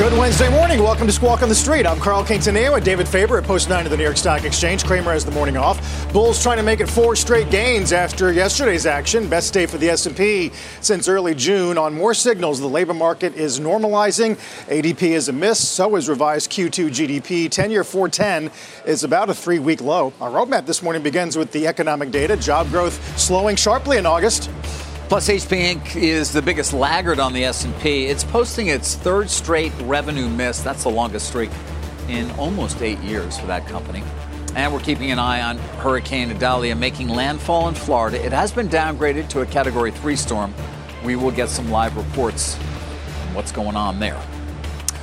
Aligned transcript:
Good 0.00 0.18
Wednesday 0.18 0.48
morning. 0.48 0.82
Welcome 0.82 1.06
to 1.08 1.12
Squawk 1.12 1.42
on 1.42 1.50
the 1.50 1.54
Street. 1.54 1.84
I'm 1.84 2.00
Carl 2.00 2.24
Quintanilla 2.24 2.72
with 2.72 2.84
David 2.84 3.06
Faber 3.06 3.36
at 3.36 3.44
Post 3.44 3.68
9 3.68 3.84
of 3.84 3.90
the 3.90 3.98
New 3.98 4.02
York 4.02 4.16
Stock 4.16 4.44
Exchange. 4.44 4.82
Cramer 4.82 5.12
has 5.12 5.26
the 5.26 5.30
morning 5.30 5.58
off. 5.58 6.10
Bulls 6.10 6.42
trying 6.42 6.56
to 6.56 6.62
make 6.62 6.80
it 6.80 6.88
four 6.88 7.14
straight 7.14 7.50
gains 7.50 7.92
after 7.92 8.32
yesterday's 8.32 8.86
action. 8.86 9.28
Best 9.28 9.52
day 9.52 9.66
for 9.66 9.76
the 9.76 9.90
S&P 9.90 10.52
since 10.80 11.06
early 11.06 11.34
June. 11.34 11.76
On 11.76 11.92
more 11.92 12.14
signals, 12.14 12.60
the 12.60 12.66
labor 12.66 12.94
market 12.94 13.34
is 13.34 13.60
normalizing. 13.60 14.38
ADP 14.68 15.02
is 15.02 15.28
a 15.28 15.34
miss. 15.34 15.68
So 15.68 15.94
is 15.96 16.08
revised 16.08 16.50
Q2 16.50 16.88
GDP. 16.88 17.50
10-year 17.50 17.84
410 17.84 18.50
is 18.86 19.04
about 19.04 19.28
a 19.28 19.34
three-week 19.34 19.82
low. 19.82 20.14
Our 20.18 20.30
roadmap 20.30 20.64
this 20.64 20.82
morning 20.82 21.02
begins 21.02 21.36
with 21.36 21.52
the 21.52 21.66
economic 21.66 22.10
data. 22.10 22.38
Job 22.38 22.70
growth 22.70 23.18
slowing 23.18 23.54
sharply 23.54 23.98
in 23.98 24.06
August. 24.06 24.48
Plus, 25.10 25.28
HP 25.28 25.74
Inc. 25.74 25.96
is 25.96 26.30
the 26.30 26.40
biggest 26.40 26.72
laggard 26.72 27.18
on 27.18 27.32
the 27.32 27.44
S&P. 27.44 28.06
It's 28.06 28.22
posting 28.22 28.68
its 28.68 28.94
third 28.94 29.28
straight 29.28 29.72
revenue 29.80 30.28
miss. 30.28 30.62
That's 30.62 30.84
the 30.84 30.88
longest 30.88 31.26
streak 31.26 31.50
in 32.08 32.30
almost 32.38 32.80
eight 32.80 33.00
years 33.00 33.36
for 33.36 33.46
that 33.48 33.66
company. 33.66 34.04
And 34.54 34.72
we're 34.72 34.78
keeping 34.78 35.10
an 35.10 35.18
eye 35.18 35.42
on 35.42 35.58
Hurricane 35.82 36.30
Idalia 36.30 36.76
making 36.76 37.08
landfall 37.08 37.66
in 37.66 37.74
Florida. 37.74 38.24
It 38.24 38.30
has 38.30 38.52
been 38.52 38.68
downgraded 38.68 39.28
to 39.30 39.40
a 39.40 39.46
Category 39.46 39.90
3 39.90 40.14
storm. 40.14 40.54
We 41.04 41.16
will 41.16 41.32
get 41.32 41.48
some 41.48 41.72
live 41.72 41.96
reports 41.96 42.56
on 43.26 43.34
what's 43.34 43.50
going 43.50 43.74
on 43.74 43.98
there. 43.98 44.22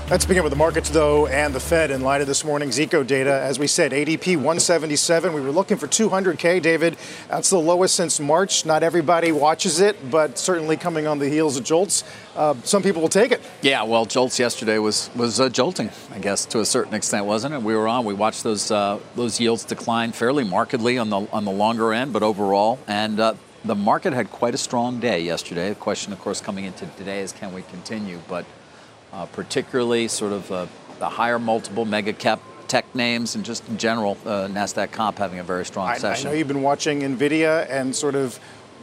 Let's 0.09 0.25
begin 0.25 0.43
with 0.43 0.53
the 0.53 0.57
markets, 0.57 0.89
though, 0.89 1.27
and 1.27 1.53
the 1.53 1.59
Fed 1.59 1.91
in 1.91 1.99
light 1.99 2.21
of 2.21 2.27
this 2.27 2.45
morning's 2.45 2.79
eco 2.79 3.03
data. 3.03 3.41
As 3.41 3.59
we 3.59 3.67
said, 3.67 3.91
ADP 3.91 4.37
177. 4.37 5.33
We 5.33 5.41
were 5.41 5.51
looking 5.51 5.75
for 5.75 5.85
200K, 5.85 6.61
David. 6.61 6.95
That's 7.27 7.49
the 7.49 7.59
lowest 7.59 7.93
since 7.93 8.17
March. 8.17 8.65
Not 8.65 8.83
everybody 8.83 9.33
watches 9.33 9.81
it, 9.81 10.09
but 10.09 10.37
certainly 10.37 10.77
coming 10.77 11.07
on 11.07 11.19
the 11.19 11.27
heels 11.27 11.57
of 11.57 11.65
Jolts, 11.65 12.05
uh, 12.37 12.53
some 12.63 12.83
people 12.83 13.01
will 13.01 13.09
take 13.09 13.33
it. 13.33 13.41
Yeah, 13.61 13.83
well, 13.83 14.05
Jolts 14.05 14.39
yesterday 14.39 14.77
was 14.77 15.09
was 15.13 15.41
uh, 15.41 15.49
jolting, 15.49 15.89
I 16.13 16.19
guess, 16.19 16.45
to 16.45 16.61
a 16.61 16.65
certain 16.65 16.93
extent, 16.93 17.25
wasn't 17.25 17.55
it? 17.55 17.61
We 17.61 17.75
were 17.75 17.89
on. 17.89 18.05
We 18.05 18.13
watched 18.13 18.43
those 18.43 18.71
uh, 18.71 18.99
those 19.17 19.41
yields 19.41 19.65
decline 19.65 20.13
fairly 20.13 20.45
markedly 20.45 20.97
on 20.97 21.09
the 21.09 21.27
on 21.33 21.43
the 21.43 21.51
longer 21.51 21.91
end, 21.91 22.13
but 22.13 22.23
overall, 22.23 22.79
and 22.87 23.19
uh, 23.19 23.33
the 23.65 23.75
market 23.75 24.13
had 24.13 24.31
quite 24.31 24.53
a 24.53 24.57
strong 24.57 25.01
day 25.01 25.19
yesterday. 25.19 25.67
The 25.67 25.75
question, 25.75 26.13
of 26.13 26.19
course, 26.19 26.39
coming 26.39 26.63
into 26.63 26.85
today 26.95 27.19
is 27.19 27.33
can 27.33 27.53
we 27.53 27.63
continue? 27.63 28.21
But 28.29 28.45
uh, 29.13 29.25
particularly 29.27 30.07
sort 30.07 30.33
of 30.33 30.51
uh, 30.51 30.67
the 30.99 31.09
higher 31.09 31.39
multiple 31.39 31.85
mega 31.85 32.13
cap 32.13 32.41
tech 32.67 32.93
names 32.95 33.35
and 33.35 33.45
just 33.45 33.67
in 33.69 33.77
general, 33.77 34.17
uh, 34.25 34.47
NASDAQ 34.47 34.91
comp 34.91 35.17
having 35.17 35.39
a 35.39 35.43
very 35.43 35.65
strong 35.65 35.87
I, 35.87 35.97
session. 35.97 36.27
I 36.27 36.31
know 36.31 36.37
you've 36.37 36.47
been 36.47 36.61
watching 36.61 37.01
NVIDIA 37.01 37.69
and 37.69 37.95
sort 37.95 38.15
of 38.15 38.37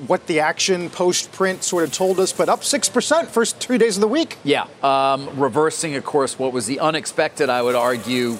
what 0.06 0.26
the 0.26 0.40
action 0.40 0.90
post 0.90 1.30
print 1.32 1.62
sort 1.62 1.84
of 1.84 1.92
told 1.92 2.18
us, 2.18 2.32
but 2.32 2.48
up 2.48 2.60
6% 2.62 3.26
first 3.26 3.60
two 3.60 3.78
days 3.78 3.96
of 3.96 4.00
the 4.00 4.08
week. 4.08 4.38
Yeah. 4.42 4.66
Um, 4.82 5.38
reversing, 5.38 5.94
of 5.94 6.04
course, 6.04 6.38
what 6.38 6.52
was 6.52 6.66
the 6.66 6.80
unexpected, 6.80 7.48
I 7.48 7.62
would 7.62 7.76
argue, 7.76 8.38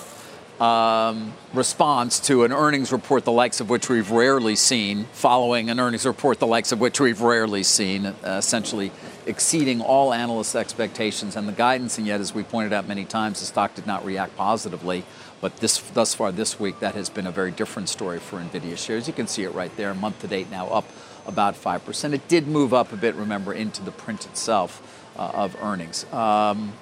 um, 0.60 1.32
response 1.52 2.20
to 2.20 2.44
an 2.44 2.52
earnings 2.52 2.92
report, 2.92 3.24
the 3.24 3.32
likes 3.32 3.60
of 3.60 3.70
which 3.70 3.88
we've 3.88 4.10
rarely 4.10 4.56
seen, 4.56 5.04
following 5.12 5.70
an 5.70 5.78
earnings 5.78 6.06
report, 6.06 6.38
the 6.38 6.46
likes 6.46 6.72
of 6.72 6.80
which 6.80 7.00
we've 7.00 7.20
rarely 7.20 7.62
seen, 7.62 8.06
uh, 8.06 8.14
essentially 8.24 8.90
exceeding 9.26 9.80
all 9.80 10.12
analysts' 10.12 10.54
expectations 10.54 11.36
and 11.36 11.48
the 11.48 11.52
guidance. 11.52 11.98
And 11.98 12.06
yet, 12.06 12.20
as 12.20 12.34
we 12.34 12.42
pointed 12.42 12.72
out 12.72 12.86
many 12.86 13.04
times, 13.04 13.40
the 13.40 13.46
stock 13.46 13.74
did 13.74 13.86
not 13.86 14.04
react 14.04 14.36
positively. 14.36 15.04
But 15.40 15.58
this, 15.58 15.78
thus 15.78 16.14
far 16.14 16.32
this 16.32 16.58
week, 16.58 16.80
that 16.80 16.94
has 16.94 17.10
been 17.10 17.26
a 17.26 17.30
very 17.30 17.50
different 17.50 17.88
story 17.88 18.18
for 18.18 18.38
NVIDIA 18.38 18.78
shares. 18.78 19.06
You 19.06 19.12
can 19.12 19.26
see 19.26 19.42
it 19.42 19.52
right 19.52 19.74
there, 19.76 19.92
month 19.94 20.20
to 20.20 20.26
date 20.26 20.50
now 20.50 20.68
up 20.68 20.86
about 21.26 21.54
5%. 21.54 22.12
It 22.12 22.28
did 22.28 22.46
move 22.46 22.72
up 22.72 22.92
a 22.92 22.96
bit, 22.96 23.14
remember, 23.14 23.52
into 23.52 23.82
the 23.82 23.90
print 23.90 24.26
itself 24.26 25.10
uh, 25.18 25.30
of 25.34 25.56
earnings. 25.62 26.10
Um, 26.12 26.72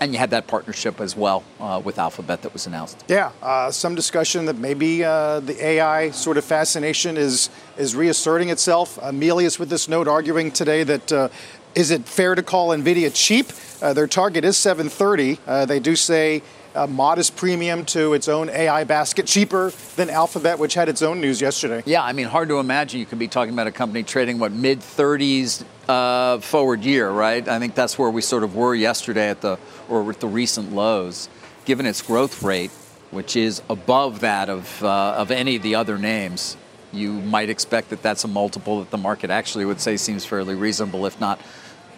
and 0.00 0.12
you 0.12 0.18
had 0.18 0.30
that 0.30 0.46
partnership 0.46 1.00
as 1.00 1.16
well 1.16 1.44
uh, 1.60 1.80
with 1.82 1.98
Alphabet 1.98 2.42
that 2.42 2.52
was 2.52 2.66
announced. 2.66 3.04
Yeah, 3.08 3.30
uh, 3.42 3.70
some 3.70 3.94
discussion 3.94 4.46
that 4.46 4.58
maybe 4.58 5.04
uh, 5.04 5.40
the 5.40 5.64
AI 5.64 6.10
sort 6.10 6.36
of 6.36 6.44
fascination 6.44 7.16
is 7.16 7.48
is 7.76 7.94
reasserting 7.94 8.48
itself. 8.48 8.98
Amelia 9.00 9.50
with 9.58 9.68
this 9.68 9.88
note 9.88 10.08
arguing 10.08 10.50
today 10.50 10.84
that 10.84 11.12
uh, 11.12 11.28
is 11.74 11.90
it 11.90 12.06
fair 12.06 12.34
to 12.34 12.42
call 12.42 12.68
Nvidia 12.68 13.10
cheap? 13.14 13.46
Uh, 13.82 13.92
their 13.92 14.06
target 14.06 14.44
is 14.44 14.56
730. 14.56 15.38
Uh, 15.46 15.66
they 15.66 15.80
do 15.80 15.96
say 15.96 16.42
a 16.74 16.86
modest 16.86 17.36
premium 17.36 17.84
to 17.84 18.14
its 18.14 18.28
own 18.28 18.48
AI 18.50 18.84
basket, 18.84 19.26
cheaper 19.26 19.72
than 19.96 20.10
Alphabet, 20.10 20.58
which 20.58 20.74
had 20.74 20.88
its 20.88 21.02
own 21.02 21.20
news 21.20 21.40
yesterday. 21.40 21.82
Yeah, 21.86 22.02
I 22.02 22.12
mean, 22.12 22.26
hard 22.26 22.48
to 22.48 22.58
imagine 22.58 22.98
you 22.98 23.06
could 23.06 23.18
be 23.18 23.28
talking 23.28 23.54
about 23.54 23.66
a 23.66 23.72
company 23.72 24.02
trading 24.02 24.38
what 24.38 24.52
mid 24.52 24.80
30s 24.80 25.64
uh, 25.88 26.38
forward 26.38 26.82
year, 26.82 27.08
right? 27.10 27.46
I 27.46 27.58
think 27.58 27.74
that's 27.74 27.98
where 27.98 28.10
we 28.10 28.22
sort 28.22 28.42
of 28.42 28.56
were 28.56 28.74
yesterday 28.74 29.30
at 29.30 29.40
the 29.40 29.58
or 29.88 30.02
with 30.02 30.20
the 30.20 30.26
recent 30.26 30.72
lows, 30.72 31.28
given 31.64 31.86
its 31.86 32.02
growth 32.02 32.42
rate, 32.42 32.72
which 33.10 33.36
is 33.36 33.62
above 33.70 34.20
that 34.20 34.48
of 34.48 34.82
uh, 34.82 35.14
of 35.16 35.30
any 35.30 35.56
of 35.56 35.62
the 35.62 35.76
other 35.76 35.98
names. 35.98 36.56
You 36.92 37.12
might 37.12 37.50
expect 37.50 37.90
that 37.90 38.02
that's 38.02 38.22
a 38.24 38.28
multiple 38.28 38.78
that 38.78 38.90
the 38.90 38.98
market 38.98 39.30
actually 39.30 39.64
would 39.64 39.80
say 39.80 39.96
seems 39.96 40.24
fairly 40.24 40.54
reasonable, 40.54 41.06
if 41.06 41.20
not 41.20 41.40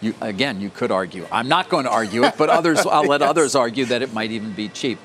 you, 0.01 0.13
again, 0.21 0.61
you 0.61 0.69
could 0.69 0.91
argue. 0.91 1.25
I'm 1.31 1.47
not 1.47 1.69
going 1.69 1.85
to 1.85 1.91
argue 1.91 2.23
it, 2.23 2.35
but 2.37 2.49
others, 2.49 2.85
I'll 2.85 3.05
let 3.05 3.21
yes. 3.21 3.29
others 3.29 3.55
argue 3.55 3.85
that 3.85 4.01
it 4.01 4.13
might 4.13 4.31
even 4.31 4.53
be 4.53 4.69
cheap. 4.69 4.99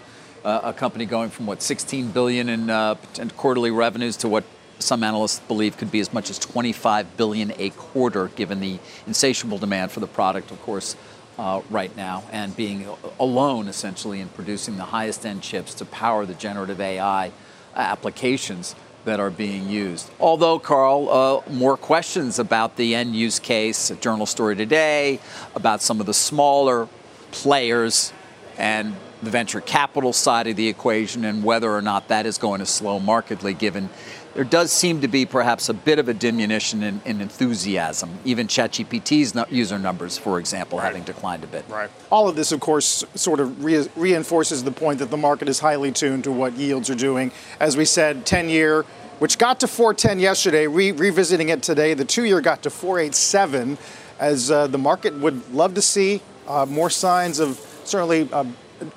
Uh, 0.44 0.60
a 0.64 0.72
company 0.72 1.06
going 1.06 1.30
from 1.30 1.46
what 1.46 1.62
16 1.62 2.10
billion 2.10 2.48
in 2.48 2.68
uh, 2.68 2.96
quarterly 3.36 3.70
revenues 3.70 4.16
to 4.18 4.28
what 4.28 4.42
some 4.80 5.04
analysts 5.04 5.38
believe 5.40 5.76
could 5.76 5.92
be 5.92 6.00
as 6.00 6.12
much 6.12 6.30
as 6.30 6.38
25 6.38 7.16
billion 7.16 7.52
a 7.58 7.70
quarter, 7.70 8.28
given 8.28 8.58
the 8.58 8.78
insatiable 9.06 9.58
demand 9.58 9.92
for 9.92 10.00
the 10.00 10.06
product, 10.08 10.50
of 10.50 10.60
course, 10.62 10.96
uh, 11.38 11.62
right 11.70 11.96
now, 11.96 12.24
and 12.32 12.54
being 12.56 12.86
alone 13.20 13.68
essentially 13.68 14.20
in 14.20 14.28
producing 14.30 14.76
the 14.76 14.84
highest 14.84 15.24
end 15.24 15.42
chips 15.42 15.74
to 15.74 15.84
power 15.84 16.26
the 16.26 16.34
generative 16.34 16.80
AI 16.80 17.30
applications 17.74 18.74
that 19.04 19.20
are 19.20 19.30
being 19.30 19.68
used. 19.68 20.10
Although, 20.20 20.58
Carl, 20.58 21.08
uh, 21.10 21.50
more 21.50 21.76
questions 21.76 22.38
about 22.38 22.76
the 22.76 22.94
end 22.94 23.16
use 23.16 23.38
case, 23.38 23.90
Journal 24.00 24.26
Story 24.26 24.56
Today, 24.56 25.20
about 25.54 25.82
some 25.82 26.00
of 26.00 26.06
the 26.06 26.14
smaller 26.14 26.88
players 27.32 28.12
and 28.58 28.94
the 29.22 29.30
venture 29.30 29.60
capital 29.60 30.12
side 30.12 30.46
of 30.46 30.56
the 30.56 30.68
equation 30.68 31.24
and 31.24 31.44
whether 31.44 31.70
or 31.72 31.82
not 31.82 32.08
that 32.08 32.26
is 32.26 32.38
going 32.38 32.58
to 32.58 32.66
slow 32.66 32.98
markedly 32.98 33.54
given 33.54 33.88
there 34.34 34.44
does 34.44 34.72
seem 34.72 35.00
to 35.02 35.08
be 35.08 35.26
perhaps 35.26 35.68
a 35.68 35.74
bit 35.74 35.98
of 35.98 36.08
a 36.08 36.14
diminution 36.14 36.82
in, 36.82 37.02
in 37.04 37.20
enthusiasm. 37.20 38.18
Even 38.24 38.46
ChatGPT's 38.46 39.34
user 39.52 39.78
numbers, 39.78 40.16
for 40.16 40.38
example, 40.38 40.78
right. 40.78 40.86
having 40.86 41.02
declined 41.02 41.44
a 41.44 41.46
bit. 41.46 41.64
Right. 41.68 41.90
All 42.10 42.28
of 42.28 42.36
this, 42.36 42.52
of 42.52 42.60
course, 42.60 43.04
sort 43.14 43.40
of 43.40 43.62
re- 43.62 43.88
reinforces 43.96 44.64
the 44.64 44.72
point 44.72 45.00
that 45.00 45.10
the 45.10 45.16
market 45.16 45.48
is 45.48 45.60
highly 45.60 45.92
tuned 45.92 46.24
to 46.24 46.32
what 46.32 46.54
yields 46.54 46.88
are 46.88 46.94
doing. 46.94 47.30
As 47.60 47.76
we 47.76 47.84
said, 47.84 48.24
10 48.24 48.48
year, 48.48 48.82
which 49.18 49.38
got 49.38 49.60
to 49.60 49.68
410 49.68 50.18
yesterday, 50.18 50.66
re- 50.66 50.92
revisiting 50.92 51.50
it 51.50 51.62
today, 51.62 51.94
the 51.94 52.04
two 52.04 52.24
year 52.24 52.40
got 52.40 52.62
to 52.62 52.70
487, 52.70 53.76
as 54.18 54.50
uh, 54.50 54.66
the 54.66 54.78
market 54.78 55.14
would 55.14 55.52
love 55.52 55.74
to 55.74 55.82
see 55.82 56.22
uh, 56.48 56.66
more 56.66 56.90
signs 56.90 57.38
of 57.38 57.58
certainly. 57.84 58.28
Uh, 58.32 58.44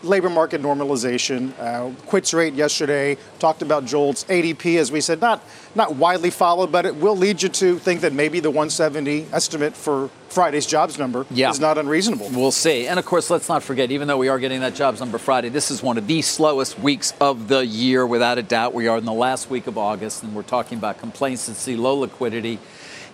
labor 0.04 0.30
market 0.30 0.62
normalization. 0.62 1.52
Uh, 1.60 1.92
quits 2.08 2.34
rate 2.34 2.54
yesterday 2.54 3.18
talked 3.40 3.62
about 3.62 3.86
Jolts. 3.86 4.24
ADP, 4.26 4.78
as 4.78 4.92
we 4.92 5.02
said, 5.02 5.22
not 5.22 5.44
not 5.76 5.96
widely 5.96 6.30
followed, 6.30 6.72
but 6.72 6.86
it 6.86 6.96
will 6.96 7.18
lead 7.18 7.42
you 7.42 7.50
to 7.50 7.78
think 7.78 8.02
that 8.02 8.14
maybe 8.14 8.40
the 8.40 8.50
170 8.50 9.28
estimate 9.34 9.76
for 9.76 10.10
Friday's 10.30 10.66
jobs 10.66 10.98
number 10.98 11.26
yeah. 11.30 11.50
is 11.50 11.60
not 11.60 11.78
unreasonable. 11.78 12.30
We'll 12.32 12.52
see. 12.52 12.88
And 12.88 12.98
of 12.98 13.06
course, 13.06 13.30
let's 13.30 13.50
not 13.50 13.62
forget, 13.62 13.92
even 13.92 14.08
though 14.08 14.18
we 14.18 14.30
are 14.30 14.40
getting 14.40 14.62
that 14.62 14.76
jobs 14.76 15.00
number 15.00 15.18
Friday, 15.18 15.50
this 15.50 15.72
is 15.72 15.84
one 15.84 15.98
of 15.98 16.08
the 16.08 16.22
slowest 16.22 16.80
weeks 16.80 17.14
of 17.20 17.48
the 17.48 17.66
year, 17.66 18.06
without 18.06 18.38
a 18.38 18.44
doubt. 18.44 18.74
We 18.74 18.88
are 18.88 18.98
in 18.98 19.06
the 19.06 19.14
last 19.14 19.50
week 19.50 19.68
of 19.68 19.78
August, 19.78 20.24
and 20.24 20.34
we're 20.34 20.44
talking 20.44 20.78
about 20.78 20.98
complacency, 21.00 21.76
low 21.76 21.96
liquidity, 21.96 22.60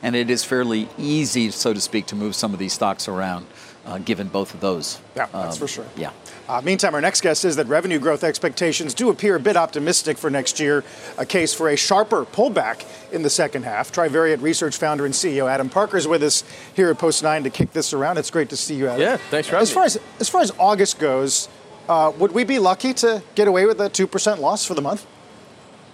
and 0.04 0.16
it 0.16 0.30
is 0.30 0.44
fairly 0.44 0.88
easy, 0.98 1.52
so 1.52 1.74
to 1.74 1.82
speak, 1.82 2.08
to 2.08 2.16
move 2.16 2.36
some 2.36 2.54
of 2.54 2.60
these 2.60 2.74
stocks 2.74 3.08
around 3.08 3.46
uh, 3.86 3.98
given 4.00 4.28
both 4.28 4.54
of 4.54 4.60
those. 4.60 5.00
Yeah, 5.16 5.28
that's 5.32 5.56
um, 5.56 5.60
for 5.60 5.68
sure. 5.68 5.86
Yeah. 5.96 6.12
Uh, 6.48 6.62
meantime, 6.62 6.94
our 6.94 7.02
next 7.02 7.22
guest 7.22 7.42
says 7.42 7.56
that 7.56 7.68
revenue 7.68 8.00
growth 8.00 8.24
expectations 8.24 8.94
do 8.94 9.10
appear 9.10 9.36
a 9.36 9.40
bit 9.40 9.56
optimistic 9.56 10.18
for 10.18 10.30
next 10.30 10.60
year, 10.60 10.84
a 11.18 11.26
case 11.26 11.54
for 11.54 11.70
a 11.70 11.76
sharper 11.76 12.26
pullback 12.26 12.86
in 13.12 13.22
the 13.24 13.30
second 13.30 13.64
half. 13.64 13.92
Trivariate 13.92 14.42
Research 14.42 14.78
founder 14.78 15.06
and 15.06 15.14
CEO 15.14 15.50
Adam 15.50 15.70
Parker 15.70 15.98
is 15.98 16.08
with 16.08 16.24
us 16.24 16.44
here 16.76 16.90
at 16.90 16.98
Post 16.98 17.24
9 17.24 17.44
to 17.44 17.50
kick 17.50 17.72
this 17.74 17.94
around. 17.94 18.18
It's 18.18 18.32
great 18.32 18.50
to 18.50 18.58
see 18.58 18.76
you, 18.76 18.88
Adam. 18.88 19.02
Yeah, 19.02 19.18
thanks 19.18 19.48
for 19.48 19.56
having 19.56 19.64
as 19.64 19.72
far 19.72 19.84
me. 19.84 19.88
As, 19.88 20.00
as 20.20 20.30
far 20.30 20.42
as 20.42 20.52
August 20.60 21.00
goes, 21.00 21.50
uh, 21.88 22.12
would 22.18 22.34
we 22.34 22.44
be 22.44 22.60
lucky 22.60 22.94
to 22.96 23.24
get 23.36 23.48
away 23.48 23.66
with 23.66 23.80
a 23.82 23.90
2% 23.90 24.40
loss 24.40 24.66
for 24.66 24.74
the 24.74 24.82
month? 24.82 25.06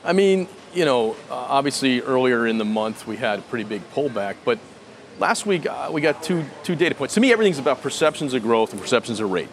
I 0.04 0.14
mean, 0.14 0.48
you 0.74 0.86
know, 0.86 1.12
uh, 1.30 1.36
obviously 1.36 2.02
earlier 2.02 2.48
in 2.48 2.58
the 2.58 2.66
month 2.66 3.08
we 3.08 3.18
had 3.18 3.40
a 3.40 3.42
pretty 3.44 3.64
big 3.64 3.82
pullback, 3.94 4.36
but 4.46 4.60
last 5.20 5.46
week 5.46 5.66
uh, 5.66 5.90
we 5.92 6.02
got 6.02 6.24
two 6.24 6.46
two 6.64 6.76
data 6.76 6.96
points. 6.96 7.14
To 7.16 7.20
me, 7.20 7.32
everything's 7.32 7.60
about 7.60 7.82
perceptions 7.82 8.34
of 8.34 8.42
growth 8.42 8.72
and 8.72 8.82
perceptions 8.82 9.20
of 9.20 9.32
rate 9.32 9.50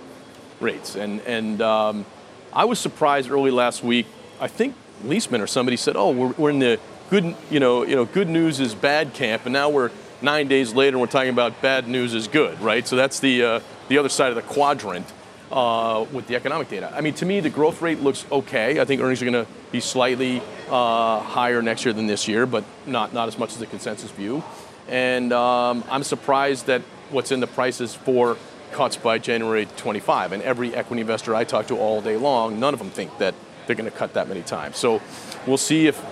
rates. 0.60 0.96
And 0.96 1.20
and 1.22 1.60
um, 1.62 2.06
I 2.52 2.64
was 2.64 2.78
surprised 2.78 3.30
early 3.30 3.50
last 3.50 3.82
week. 3.82 4.06
I 4.40 4.48
think 4.48 4.74
Liesman 5.04 5.40
or 5.40 5.46
somebody 5.46 5.76
said, 5.76 5.96
"Oh, 5.96 6.10
we're, 6.10 6.32
we're 6.32 6.50
in 6.50 6.58
the 6.58 6.78
good 7.10 7.34
you 7.50 7.60
know 7.60 7.84
you 7.84 7.96
know 7.96 8.04
good 8.04 8.28
news 8.28 8.60
is 8.60 8.74
bad 8.74 9.14
camp," 9.14 9.44
and 9.44 9.52
now 9.52 9.68
we're 9.68 9.90
nine 10.22 10.48
days 10.48 10.72
later 10.72 10.96
and 10.96 11.00
we're 11.00 11.06
talking 11.06 11.30
about 11.30 11.60
bad 11.60 11.86
news 11.88 12.14
is 12.14 12.28
good, 12.28 12.58
right? 12.60 12.86
So 12.86 12.96
that's 12.96 13.20
the 13.20 13.42
uh, 13.42 13.60
the 13.88 13.98
other 13.98 14.08
side 14.08 14.30
of 14.30 14.36
the 14.36 14.42
quadrant. 14.42 15.06
Uh, 15.52 16.04
with 16.10 16.26
the 16.26 16.34
economic 16.34 16.68
data. 16.68 16.90
I 16.96 17.00
mean, 17.00 17.14
to 17.14 17.26
me, 17.26 17.38
the 17.38 17.50
growth 17.50 17.80
rate 17.80 18.00
looks 18.00 18.26
okay. 18.32 18.80
I 18.80 18.84
think 18.84 19.00
earnings 19.00 19.22
are 19.22 19.30
going 19.30 19.44
to 19.44 19.50
be 19.70 19.78
slightly 19.78 20.42
uh, 20.68 21.20
higher 21.20 21.62
next 21.62 21.84
year 21.84 21.92
than 21.92 22.08
this 22.08 22.26
year, 22.26 22.44
but 22.44 22.64
not, 22.86 23.12
not 23.12 23.28
as 23.28 23.38
much 23.38 23.52
as 23.52 23.58
the 23.58 23.66
consensus 23.66 24.10
view. 24.10 24.42
And 24.88 25.32
um, 25.32 25.84
I'm 25.90 26.02
surprised 26.02 26.66
that 26.66 26.82
what's 27.10 27.32
in 27.32 27.40
the 27.40 27.46
prices 27.46 27.94
for 27.94 28.36
cuts 28.72 28.96
by 28.96 29.18
January 29.18 29.66
25. 29.76 30.32
And 30.32 30.42
every 30.42 30.74
equity 30.74 31.00
investor 31.00 31.34
I 31.34 31.44
talk 31.44 31.68
to 31.68 31.78
all 31.78 32.00
day 32.00 32.16
long, 32.16 32.58
none 32.58 32.74
of 32.74 32.80
them 32.80 32.90
think 32.90 33.16
that 33.18 33.34
they're 33.66 33.76
going 33.76 33.90
to 33.90 33.96
cut 33.96 34.14
that 34.14 34.28
many 34.28 34.42
times. 34.42 34.76
So 34.76 35.00
we'll 35.46 35.56
see 35.56 35.86
if 35.86 36.04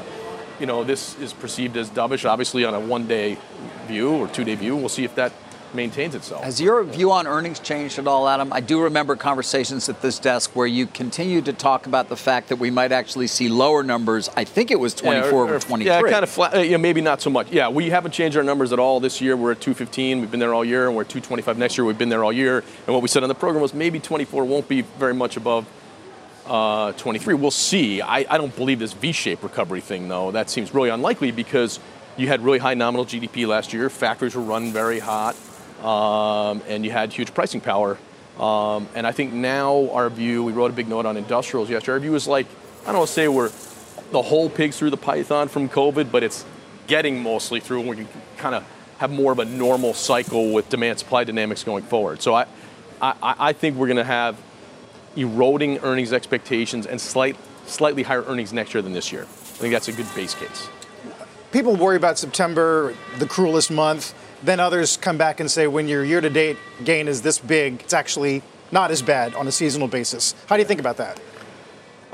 you 0.61 0.67
know 0.67 0.85
this 0.85 1.19
is 1.19 1.33
perceived 1.33 1.77
as 1.77 1.91
dovish, 1.91 2.29
obviously 2.29 2.65
on 2.65 2.75
a 2.75 2.81
one-day 2.81 3.37
view 3.87 4.11
or 4.13 4.29
two-day 4.29 4.55
view. 4.55 4.77
We'll 4.77 4.89
see 4.89 5.05
if 5.05 5.15
that 5.17 5.33
maintains 5.75 6.15
itself. 6.15 6.45
Has 6.45 6.61
your 6.61 6.83
view 6.85 7.13
on 7.13 7.27
earnings 7.27 7.61
changed 7.61 7.99
at 7.99 8.07
all, 8.07 8.29
Adam? 8.29 8.53
I 8.53 8.61
do 8.61 8.83
remember 8.83 9.17
conversations 9.17 9.89
at 9.89 10.03
this 10.03 10.19
desk 10.19 10.55
where 10.55 10.67
you 10.67 10.87
continued 10.87 11.45
to 11.47 11.53
talk 11.53 11.87
about 11.87 12.09
the 12.09 12.17
fact 12.17 12.49
that 12.49 12.57
we 12.57 12.71
might 12.71 12.93
actually 12.93 13.27
see 13.27 13.49
lower 13.49 13.83
numbers. 13.83 14.29
I 14.37 14.45
think 14.45 14.71
it 14.71 14.81
was 14.81 14.95
24 14.95 15.31
yeah, 15.31 15.35
or, 15.35 15.55
or 15.57 15.59
23. 15.59 15.85
Yeah, 15.85 16.01
kind 16.11 16.23
of 16.23 16.31
flat. 16.31 16.55
Uh, 16.55 16.61
yeah, 16.61 16.77
maybe 16.77 17.01
not 17.01 17.21
so 17.21 17.31
much. 17.31 17.51
Yeah, 17.51 17.69
we 17.69 17.91
haven't 17.91 18.13
changed 18.13 18.37
our 18.37 18.43
numbers 18.43 18.73
at 18.73 18.79
all 18.79 19.01
this 19.01 19.21
year. 19.21 19.37
We're 19.37 19.53
at 19.53 19.61
215. 19.61 20.21
We've 20.21 20.31
been 20.31 20.41
there 20.41 20.55
all 20.55 20.65
year, 20.65 20.87
and 20.87 20.97
we're 20.97 21.03
at 21.03 21.09
225 21.09 21.59
next 21.59 21.79
year. 21.79 21.85
We've 21.85 21.99
been 21.99 22.09
there 22.09 22.25
all 22.25 22.33
year. 22.33 22.59
And 22.87 22.95
what 22.95 23.03
we 23.03 23.09
said 23.09 23.23
on 23.23 23.29
the 23.29 23.35
program 23.35 23.63
was 23.63 23.75
maybe 23.75 24.01
24 24.01 24.45
won't 24.45 24.69
be 24.69 24.83
very 24.83 25.15
much 25.15 25.37
above 25.37 25.67
uh, 26.47 26.93
23. 26.93 27.35
We'll 27.35 27.51
see. 27.51 28.03
I, 28.03 28.27
I 28.29 28.39
don't 28.39 28.55
believe 28.55 28.79
this 28.79 28.93
V-shaped 28.93 29.43
recovery 29.43 29.81
thing, 29.81 30.09
though. 30.09 30.31
That 30.31 30.51
seems 30.51 30.75
really 30.75 30.91
unlikely 30.91 31.31
because 31.31 31.79
you 32.17 32.29
had 32.29 32.43
really 32.43 32.59
high 32.59 32.75
nominal 32.75 33.07
GDP 33.07 33.47
last 33.47 33.73
year. 33.73 33.89
Factories 33.89 34.35
were 34.35 34.43
running 34.43 34.73
very 34.73 34.99
hot 34.99 35.37
um, 35.83 36.63
and 36.69 36.85
you 36.85 36.91
had 36.91 37.13
huge 37.13 37.35
pricing 37.35 37.61
power. 37.61 37.99
Um, 38.39 38.89
and 38.95 39.07
I 39.07 39.13
think 39.13 39.33
now 39.33 39.91
our 39.91 40.09
view, 40.09 40.43
we 40.43 40.53
wrote 40.53 40.71
a 40.71 40.75
big 40.75 40.89
note 40.89 41.05
on 41.05 41.17
industrials 41.17 41.69
yesterday. 41.69 41.93
Our 41.93 42.01
view 42.01 42.15
is 42.15 42.27
like, 42.27 42.47
I 42.83 42.87
don't 42.87 42.99
want 42.99 43.09
to 43.09 43.15
say 43.15 43.29
we're 43.29 43.51
the 44.11 44.23
whole 44.23 44.49
pig 44.49 44.73
through 44.73 44.91
the 44.91 44.97
python 44.97 45.49
from 45.49 45.69
COVID, 45.69 46.11
but 46.11 46.23
it's 46.23 46.45
getting 46.87 47.23
mostly 47.23 47.61
through, 47.61 47.81
and 47.81 47.89
we 47.89 47.97
can 47.97 48.09
kind 48.37 48.55
of 48.55 48.65
have 48.99 49.11
more 49.11 49.33
of 49.33 49.39
a 49.39 49.45
normal 49.45 49.95
cycle 49.95 50.53
with 50.53 50.69
demand 50.69 50.99
supply 50.99 51.25
dynamics 51.25 51.65
going 51.65 51.85
forward. 51.85 52.23
So 52.23 52.35
I, 52.35 52.47
I, 53.01 53.15
I 53.23 53.53
think 53.53 53.77
we're 53.77 53.89
going 53.89 53.97
to 53.97 54.05
have 54.05 54.41
eroding 55.17 55.79
earnings 55.79 56.13
expectations 56.13 56.87
and 56.87 57.01
slight, 57.01 57.37
slightly 57.67 58.03
higher 58.03 58.23
earnings 58.25 58.53
next 58.53 58.75
year 58.75 58.83
than 58.83 58.93
this 58.93 59.13
year. 59.13 59.23
I 59.23 59.25
think 59.25 59.73
that's 59.73 59.89
a 59.89 59.93
good 59.93 60.07
base 60.15 60.35
case. 60.35 60.69
People 61.53 61.77
worry 61.77 61.97
about 61.97 62.19
September, 62.19 62.95
the 63.19 63.27
cruelest 63.27 63.71
month. 63.71 64.15
Then 64.43 64.59
others 64.59 64.97
come 64.97 65.19
back 65.19 65.41
and 65.41 65.51
say 65.51 65.67
when 65.67 65.87
your 65.89 66.05
year 66.05 66.21
to 66.21 66.31
date 66.31 66.57
gain 66.85 67.09
is 67.09 67.23
this 67.23 67.39
big, 67.39 67.81
it's 67.83 67.93
actually 67.93 68.43
not 68.73 68.91
as 68.91 69.03
bad 69.03 69.35
on 69.35 69.47
a 69.47 69.53
seasonal 69.53 69.89
basis. 69.89 70.35
How 70.47 70.57
do 70.57 70.63
you 70.63 70.67
think 70.67 70.81
about 70.81 70.97
that? 70.97 71.21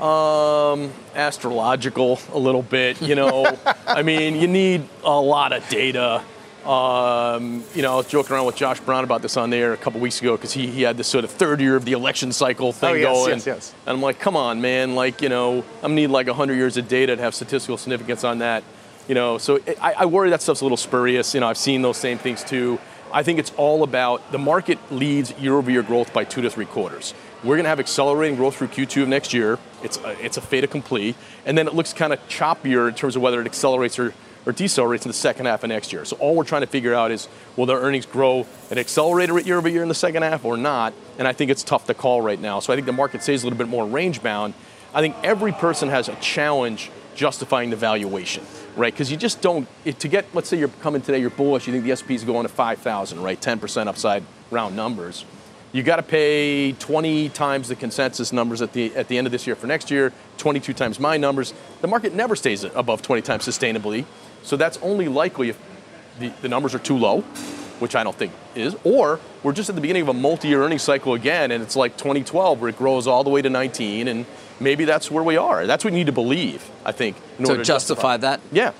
Um, 0.03 0.93
astrological 1.15 2.19
a 2.31 2.37
little 2.37 2.61
bit, 2.61 3.01
you 3.01 3.15
know. 3.15 3.57
I 3.87 4.03
mean, 4.03 4.35
you 4.35 4.47
need 4.47 4.87
a 5.03 5.19
lot 5.19 5.51
of 5.53 5.67
data. 5.69 6.23
Um, 6.65 7.63
you 7.73 7.81
know, 7.81 7.93
I 7.93 7.95
was 7.95 8.07
joking 8.07 8.33
around 8.33 8.45
with 8.45 8.55
Josh 8.55 8.79
Brown 8.81 9.03
about 9.03 9.21
this 9.21 9.37
on 9.37 9.49
there 9.49 9.73
a 9.73 9.77
couple 9.77 9.99
weeks 9.99 10.21
ago 10.21 10.35
because 10.35 10.53
he, 10.53 10.67
he 10.67 10.83
had 10.83 10.97
this 10.97 11.07
sort 11.07 11.23
of 11.23 11.31
third 11.31 11.59
year 11.59 11.75
of 11.75 11.83
the 11.83 11.93
election 11.93 12.31
cycle 12.31 12.71
thing 12.71 12.89
oh, 12.89 12.93
yes, 12.93 13.17
going. 13.17 13.29
Yes, 13.37 13.45
yes. 13.47 13.75
And 13.85 13.95
I'm 13.95 14.01
like, 14.01 14.19
come 14.19 14.35
on, 14.35 14.61
man. 14.61 14.93
Like, 14.93 15.21
you 15.21 15.29
know, 15.29 15.63
I'm 15.81 15.95
need 15.95 16.07
like 16.07 16.27
100 16.27 16.53
years 16.53 16.77
of 16.77 16.87
data 16.87 17.15
to 17.15 17.21
have 17.21 17.33
statistical 17.33 17.77
significance 17.77 18.23
on 18.23 18.39
that. 18.39 18.63
You 19.09 19.15
know, 19.15 19.39
so 19.39 19.59
I, 19.81 19.93
I 19.97 20.05
worry 20.05 20.29
that 20.29 20.43
stuff's 20.43 20.61
a 20.61 20.65
little 20.65 20.77
spurious. 20.77 21.33
You 21.33 21.39
know, 21.39 21.47
I've 21.47 21.57
seen 21.57 21.81
those 21.81 21.97
same 21.97 22.19
things 22.19 22.43
too. 22.43 22.77
I 23.11 23.23
think 23.23 23.39
it's 23.39 23.51
all 23.57 23.81
about 23.81 24.31
the 24.31 24.37
market 24.37 24.77
leads 24.91 25.31
year-over-year 25.39 25.81
growth 25.81 26.13
by 26.13 26.25
two 26.25 26.43
to 26.43 26.49
three 26.51 26.67
quarters. 26.67 27.15
We're 27.43 27.55
going 27.55 27.63
to 27.63 27.69
have 27.69 27.79
accelerating 27.79 28.37
growth 28.37 28.57
through 28.57 28.67
Q2 28.67 29.01
of 29.01 29.07
next 29.07 29.33
year. 29.33 29.57
It's 29.81 29.97
a, 29.97 30.23
it's 30.23 30.37
a 30.37 30.41
fait 30.41 30.63
accompli, 30.63 31.15
and 31.43 31.57
then 31.57 31.67
it 31.67 31.73
looks 31.73 31.91
kind 31.91 32.13
of 32.13 32.19
choppier 32.27 32.87
in 32.87 32.93
terms 32.93 33.15
of 33.15 33.23
whether 33.23 33.41
it 33.41 33.47
accelerates 33.47 33.97
or, 33.97 34.13
or 34.45 34.53
decelerates 34.53 35.05
in 35.05 35.07
the 35.07 35.13
second 35.13 35.47
half 35.47 35.63
of 35.63 35.69
next 35.69 35.91
year. 35.91 36.05
So 36.05 36.15
all 36.17 36.35
we're 36.35 36.43
trying 36.43 36.61
to 36.61 36.67
figure 36.67 36.93
out 36.93 37.09
is 37.09 37.27
will 37.55 37.65
their 37.65 37.79
earnings 37.79 38.05
grow 38.05 38.45
at 38.69 38.77
accelerated 38.77 39.33
rate 39.33 39.47
year 39.47 39.57
over 39.57 39.69
year 39.69 39.81
in 39.81 39.89
the 39.89 39.95
second 39.95 40.21
half 40.21 40.45
or 40.45 40.55
not? 40.55 40.93
And 41.17 41.27
I 41.27 41.33
think 41.33 41.49
it's 41.49 41.63
tough 41.63 41.87
to 41.87 41.95
call 41.95 42.21
right 42.21 42.39
now. 42.39 42.59
So 42.59 42.71
I 42.71 42.75
think 42.75 42.85
the 42.85 42.93
market 42.93 43.23
stays 43.23 43.41
a 43.41 43.47
little 43.47 43.57
bit 43.57 43.69
more 43.69 43.87
range 43.87 44.21
bound. 44.21 44.53
I 44.93 45.01
think 45.01 45.15
every 45.23 45.51
person 45.51 45.89
has 45.89 46.09
a 46.09 46.15
challenge 46.17 46.91
justifying 47.15 47.71
the 47.71 47.75
valuation 47.75 48.45
right? 48.79 48.93
Because 48.93 49.11
you 49.11 49.17
just 49.17 49.41
don't, 49.41 49.67
it, 49.85 49.99
to 49.99 50.07
get, 50.07 50.25
let's 50.33 50.49
say 50.49 50.57
you're 50.57 50.69
coming 50.69 51.01
today, 51.01 51.19
you're 51.19 51.29
bullish, 51.29 51.67
you 51.67 51.73
think 51.73 51.83
the 51.83 51.91
S&P 51.91 52.15
is 52.15 52.23
going 52.23 52.43
to 52.43 52.49
5,000, 52.49 53.21
right? 53.21 53.39
10% 53.39 53.87
upside 53.87 54.23
round 54.49 54.75
numbers. 54.75 55.25
You 55.71 55.83
got 55.83 55.97
to 55.97 56.03
pay 56.03 56.71
20 56.71 57.29
times 57.29 57.67
the 57.67 57.75
consensus 57.75 58.33
numbers 58.33 58.61
at 58.61 58.73
the, 58.73 58.95
at 58.95 59.07
the 59.07 59.17
end 59.17 59.27
of 59.27 59.31
this 59.31 59.45
year 59.45 59.55
for 59.55 59.67
next 59.67 59.91
year, 59.91 60.11
22 60.37 60.73
times 60.73 60.99
my 60.99 61.17
numbers. 61.17 61.53
The 61.81 61.87
market 61.87 62.15
never 62.15 62.35
stays 62.35 62.63
above 62.63 63.03
20 63.03 63.21
times 63.21 63.45
sustainably. 63.45 64.05
So 64.41 64.57
that's 64.57 64.77
only 64.77 65.07
likely 65.07 65.49
if 65.49 65.59
the, 66.17 66.29
the 66.41 66.47
numbers 66.47 66.73
are 66.73 66.79
too 66.79 66.97
low, 66.97 67.21
which 67.79 67.95
I 67.95 68.03
don't 68.03 68.15
think 68.15 68.31
is, 68.55 68.75
or 68.83 69.19
we're 69.43 69.53
just 69.53 69.69
at 69.69 69.75
the 69.75 69.81
beginning 69.81 70.01
of 70.01 70.09
a 70.09 70.13
multi-year 70.13 70.63
earnings 70.63 70.81
cycle 70.81 71.13
again, 71.13 71.51
and 71.51 71.61
it's 71.61 71.75
like 71.75 71.97
2012 71.97 72.59
where 72.59 72.69
it 72.69 72.77
grows 72.77 73.07
all 73.07 73.23
the 73.23 73.29
way 73.29 73.41
to 73.41 73.49
19, 73.49 74.07
and 74.07 74.25
maybe 74.59 74.85
that's 74.85 75.09
where 75.09 75.23
we 75.23 75.37
are. 75.37 75.65
That's 75.65 75.83
what 75.83 75.93
we 75.93 75.99
need 75.99 76.07
to 76.07 76.11
believe, 76.11 76.69
I 76.85 76.91
think, 76.91 77.17
in 77.37 77.45
to 77.45 77.51
order 77.51 77.63
to 77.63 77.67
justify, 77.67 78.17
justify 78.17 78.17
that. 78.17 78.41
Yeah. 78.51 78.73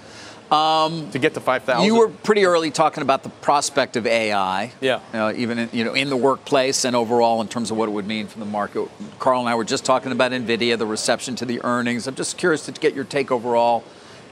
Um, 0.51 1.11
to 1.11 1.19
get 1.19 1.35
to 1.35 1.39
5,000. 1.39 1.85
You 1.85 1.99
were 1.99 2.09
pretty 2.09 2.45
early 2.45 2.71
talking 2.71 3.03
about 3.03 3.21
the 3.21 3.29
prospect 3.29 3.95
of 3.95 4.07
AI. 4.07 4.71
Yeah. 4.81 4.99
Uh, 5.13 5.31
even 5.35 5.59
in, 5.59 5.69
you 5.71 5.83
know 5.83 5.93
in 5.93 6.09
the 6.09 6.17
workplace 6.17 6.85
and 6.85 6.95
overall 6.95 7.39
in 7.41 7.47
terms 7.47 7.69
of 7.69 7.77
what 7.77 7.87
it 7.87 7.91
would 7.91 8.07
mean 8.07 8.25
for 8.25 8.39
the 8.39 8.45
market. 8.45 8.89
Carl 9.19 9.41
and 9.41 9.49
I 9.49 9.53
were 9.53 9.63
just 9.63 9.85
talking 9.85 10.11
about 10.11 10.31
Nvidia, 10.31 10.75
the 10.75 10.87
reception 10.87 11.35
to 11.35 11.45
the 11.45 11.63
earnings. 11.63 12.07
I'm 12.07 12.15
just 12.15 12.37
curious 12.39 12.65
to 12.65 12.71
get 12.71 12.95
your 12.95 13.03
take 13.03 13.31
overall 13.31 13.83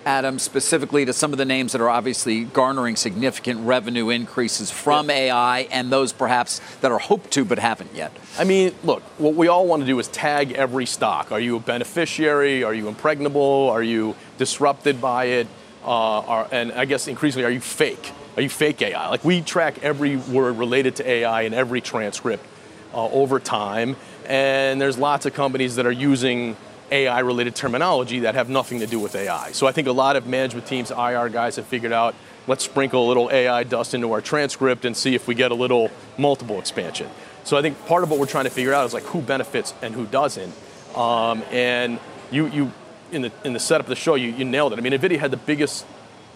Adam, 0.08 0.40
specifically 0.40 1.04
to 1.04 1.12
some 1.12 1.34
of 1.34 1.38
the 1.38 1.44
names 1.44 1.74
that 1.74 1.82
are 1.82 1.90
obviously 1.90 2.46
garnering 2.46 2.96
significant 2.96 3.60
revenue 3.68 4.08
increases 4.08 4.72
from. 4.72 5.10
AI 5.10 5.68
and 5.70 5.92
those 5.92 6.14
perhaps 6.14 6.62
that 6.80 6.94
are 6.94 6.98
hoped 6.98 7.30
to 7.32 7.44
but 7.44 7.60
haven't 7.60 7.94
yet? 7.94 8.16
I 8.40 8.46
mean, 8.46 8.74
look, 8.86 9.04
what 9.18 9.36
we 9.36 9.50
all 9.50 9.68
want 9.68 9.82
to 9.82 9.86
do 9.86 10.00
is 10.00 10.08
tag 10.08 10.54
every 10.54 10.86
stock. 10.86 11.34
Are 11.34 11.42
you 11.42 11.58
a 11.58 11.60
beneficiary? 11.60 12.64
Are 12.64 12.74
you 12.74 12.88
impregnable? 12.88 13.70
Are 13.70 13.84
you 13.84 14.16
disrupted 14.38 15.02
by 15.02 15.26
it? 15.26 15.48
Uh, 15.84 15.88
are, 15.88 16.48
and 16.54 16.72
I 16.72 16.86
guess 16.86 17.10
increasingly, 17.10 17.44
are 17.44 17.52
you 17.52 17.60
fake? 17.60 18.14
Are 18.38 18.42
you 18.42 18.50
fake 18.50 18.82
AI? 18.82 19.10
Like 19.10 19.26
we 19.26 19.42
track 19.42 19.84
every 19.84 20.16
word 20.16 20.58
related 20.58 20.96
to 20.98 21.10
AI 21.10 21.42
in 21.42 21.54
every 21.54 21.82
transcript 21.82 22.46
uh, 22.94 23.10
over 23.10 23.42
time, 23.42 23.98
and 24.26 24.80
there's 24.80 24.98
lots 24.98 25.26
of 25.26 25.34
companies 25.34 25.76
that 25.76 25.86
are 25.86 25.92
using 25.92 26.56
AI 26.92 27.20
related 27.20 27.56
terminology 27.56 28.20
that 28.20 28.36
have 28.36 28.50
nothing 28.50 28.80
to 28.80 28.88
do 28.88 29.00
with 29.00 29.16
AI. 29.16 29.52
So 29.52 29.68
I 29.68 29.72
think 29.72 29.88
a 29.88 29.92
lot 29.92 30.16
of 30.16 30.28
management 30.28 30.68
teams, 30.68 30.92
IR 30.92 31.30
guys 31.30 31.56
have 31.58 31.66
figured 31.66 31.92
out 31.92 32.16
let's 32.48 32.64
sprinkle 32.64 33.06
a 33.06 33.08
little 33.08 33.30
AI 33.30 33.64
dust 33.64 33.94
into 33.94 34.12
our 34.14 34.22
transcript 34.22 34.86
and 34.86 34.96
see 34.96 35.14
if 35.14 35.28
we 35.28 35.36
get 35.36 35.52
a 35.52 35.56
little 35.56 35.92
multiple 36.18 36.60
expansion. 36.60 37.10
So 37.44 37.58
I 37.58 37.62
think 37.62 37.86
part 37.86 38.04
of 38.04 38.10
what 38.10 38.20
we're 38.20 38.26
trying 38.26 38.46
to 38.46 38.50
figure 38.50 38.74
out 38.74 38.86
is 38.86 38.94
like 38.94 39.04
who 39.04 39.22
benefits 39.22 39.74
and 39.82 39.94
who 39.94 40.06
doesn't. 40.06 40.54
Um, 40.96 41.44
and 41.52 42.00
you, 42.32 42.48
you 42.48 42.72
in 43.12 43.22
the 43.22 43.32
in 43.44 43.54
the 43.54 43.60
setup 43.60 43.86
of 43.86 43.90
the 43.90 43.96
show, 43.96 44.16
you, 44.16 44.30
you 44.30 44.46
nailed 44.46 44.74
it. 44.74 44.80
I 44.80 44.82
mean, 44.82 44.94
Nvidia 44.94 45.20
had 45.20 45.32
the 45.32 45.38
biggest 45.38 45.86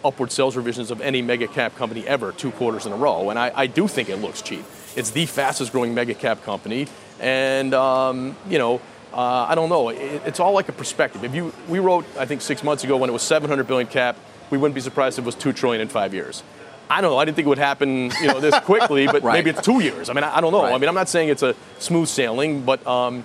upward 0.04 0.32
sales 0.32 0.56
revisions 0.56 0.92
of 0.92 1.02
any 1.02 1.22
mega 1.22 1.48
cap 1.48 1.76
company 1.76 2.08
ever, 2.08 2.32
two 2.32 2.52
quarters 2.52 2.86
in 2.86 2.92
a 2.92 2.96
row, 2.96 3.30
and 3.30 3.38
I, 3.38 3.52
I 3.54 3.68
do 3.68 3.88
think 3.88 4.10
it 4.10 4.18
looks 4.18 4.42
cheap. 4.42 4.64
It's 4.96 5.12
the 5.12 5.26
fastest 5.26 5.72
growing 5.72 5.94
mega 5.94 6.14
cap 6.14 6.44
company, 6.44 6.88
and 7.20 7.74
um, 7.74 8.36
you 8.48 8.58
know 8.58 8.82
uh, 9.14 9.46
I 9.50 9.56
don't 9.56 9.70
know. 9.70 9.90
It, 9.90 10.22
it's 10.26 10.40
all 10.40 10.54
like 10.54 10.70
a 10.70 10.74
perspective. 10.74 11.24
If 11.24 11.36
you, 11.36 11.54
we 11.68 11.80
wrote, 11.80 12.06
I 12.18 12.26
think 12.26 12.42
six 12.42 12.64
months 12.64 12.84
ago 12.84 12.98
when 12.98 13.10
it 13.10 13.14
was 13.14 13.24
700 13.24 13.68
billion 13.68 13.88
cap, 13.88 14.18
we 14.50 14.58
wouldn't 14.58 14.76
be 14.76 14.82
surprised 14.82 15.18
if 15.18 15.24
it 15.24 15.26
was 15.26 15.36
two 15.36 15.54
trillion 15.54 15.82
in 15.82 15.88
five 15.88 16.14
years. 16.14 16.44
I 16.90 17.00
don't 17.00 17.12
know. 17.12 17.18
I 17.18 17.26
didn't 17.26 17.36
think 17.38 17.46
it 17.46 17.50
would 17.50 17.58
happen, 17.58 18.12
you 18.22 18.28
know, 18.28 18.40
this 18.42 18.58
quickly, 18.66 19.06
but 19.06 19.24
right. 19.24 19.34
maybe 19.34 19.50
it's 19.50 19.62
two 19.62 19.80
years. 19.80 20.10
I 20.10 20.14
mean, 20.14 20.26
I, 20.26 20.38
I 20.38 20.42
don't 20.42 20.52
know. 20.52 20.64
Right. 20.64 20.74
I 20.74 20.78
mean, 20.78 20.90
I'm 20.90 20.96
not 20.96 21.08
saying 21.08 21.30
it's 21.30 21.44
a 21.44 21.56
smooth 21.80 22.10
sailing, 22.10 22.64
but 22.66 22.86
um, 22.86 23.24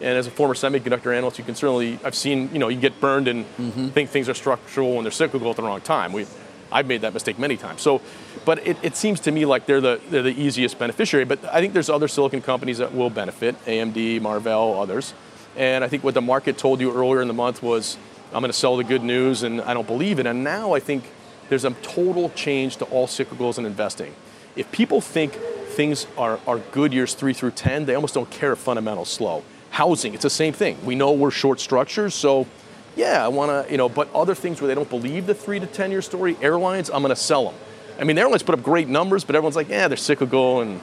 and 0.00 0.16
as 0.16 0.28
a 0.28 0.30
former 0.30 0.54
semiconductor 0.54 1.16
analyst, 1.16 1.38
you 1.38 1.44
can 1.44 1.56
certainly 1.56 1.98
I've 2.04 2.14
seen 2.14 2.48
you 2.52 2.60
know 2.60 2.68
you 2.68 2.78
get 2.80 3.00
burned 3.00 3.26
and 3.26 3.44
Mm-hmm. 3.58 3.88
think 3.88 4.10
things 4.10 4.28
are 4.28 4.34
structural 4.34 4.96
and 4.96 5.04
they're 5.04 5.10
cyclical 5.10 5.50
at 5.50 5.56
the 5.56 5.62
wrong 5.64 5.80
time. 5.80 6.12
We, 6.12 6.26
I've 6.70 6.86
made 6.86 7.00
that 7.00 7.12
mistake 7.14 7.38
many 7.40 7.56
times. 7.56 7.80
So, 7.82 8.00
but 8.44 8.64
it, 8.64 8.76
it 8.82 8.94
seems 8.94 9.18
to 9.20 9.32
me 9.32 9.44
like 9.46 9.66
they're 9.66 9.80
the 9.80 10.00
they're 10.10 10.22
the 10.22 10.40
easiest 10.40 10.78
beneficiary. 10.78 11.24
But 11.24 11.44
I 11.46 11.60
think 11.60 11.72
there's 11.72 11.90
other 11.90 12.06
silicon 12.06 12.40
companies 12.40 12.78
that 12.78 12.94
will 12.94 13.10
benefit: 13.10 13.56
AMD, 13.64 14.20
Marvell, 14.20 14.80
others. 14.80 15.12
And 15.58 15.82
I 15.82 15.88
think 15.88 16.04
what 16.04 16.14
the 16.14 16.22
market 16.22 16.56
told 16.56 16.80
you 16.80 16.94
earlier 16.94 17.20
in 17.20 17.26
the 17.26 17.34
month 17.34 17.62
was, 17.62 17.98
I'm 18.32 18.40
going 18.40 18.52
to 18.52 18.56
sell 18.56 18.76
the 18.76 18.84
good 18.84 19.02
news, 19.02 19.42
and 19.42 19.60
I 19.60 19.74
don't 19.74 19.86
believe 19.86 20.20
it. 20.20 20.26
And 20.26 20.44
now 20.44 20.72
I 20.72 20.78
think 20.78 21.04
there's 21.48 21.64
a 21.64 21.72
total 21.82 22.30
change 22.30 22.76
to 22.76 22.84
all 22.86 23.08
cyclicals 23.08 23.58
and 23.58 23.66
investing. 23.66 24.14
If 24.54 24.70
people 24.70 25.00
think 25.00 25.32
things 25.32 26.06
are, 26.16 26.38
are 26.46 26.58
good 26.58 26.92
years 26.92 27.12
three 27.14 27.32
through 27.32 27.50
10, 27.52 27.86
they 27.86 27.96
almost 27.96 28.14
don't 28.14 28.30
care 28.30 28.52
if 28.52 28.58
fundamentals 28.58 29.08
slow. 29.08 29.42
Housing, 29.70 30.14
it's 30.14 30.22
the 30.22 30.30
same 30.30 30.52
thing. 30.52 30.78
We 30.84 30.94
know 30.94 31.10
we're 31.12 31.32
short 31.32 31.58
structures, 31.58 32.14
so 32.14 32.46
yeah, 32.94 33.24
I 33.24 33.28
want 33.28 33.50
to, 33.66 33.70
you 33.70 33.78
know, 33.78 33.88
but 33.88 34.12
other 34.14 34.34
things 34.34 34.60
where 34.60 34.68
they 34.68 34.74
don't 34.74 34.88
believe 34.88 35.26
the 35.26 35.34
three 35.34 35.58
to 35.58 35.66
10 35.66 35.90
year 35.90 36.02
story, 36.02 36.36
airlines, 36.40 36.88
I'm 36.88 37.02
going 37.02 37.14
to 37.14 37.20
sell 37.20 37.44
them. 37.44 37.54
I 37.98 38.04
mean, 38.04 38.14
the 38.14 38.22
airlines 38.22 38.44
put 38.44 38.54
up 38.54 38.62
great 38.62 38.88
numbers, 38.88 39.24
but 39.24 39.34
everyone's 39.34 39.56
like, 39.56 39.68
yeah, 39.68 39.88
they're 39.88 39.96
cyclical 39.96 40.60
and 40.60 40.80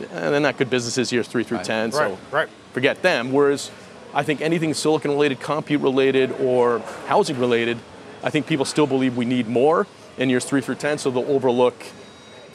eh, 0.00 0.30
they're 0.30 0.40
not 0.40 0.56
good 0.56 0.70
businesses 0.70 1.12
years 1.12 1.28
three 1.28 1.44
through 1.44 1.62
10, 1.62 1.92
so 1.92 1.98
Right, 2.00 2.18
right. 2.30 2.48
forget 2.72 3.02
them. 3.02 3.32
Whereas 3.32 3.70
I 4.14 4.22
think 4.22 4.40
anything 4.40 4.72
silicon 4.74 5.10
related, 5.10 5.40
compute 5.40 5.82
related, 5.82 6.32
or 6.40 6.78
housing 7.06 7.38
related, 7.38 7.78
I 8.22 8.30
think 8.30 8.46
people 8.46 8.64
still 8.64 8.86
believe 8.86 9.16
we 9.16 9.24
need 9.24 9.48
more 9.48 9.86
in 10.16 10.30
years 10.30 10.44
three 10.44 10.60
through 10.60 10.76
10, 10.76 10.98
so 10.98 11.10
they'll 11.10 11.30
overlook 11.30 11.74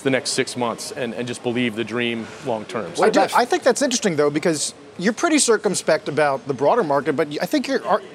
the 0.03 0.09
next 0.09 0.31
six 0.31 0.55
months 0.55 0.91
and, 0.91 1.13
and 1.13 1.27
just 1.27 1.43
believe 1.43 1.75
the 1.75 1.83
dream 1.83 2.25
long 2.45 2.63
term. 2.65 2.95
So 2.95 3.03
I, 3.03 3.09
do, 3.09 3.19
I 3.35 3.43
think 3.43 3.63
that's 3.63 3.81
interesting 3.81 4.15
though 4.15 4.29
because 4.29 4.73
you're 4.97 5.13
pretty 5.13 5.39
circumspect 5.39 6.07
about 6.07 6.47
the 6.47 6.53
broader 6.53 6.83
market, 6.83 7.17
but 7.17 7.27
I 7.41 7.45
think 7.45 7.67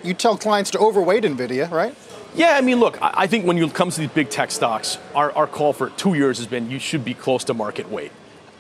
you 0.02 0.14
tell 0.14 0.38
clients 0.38 0.70
to 0.70 0.78
overweight 0.78 1.24
Nvidia, 1.24 1.70
right? 1.70 1.94
Yeah, 2.34 2.56
I 2.56 2.62
mean, 2.62 2.80
look, 2.80 3.00
I 3.02 3.12
I 3.14 3.26
think 3.26 3.46
when 3.46 3.58
it 3.58 3.74
comes 3.74 3.94
to 3.96 4.00
these 4.00 4.10
big 4.10 4.30
tech 4.30 4.50
stocks, 4.50 4.98
our, 5.14 5.30
our 5.32 5.46
call 5.46 5.72
for 5.72 5.90
two 5.90 6.14
years 6.14 6.38
has 6.38 6.46
been 6.46 6.70
you 6.70 6.78
should 6.78 7.04
be 7.04 7.14
close 7.14 7.44
to 7.44 7.54
market 7.54 7.90
weight. 7.90 8.12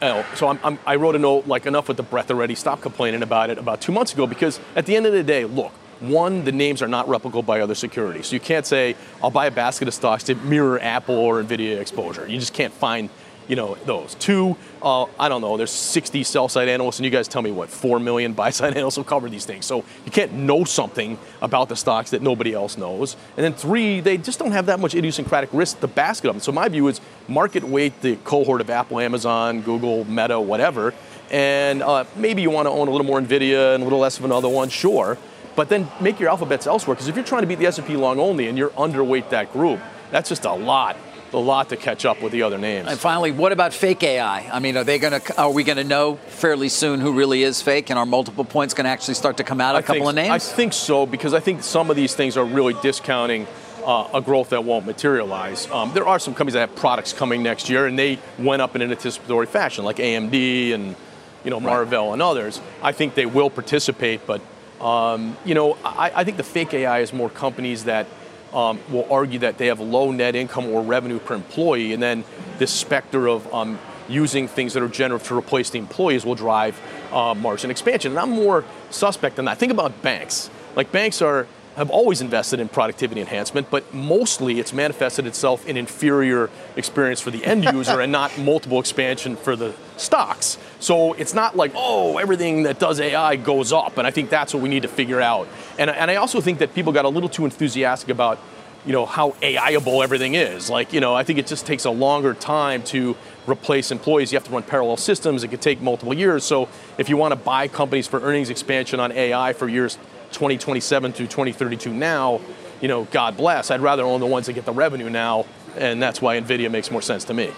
Know, 0.04 0.22
so 0.34 0.48
I'm, 0.48 0.58
I'm, 0.62 0.78
I 0.84 0.96
wrote 0.96 1.14
a 1.14 1.18
note 1.18 1.46
like 1.46 1.64
enough 1.64 1.88
with 1.88 1.96
the 1.96 2.02
breath 2.02 2.30
already. 2.30 2.54
Stop 2.54 2.82
complaining 2.82 3.22
about 3.22 3.48
it 3.48 3.56
about 3.56 3.80
two 3.80 3.90
months 3.90 4.12
ago 4.12 4.26
because 4.26 4.60
at 4.76 4.84
the 4.84 4.96
end 4.96 5.06
of 5.06 5.14
the 5.14 5.22
day, 5.22 5.46
look, 5.46 5.72
one, 6.00 6.44
the 6.44 6.52
names 6.52 6.82
are 6.82 6.88
not 6.88 7.06
replicable 7.06 7.46
by 7.46 7.60
other 7.60 7.74
securities. 7.74 8.26
So 8.26 8.34
you 8.34 8.40
can't 8.40 8.66
say 8.66 8.96
I'll 9.22 9.30
buy 9.30 9.46
a 9.46 9.50
basket 9.50 9.88
of 9.88 9.94
stocks 9.94 10.24
to 10.24 10.34
mirror 10.34 10.78
Apple 10.78 11.14
or 11.14 11.42
Nvidia 11.42 11.80
exposure. 11.80 12.28
You 12.28 12.38
just 12.38 12.52
can't 12.52 12.74
find 12.74 13.08
you 13.48 13.56
know 13.56 13.76
those. 13.86 14.14
Two, 14.16 14.56
uh, 14.82 15.06
I 15.18 15.28
don't 15.28 15.40
know. 15.40 15.56
There's 15.56 15.70
60 15.70 16.22
sell 16.24 16.48
side 16.48 16.68
analysts, 16.68 16.98
and 16.98 17.04
you 17.04 17.10
guys 17.10 17.28
tell 17.28 17.42
me 17.42 17.50
what 17.50 17.68
four 17.68 17.98
million 17.98 18.32
buy 18.32 18.50
side 18.50 18.74
analysts 18.76 18.96
will 18.96 19.04
cover 19.04 19.28
these 19.28 19.44
things. 19.44 19.66
So 19.66 19.84
you 20.04 20.10
can't 20.10 20.32
know 20.32 20.64
something 20.64 21.18
about 21.42 21.68
the 21.68 21.76
stocks 21.76 22.10
that 22.10 22.22
nobody 22.22 22.54
else 22.54 22.76
knows. 22.76 23.16
And 23.36 23.44
then 23.44 23.54
three, 23.54 24.00
they 24.00 24.16
just 24.16 24.38
don't 24.38 24.52
have 24.52 24.66
that 24.66 24.80
much 24.80 24.94
idiosyncratic 24.94 25.50
risk. 25.52 25.80
The 25.80 25.88
basket 25.88 26.28
of 26.28 26.34
them. 26.34 26.40
So 26.40 26.52
my 26.52 26.68
view 26.68 26.88
is 26.88 27.00
market 27.28 27.64
weight 27.64 28.00
the 28.00 28.16
cohort 28.16 28.60
of 28.60 28.70
Apple, 28.70 29.00
Amazon, 29.00 29.60
Google, 29.60 30.04
Meta, 30.04 30.40
whatever. 30.40 30.94
And 31.30 31.82
uh, 31.82 32.04
maybe 32.16 32.42
you 32.42 32.50
want 32.50 32.66
to 32.66 32.70
own 32.70 32.88
a 32.88 32.90
little 32.90 33.06
more 33.06 33.20
Nvidia 33.20 33.74
and 33.74 33.82
a 33.82 33.84
little 33.84 33.98
less 33.98 34.18
of 34.18 34.24
another 34.24 34.48
one, 34.48 34.68
sure. 34.68 35.18
But 35.56 35.68
then 35.68 35.88
make 36.00 36.20
your 36.20 36.28
alphabets 36.28 36.66
elsewhere. 36.66 36.94
Because 36.94 37.08
if 37.08 37.16
you're 37.16 37.24
trying 37.24 37.42
to 37.42 37.46
beat 37.46 37.58
the 37.58 37.66
S&P 37.66 37.96
long 37.96 38.18
only 38.18 38.48
and 38.48 38.58
you're 38.58 38.70
underweight 38.70 39.30
that 39.30 39.52
group, 39.52 39.80
that's 40.10 40.28
just 40.28 40.44
a 40.44 40.52
lot, 40.52 40.96
a 41.34 41.38
lot 41.38 41.68
to 41.70 41.76
catch 41.76 42.04
up 42.04 42.22
with 42.22 42.32
the 42.32 42.42
other 42.42 42.56
names. 42.56 42.88
And 42.88 42.98
finally, 42.98 43.32
what 43.32 43.52
about 43.52 43.74
fake 43.74 44.02
AI? 44.02 44.48
I 44.50 44.60
mean, 44.60 44.76
are 44.76 44.84
they 44.84 44.98
going 44.98 45.20
to? 45.20 45.40
Are 45.40 45.50
we 45.50 45.64
going 45.64 45.76
to 45.76 45.84
know 45.84 46.16
fairly 46.16 46.68
soon 46.68 47.00
who 47.00 47.12
really 47.12 47.42
is 47.42 47.60
fake, 47.60 47.90
and 47.90 47.98
are 47.98 48.06
multiple 48.06 48.44
points 48.44 48.72
going 48.72 48.84
to 48.84 48.90
actually 48.90 49.14
start 49.14 49.36
to 49.38 49.44
come 49.44 49.60
out? 49.60 49.74
A 49.74 49.78
I 49.78 49.82
couple 49.82 49.94
think, 49.94 50.08
of 50.08 50.14
names. 50.14 50.30
I 50.30 50.38
think 50.38 50.72
so 50.72 51.04
because 51.04 51.34
I 51.34 51.40
think 51.40 51.62
some 51.62 51.90
of 51.90 51.96
these 51.96 52.14
things 52.14 52.36
are 52.36 52.44
really 52.44 52.74
discounting 52.82 53.46
uh, 53.84 54.08
a 54.14 54.20
growth 54.20 54.50
that 54.50 54.64
won't 54.64 54.86
materialize. 54.86 55.68
Um, 55.70 55.92
there 55.92 56.06
are 56.06 56.18
some 56.18 56.34
companies 56.34 56.54
that 56.54 56.68
have 56.68 56.76
products 56.76 57.12
coming 57.12 57.42
next 57.42 57.68
year, 57.68 57.86
and 57.86 57.98
they 57.98 58.18
went 58.38 58.62
up 58.62 58.74
in 58.76 58.82
an 58.82 58.90
anticipatory 58.90 59.46
fashion, 59.46 59.84
like 59.84 59.96
AMD 59.96 60.72
and 60.72 60.96
you 61.44 61.50
know 61.50 61.60
Marvell 61.60 62.12
and 62.12 62.22
others. 62.22 62.60
I 62.82 62.92
think 62.92 63.14
they 63.14 63.26
will 63.26 63.50
participate, 63.50 64.26
but 64.26 64.40
um, 64.80 65.36
you 65.44 65.54
know 65.54 65.76
I, 65.84 66.12
I 66.14 66.24
think 66.24 66.36
the 66.36 66.44
fake 66.44 66.72
AI 66.72 67.00
is 67.00 67.12
more 67.12 67.28
companies 67.28 67.84
that. 67.84 68.06
Um, 68.54 68.78
will 68.88 69.06
argue 69.10 69.40
that 69.40 69.58
they 69.58 69.66
have 69.66 69.80
low 69.80 70.12
net 70.12 70.36
income 70.36 70.66
or 70.66 70.80
revenue 70.80 71.18
per 71.18 71.34
employee, 71.34 71.92
and 71.92 72.00
then 72.00 72.22
this 72.58 72.70
specter 72.70 73.28
of 73.28 73.52
um, 73.52 73.80
using 74.08 74.46
things 74.48 74.74
that 74.74 74.82
are 74.82 74.88
generative 74.88 75.26
to 75.26 75.36
replace 75.36 75.70
the 75.70 75.78
employees 75.78 76.24
will 76.24 76.34
drive 76.36 76.80
uh, 77.12 77.34
margin 77.34 77.70
expansion. 77.70 78.12
And 78.12 78.20
I'm 78.20 78.30
more 78.30 78.64
suspect 78.90 79.36
than 79.36 79.46
that. 79.46 79.58
Think 79.58 79.72
about 79.72 80.02
banks. 80.02 80.50
Like 80.76 80.92
banks 80.92 81.20
are 81.20 81.46
have 81.76 81.90
always 81.90 82.20
invested 82.20 82.60
in 82.60 82.68
productivity 82.68 83.20
enhancement, 83.20 83.68
but 83.70 83.92
mostly 83.92 84.60
it's 84.60 84.72
manifested 84.72 85.26
itself 85.26 85.66
in 85.66 85.76
inferior 85.76 86.48
experience 86.76 87.20
for 87.20 87.32
the 87.32 87.44
end 87.44 87.64
user 87.72 88.00
and 88.00 88.12
not 88.12 88.36
multiple 88.38 88.78
expansion 88.78 89.36
for 89.36 89.56
the 89.56 89.74
stocks. 89.96 90.58
So 90.80 91.12
it's 91.14 91.34
not 91.34 91.56
like, 91.56 91.72
oh, 91.74 92.18
everything 92.18 92.64
that 92.64 92.78
does 92.78 93.00
AI 93.00 93.36
goes 93.36 93.72
up. 93.72 93.96
And 93.98 94.06
I 94.06 94.10
think 94.10 94.30
that's 94.30 94.52
what 94.52 94.62
we 94.62 94.68
need 94.68 94.82
to 94.82 94.88
figure 94.88 95.20
out. 95.20 95.48
And, 95.78 95.90
and 95.90 96.10
I 96.10 96.16
also 96.16 96.40
think 96.40 96.58
that 96.58 96.74
people 96.74 96.92
got 96.92 97.04
a 97.04 97.08
little 97.08 97.28
too 97.28 97.44
enthusiastic 97.44 98.08
about 98.08 98.38
you 98.86 98.92
know 98.92 99.06
how 99.06 99.30
AIable 99.42 100.02
everything 100.02 100.34
is. 100.34 100.68
Like 100.68 100.92
you 100.92 101.00
know, 101.00 101.14
I 101.14 101.24
think 101.24 101.38
it 101.38 101.46
just 101.46 101.66
takes 101.66 101.84
a 101.84 101.90
longer 101.90 102.34
time 102.34 102.82
to 102.84 103.16
replace 103.46 103.90
employees. 103.90 104.32
You 104.32 104.36
have 104.36 104.46
to 104.46 104.52
run 104.52 104.62
parallel 104.62 104.96
systems. 104.96 105.42
It 105.42 105.48
could 105.48 105.62
take 105.62 105.80
multiple 105.80 106.14
years. 106.14 106.44
So 106.44 106.68
if 106.98 107.08
you 107.08 107.16
want 107.16 107.32
to 107.32 107.36
buy 107.36 107.68
companies 107.68 108.06
for 108.06 108.20
earnings 108.20 108.50
expansion 108.50 109.00
on 109.00 109.12
AI 109.12 109.52
for 109.52 109.68
years 109.68 109.96
2027 110.32 111.12
through 111.12 111.26
2032 111.26 111.92
now, 111.92 112.40
you 112.80 112.88
know, 112.88 113.04
God 113.04 113.36
bless. 113.36 113.70
I'd 113.70 113.80
rather 113.80 114.02
own 114.02 114.20
the 114.20 114.26
ones 114.26 114.46
that 114.46 114.52
get 114.52 114.64
the 114.64 114.72
revenue 114.72 115.08
now, 115.08 115.46
and 115.76 116.02
that's 116.02 116.20
why 116.20 116.38
Nvidia 116.38 116.70
makes 116.70 116.90
more 116.90 117.02
sense 117.02 117.24
to 117.24 117.34
me. 117.34 117.52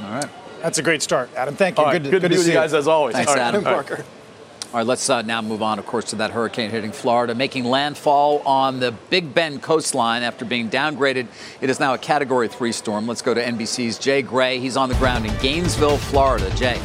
All 0.00 0.10
right. 0.10 0.28
That's 0.62 0.78
a 0.78 0.82
great 0.82 1.02
start, 1.02 1.30
Adam. 1.36 1.54
Thank 1.54 1.78
you. 1.78 1.84
All 1.84 1.92
right, 1.92 2.02
good, 2.02 2.10
good, 2.10 2.22
to 2.22 2.28
be 2.28 2.36
with 2.36 2.44
see 2.44 2.52
you 2.52 2.58
guys 2.58 2.74
as 2.74 2.88
always. 2.88 3.14
Thanks, 3.14 3.30
All 3.30 3.36
right, 3.36 3.42
Adam. 3.42 3.66
all 3.66 3.76
right. 3.76 3.86
Parker. 3.86 4.04
All 4.72 4.80
right, 4.80 4.86
let's 4.86 5.08
uh, 5.08 5.22
now 5.22 5.40
move 5.40 5.62
on, 5.62 5.78
of 5.78 5.86
course, 5.86 6.06
to 6.06 6.16
that 6.16 6.32
hurricane 6.32 6.70
hitting 6.70 6.92
Florida, 6.92 7.34
making 7.34 7.64
landfall 7.64 8.40
on 8.40 8.80
the 8.80 8.92
Big 9.10 9.32
Bend 9.32 9.62
coastline 9.62 10.22
after 10.22 10.44
being 10.44 10.68
downgraded. 10.68 11.28
It 11.60 11.70
is 11.70 11.78
now 11.78 11.94
a 11.94 11.98
Category 11.98 12.48
3 12.48 12.72
storm. 12.72 13.06
Let's 13.06 13.22
go 13.22 13.32
to 13.32 13.42
NBC's 13.42 13.96
Jay 13.98 14.22
Gray. 14.22 14.58
He's 14.58 14.76
on 14.76 14.88
the 14.88 14.96
ground 14.96 15.24
in 15.24 15.36
Gainesville, 15.38 15.98
Florida. 15.98 16.50
Jay. 16.56 16.80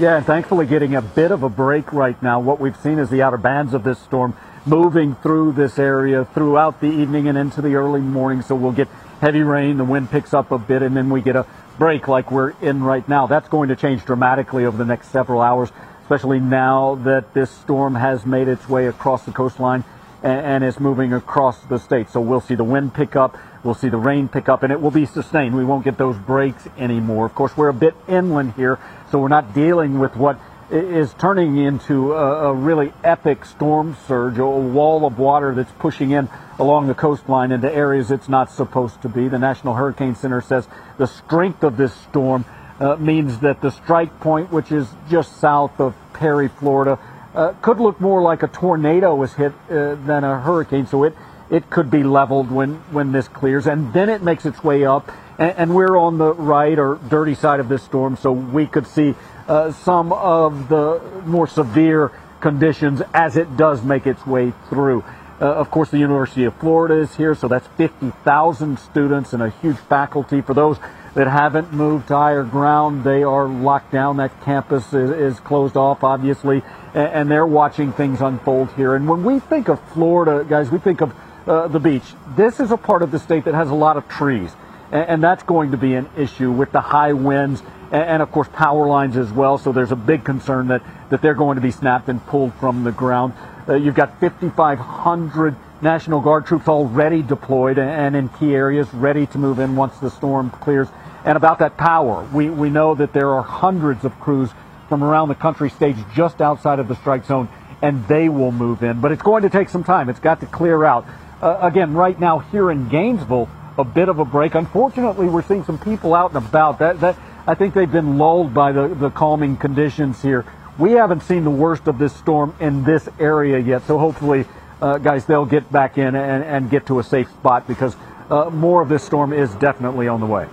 Yeah, 0.00 0.16
and 0.16 0.26
thankfully 0.26 0.66
getting 0.66 0.94
a 0.94 1.02
bit 1.02 1.30
of 1.30 1.42
a 1.42 1.48
break 1.48 1.92
right 1.92 2.20
now. 2.22 2.40
What 2.40 2.60
we've 2.60 2.76
seen 2.76 2.98
is 2.98 3.10
the 3.10 3.20
outer 3.20 3.36
bands 3.36 3.74
of 3.74 3.84
this 3.84 3.98
storm 3.98 4.36
moving 4.64 5.14
through 5.16 5.52
this 5.52 5.78
area 5.78 6.24
throughout 6.24 6.80
the 6.80 6.90
evening 6.90 7.28
and 7.28 7.36
into 7.36 7.60
the 7.60 7.74
early 7.74 8.00
morning. 8.00 8.42
So 8.42 8.54
we'll 8.54 8.72
get 8.72 8.88
heavy 9.24 9.42
rain, 9.42 9.78
the 9.78 9.84
wind 9.84 10.10
picks 10.10 10.34
up 10.34 10.52
a 10.52 10.58
bit, 10.58 10.82
and 10.82 10.94
then 10.94 11.08
we 11.08 11.22
get 11.22 11.34
a 11.34 11.46
break 11.78 12.08
like 12.08 12.30
we're 12.30 12.50
in 12.60 12.82
right 12.82 13.08
now. 13.08 13.26
That's 13.26 13.48
going 13.48 13.70
to 13.70 13.76
change 13.76 14.04
dramatically 14.04 14.66
over 14.66 14.76
the 14.76 14.84
next 14.84 15.08
several 15.08 15.40
hours, 15.40 15.70
especially 16.02 16.40
now 16.40 16.96
that 16.96 17.32
this 17.32 17.50
storm 17.50 17.94
has 17.94 18.26
made 18.26 18.48
its 18.48 18.68
way 18.68 18.86
across 18.86 19.24
the 19.24 19.32
coastline 19.32 19.82
and, 20.22 20.62
is 20.62 20.78
moving 20.78 21.14
across 21.14 21.58
the 21.64 21.78
state. 21.78 22.10
So 22.10 22.20
we'll 22.20 22.42
see 22.42 22.54
the 22.54 22.64
wind 22.64 22.92
pick 22.92 23.16
up, 23.16 23.38
we'll 23.62 23.72
see 23.72 23.88
the 23.88 23.96
rain 23.96 24.28
pick 24.28 24.50
up, 24.50 24.62
and 24.62 24.70
it 24.70 24.82
will 24.82 24.90
be 24.90 25.06
sustained. 25.06 25.56
We 25.56 25.64
won't 25.64 25.84
get 25.84 25.96
those 25.96 26.18
breaks 26.18 26.68
anymore. 26.76 27.24
Of 27.24 27.34
course, 27.34 27.56
we're 27.56 27.70
a 27.70 27.72
bit 27.72 27.94
inland 28.06 28.52
here, 28.56 28.78
so 29.10 29.18
we're 29.18 29.28
not 29.28 29.54
dealing 29.54 30.00
with 30.00 30.16
what 30.16 30.38
is 30.70 31.14
turning 31.14 31.56
into 31.56 32.14
a, 32.14 32.50
a 32.50 32.54
really 32.54 32.92
epic 33.02 33.44
storm 33.44 33.96
surge, 34.06 34.38
a 34.38 34.46
wall 34.46 35.06
of 35.06 35.18
water 35.18 35.54
that's 35.54 35.72
pushing 35.72 36.10
in 36.10 36.28
along 36.58 36.86
the 36.86 36.94
coastline 36.94 37.52
into 37.52 37.72
areas 37.72 38.10
it's 38.10 38.28
not 38.28 38.50
supposed 38.50 39.00
to 39.02 39.08
be. 39.08 39.28
The 39.28 39.38
National 39.38 39.74
Hurricane 39.74 40.14
Center 40.14 40.40
says 40.40 40.68
the 40.98 41.06
strength 41.06 41.62
of 41.62 41.76
this 41.76 41.94
storm 41.94 42.44
uh, 42.80 42.96
means 42.96 43.40
that 43.40 43.60
the 43.60 43.70
strike 43.70 44.20
point, 44.20 44.50
which 44.52 44.72
is 44.72 44.88
just 45.10 45.36
south 45.38 45.78
of 45.80 45.94
Perry, 46.12 46.48
Florida, 46.48 46.98
uh, 47.34 47.52
could 47.62 47.78
look 47.78 48.00
more 48.00 48.22
like 48.22 48.42
a 48.42 48.48
tornado 48.48 49.14
was 49.14 49.34
hit 49.34 49.52
uh, 49.70 49.94
than 49.96 50.24
a 50.24 50.40
hurricane. 50.40 50.86
So 50.86 51.04
it 51.04 51.14
it 51.50 51.68
could 51.68 51.90
be 51.90 52.02
leveled 52.02 52.50
when 52.50 52.76
when 52.90 53.12
this 53.12 53.28
clears, 53.28 53.66
and 53.66 53.92
then 53.92 54.08
it 54.08 54.22
makes 54.22 54.46
its 54.46 54.62
way 54.64 54.84
up. 54.84 55.10
And, 55.38 55.54
and 55.56 55.74
we're 55.74 55.96
on 55.96 56.18
the 56.18 56.32
right 56.32 56.78
or 56.78 56.98
dirty 57.08 57.34
side 57.34 57.60
of 57.60 57.68
this 57.68 57.82
storm, 57.82 58.16
so 58.16 58.32
we 58.32 58.66
could 58.66 58.86
see 58.86 59.14
uh, 59.48 59.72
some 59.72 60.12
of 60.12 60.68
the 60.68 61.00
more 61.24 61.46
severe 61.46 62.10
conditions 62.40 63.02
as 63.12 63.36
it 63.36 63.56
does 63.56 63.82
make 63.82 64.06
its 64.06 64.26
way 64.26 64.52
through. 64.68 65.04
Uh, 65.40 65.46
of 65.46 65.70
course, 65.70 65.90
the 65.90 65.98
University 65.98 66.44
of 66.44 66.54
Florida 66.56 66.94
is 66.94 67.16
here, 67.16 67.34
so 67.34 67.48
that's 67.48 67.66
50,000 67.76 68.78
students 68.78 69.32
and 69.32 69.42
a 69.42 69.50
huge 69.50 69.76
faculty. 69.76 70.40
For 70.40 70.54
those 70.54 70.78
that 71.14 71.26
haven't 71.26 71.72
moved 71.72 72.08
to 72.08 72.16
higher 72.16 72.44
ground, 72.44 73.02
they 73.02 73.22
are 73.22 73.48
locked 73.48 73.92
down. 73.92 74.18
That 74.18 74.42
campus 74.42 74.92
is, 74.92 75.10
is 75.10 75.40
closed 75.40 75.76
off, 75.76 76.04
obviously, 76.04 76.62
and, 76.94 77.08
and 77.08 77.30
they're 77.30 77.46
watching 77.46 77.92
things 77.92 78.20
unfold 78.20 78.72
here. 78.74 78.94
And 78.94 79.08
when 79.08 79.24
we 79.24 79.40
think 79.40 79.68
of 79.68 79.80
Florida, 79.92 80.44
guys, 80.48 80.70
we 80.70 80.78
think 80.78 81.00
of 81.00 81.14
uh, 81.46 81.68
the 81.68 81.80
beach. 81.80 82.04
This 82.36 82.60
is 82.60 82.70
a 82.70 82.76
part 82.76 83.02
of 83.02 83.10
the 83.10 83.18
state 83.18 83.44
that 83.44 83.54
has 83.54 83.70
a 83.70 83.74
lot 83.74 83.96
of 83.96 84.08
trees, 84.08 84.52
and, 84.92 85.08
and 85.08 85.22
that's 85.22 85.42
going 85.42 85.72
to 85.72 85.76
be 85.76 85.94
an 85.94 86.08
issue 86.16 86.52
with 86.52 86.72
the 86.72 86.80
high 86.80 87.12
winds 87.12 87.62
and, 87.92 88.22
of 88.22 88.30
course 88.32 88.48
power 88.52 88.86
lines 88.86 89.16
as 89.16 89.30
well. 89.32 89.58
So 89.58 89.72
there's 89.72 89.92
a 89.92 89.96
big 89.96 90.24
concern 90.24 90.68
that, 90.68 90.82
that 91.10 91.22
they're 91.22 91.34
going 91.34 91.56
to 91.56 91.60
be 91.60 91.70
snapped 91.70 92.08
and 92.08 92.24
pulled 92.26 92.54
from 92.54 92.84
the 92.84 92.92
ground. 92.92 93.34
Uh, 93.68 93.74
you've 93.74 93.94
got 93.94 94.20
5,500 94.20 95.56
National 95.80 96.20
Guard 96.20 96.46
troops 96.46 96.68
already 96.68 97.22
deployed 97.22 97.78
and 97.78 98.16
in 98.16 98.28
key 98.30 98.54
areas 98.54 98.92
ready 98.94 99.26
to 99.26 99.38
move 99.38 99.58
in 99.58 99.76
once 99.76 99.98
the 99.98 100.10
storm 100.10 100.50
clears. 100.50 100.88
And 101.24 101.36
about 101.36 101.58
that 101.60 101.76
power, 101.76 102.28
we, 102.32 102.50
we 102.50 102.70
know 102.70 102.94
that 102.94 103.12
there 103.12 103.30
are 103.30 103.42
hundreds 103.42 104.04
of 104.04 104.18
crews 104.20 104.50
from 104.88 105.02
around 105.02 105.28
the 105.28 105.34
country 105.34 105.70
staged 105.70 106.04
just 106.14 106.40
outside 106.40 106.78
of 106.78 106.88
the 106.88 106.96
strike 106.96 107.24
zone, 107.24 107.48
and 107.80 108.06
they 108.08 108.28
will 108.28 108.52
move 108.52 108.82
in. 108.82 109.00
But 109.00 109.12
it's 109.12 109.22
going 109.22 109.42
to 109.42 109.50
take 109.50 109.68
some 109.68 109.84
time. 109.84 110.08
It's 110.08 110.20
got 110.20 110.40
to 110.40 110.46
clear 110.46 110.84
out. 110.84 111.06
Uh, 111.40 111.58
again, 111.60 111.94
right 111.94 112.18
now 112.18 112.38
here 112.38 112.70
in 112.70 112.88
Gainesville, 112.88 113.48
a 113.76 113.84
bit 113.84 114.08
of 114.08 114.18
a 114.18 114.24
break. 114.24 114.54
Unfortunately, 114.54 115.26
we're 115.26 115.42
seeing 115.42 115.64
some 115.64 115.78
people 115.78 116.14
out 116.14 116.32
and 116.34 116.46
about. 116.46 116.78
That, 116.78 117.00
that 117.00 117.16
I 117.46 117.54
think 117.54 117.74
they've 117.74 117.90
been 117.90 118.16
lulled 118.16 118.54
by 118.54 118.72
the, 118.72 118.88
the 118.88 119.10
calming 119.10 119.56
conditions 119.56 120.22
here. 120.22 120.46
We 120.78 120.92
haven't 120.92 121.22
seen 121.22 121.44
the 121.44 121.50
worst 121.50 121.86
of 121.86 121.98
this 121.98 122.16
storm 122.16 122.54
in 122.58 122.84
this 122.84 123.06
area 123.20 123.58
yet, 123.58 123.86
so 123.86 123.98
hopefully, 123.98 124.46
uh, 124.80 124.96
guys, 124.96 125.26
they'll 125.26 125.44
get 125.44 125.70
back 125.70 125.98
in 125.98 126.14
and, 126.14 126.42
and 126.42 126.70
get 126.70 126.86
to 126.86 127.00
a 127.00 127.04
safe 127.04 127.30
spot 127.30 127.68
because 127.68 127.96
uh, 128.30 128.48
more 128.48 128.80
of 128.80 128.88
this 128.88 129.04
storm 129.04 129.34
is 129.34 129.54
definitely 129.56 130.08
on 130.08 130.20
the 130.20 130.26
way. 130.26 130.48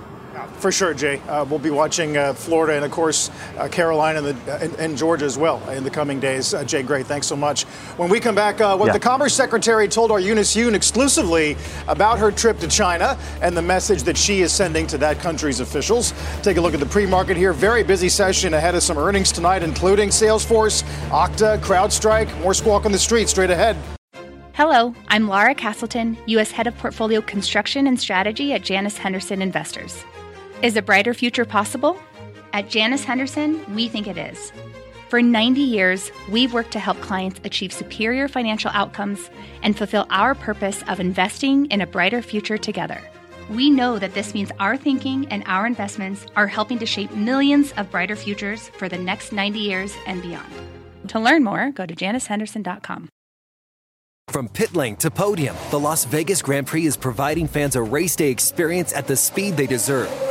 For 0.59 0.71
sure, 0.71 0.93
Jay. 0.93 1.19
Uh, 1.27 1.43
we'll 1.43 1.59
be 1.59 1.71
watching 1.71 2.15
uh, 2.15 2.33
Florida 2.33 2.75
and, 2.75 2.85
of 2.85 2.91
course, 2.91 3.29
uh, 3.57 3.67
Carolina 3.67 4.19
and, 4.19 4.37
the, 4.37 4.61
and, 4.61 4.73
and, 4.75 4.97
Georgia 4.97 5.25
as 5.25 5.37
well 5.37 5.67
in 5.71 5.83
the 5.83 5.89
coming 5.89 6.19
days. 6.19 6.53
Uh, 6.53 6.63
Jay, 6.63 6.83
great. 6.83 7.05
Thanks 7.05 7.27
so 7.27 7.35
much. 7.35 7.63
When 7.97 8.09
we 8.09 8.19
come 8.19 8.35
back, 8.35 8.61
uh, 8.61 8.77
what 8.77 8.87
yeah. 8.87 8.93
the 8.93 8.99
Commerce 8.99 9.33
Secretary 9.33 9.87
told 9.87 10.11
our 10.11 10.19
Eunice 10.19 10.55
Yoon 10.55 10.73
exclusively 10.73 11.57
about 11.87 12.19
her 12.19 12.31
trip 12.31 12.59
to 12.59 12.67
China 12.67 13.17
and 13.41 13.57
the 13.57 13.61
message 13.61 14.03
that 14.03 14.15
she 14.15 14.41
is 14.41 14.53
sending 14.53 14.87
to 14.87 14.97
that 14.99 15.19
country's 15.19 15.59
officials. 15.59 16.13
Take 16.43 16.57
a 16.57 16.61
look 16.61 16.73
at 16.73 16.79
the 16.79 16.85
pre 16.85 17.05
market 17.05 17.35
here. 17.35 17.53
Very 17.53 17.83
busy 17.83 18.07
session 18.07 18.53
ahead 18.53 18.75
of 18.75 18.83
some 18.83 18.97
earnings 18.97 19.31
tonight, 19.31 19.63
including 19.63 20.09
Salesforce, 20.09 20.83
Okta, 21.09 21.59
CrowdStrike. 21.59 22.41
More 22.41 22.53
squawk 22.53 22.85
on 22.85 22.91
the 22.91 22.99
street 22.99 23.27
straight 23.27 23.49
ahead. 23.49 23.75
Hello, 24.53 24.93
I'm 25.07 25.27
Laura 25.27 25.55
Castleton, 25.55 26.17
U.S. 26.27 26.51
Head 26.51 26.67
of 26.67 26.77
Portfolio 26.77 27.21
Construction 27.21 27.87
and 27.87 27.99
Strategy 27.99 28.53
at 28.53 28.61
Janus 28.61 28.97
Henderson 28.97 29.41
Investors. 29.41 30.05
Is 30.61 30.77
a 30.77 30.81
brighter 30.83 31.15
future 31.15 31.43
possible? 31.43 31.97
At 32.53 32.69
Janus 32.69 33.03
Henderson, 33.03 33.59
we 33.73 33.87
think 33.87 34.05
it 34.05 34.15
is. 34.15 34.51
For 35.09 35.19
90 35.19 35.59
years, 35.59 36.11
we've 36.29 36.53
worked 36.53 36.69
to 36.73 36.79
help 36.79 37.01
clients 37.01 37.41
achieve 37.43 37.73
superior 37.73 38.27
financial 38.27 38.69
outcomes 38.71 39.31
and 39.63 39.75
fulfill 39.75 40.05
our 40.11 40.35
purpose 40.35 40.83
of 40.87 40.99
investing 40.99 41.65
in 41.71 41.81
a 41.81 41.87
brighter 41.87 42.21
future 42.21 42.59
together. 42.59 43.01
We 43.49 43.71
know 43.71 43.97
that 43.97 44.13
this 44.13 44.35
means 44.35 44.51
our 44.59 44.77
thinking 44.77 45.27
and 45.29 45.41
our 45.47 45.65
investments 45.65 46.27
are 46.35 46.45
helping 46.45 46.77
to 46.77 46.85
shape 46.85 47.11
millions 47.15 47.73
of 47.75 47.89
brighter 47.89 48.15
futures 48.15 48.69
for 48.69 48.87
the 48.87 48.99
next 48.99 49.31
90 49.31 49.57
years 49.57 49.95
and 50.05 50.21
beyond. 50.21 50.53
To 51.07 51.19
learn 51.19 51.43
more, 51.43 51.71
go 51.71 51.87
to 51.87 51.95
janushenderson.com. 51.95 53.09
From 54.27 54.47
pit 54.47 54.75
lane 54.75 54.95
to 54.97 55.09
podium, 55.09 55.55
the 55.71 55.79
Las 55.79 56.05
Vegas 56.05 56.43
Grand 56.43 56.67
Prix 56.67 56.85
is 56.85 56.95
providing 56.95 57.47
fans 57.47 57.75
a 57.75 57.81
race 57.81 58.15
day 58.15 58.29
experience 58.29 58.93
at 58.93 59.07
the 59.07 59.15
speed 59.15 59.57
they 59.57 59.65
deserve. 59.65 60.30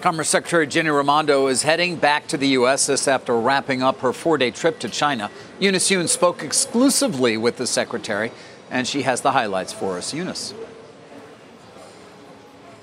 Commerce 0.00 0.28
Secretary 0.28 0.66
Gina 0.66 0.92
Raimondo 0.92 1.46
is 1.46 1.62
heading 1.62 1.96
back 1.96 2.26
to 2.28 2.36
the 2.36 2.48
U.S. 2.48 2.86
this 2.86 3.08
after 3.08 3.38
wrapping 3.38 3.82
up 3.82 4.00
her 4.00 4.12
four 4.12 4.38
day 4.38 4.50
trip 4.50 4.78
to 4.80 4.88
China. 4.88 5.30
Eunice 5.58 5.90
Yoon 5.90 6.08
spoke 6.08 6.42
exclusively 6.42 7.36
with 7.36 7.56
the 7.56 7.66
Secretary, 7.66 8.30
and 8.70 8.86
she 8.86 9.02
has 9.02 9.22
the 9.22 9.32
highlights 9.32 9.72
for 9.72 9.96
us. 9.96 10.12
Eunice. 10.12 10.54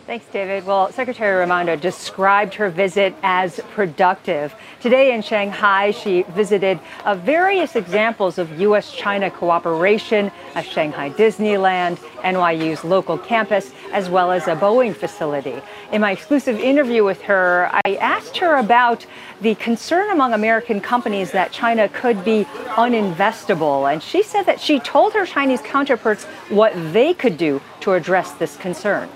Thanks, 0.06 0.26
David. 0.34 0.66
Well, 0.66 0.92
Secretary 0.92 1.34
Raimondo 1.40 1.78
described 1.78 2.56
her 2.56 2.70
visit 2.70 3.16
as 3.24 3.62
productive. 3.74 4.54
Today 4.82 5.14
in 5.14 5.22
Shanghai, 5.22 5.92
she 5.92 6.24
visited 6.24 6.78
uh, 7.06 7.16
various 7.16 7.78
examples 7.78 8.38
of 8.38 8.60
U.S. 8.60 8.92
China 8.92 9.32
cooperation, 9.32 10.30
a 10.56 10.62
Shanghai 10.62 11.10
Disneyland, 11.10 12.00
NYU's 12.22 12.84
local 12.84 13.18
campus, 13.18 13.72
as 13.94 14.10
well 14.10 14.34
as 14.34 14.46
a 14.50 14.58
Boeing 14.58 14.94
facility. 14.94 15.62
In 15.94 16.02
my 16.02 16.12
exclusive 16.12 16.60
interview 16.60 17.06
with 17.06 17.22
her, 17.22 17.70
I 17.86 17.96
asked 17.96 18.36
her 18.40 18.58
about 18.58 19.06
the 19.40 19.56
concern 19.56 20.10
among 20.10 20.34
American 20.34 20.82
companies 20.82 21.32
that 21.32 21.54
China 21.54 21.88
could 21.88 22.26
be 22.26 22.44
uninvestable. 22.76 23.90
And 23.90 24.04
she 24.04 24.22
said 24.22 24.44
that 24.48 24.60
she 24.60 24.82
told 24.82 25.14
her 25.14 25.26
Chinese 25.26 25.62
counterparts 25.62 26.26
what 26.50 26.74
they 26.92 27.14
could 27.14 27.38
do 27.38 27.62
to 27.80 27.94
address 27.94 28.34
this 28.34 28.58
concern 28.58 29.10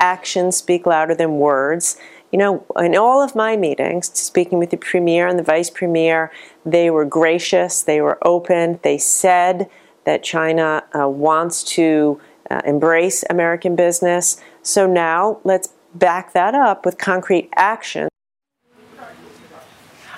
actions 0.00 0.56
speak 0.56 0.86
louder 0.86 1.14
than 1.14 1.38
words. 1.38 1.96
You 2.32 2.38
know, 2.38 2.66
in 2.76 2.96
all 2.96 3.22
of 3.22 3.34
my 3.34 3.56
meetings, 3.56 4.10
speaking 4.18 4.58
with 4.58 4.70
the 4.70 4.76
premier 4.76 5.28
and 5.28 5.38
the 5.38 5.42
vice 5.42 5.70
premier, 5.70 6.32
they 6.64 6.90
were 6.90 7.04
gracious, 7.04 7.82
they 7.82 8.00
were 8.00 8.18
open, 8.26 8.80
they 8.82 8.98
said 8.98 9.68
that 10.04 10.22
China 10.22 10.82
uh, 10.98 11.08
wants 11.08 11.62
to 11.62 12.20
uh, 12.50 12.62
embrace 12.64 13.24
American 13.30 13.76
business. 13.76 14.40
So 14.62 14.86
now 14.86 15.40
let's 15.44 15.68
back 15.94 16.32
that 16.32 16.54
up 16.54 16.84
with 16.84 16.98
concrete 16.98 17.48
action. 17.56 18.08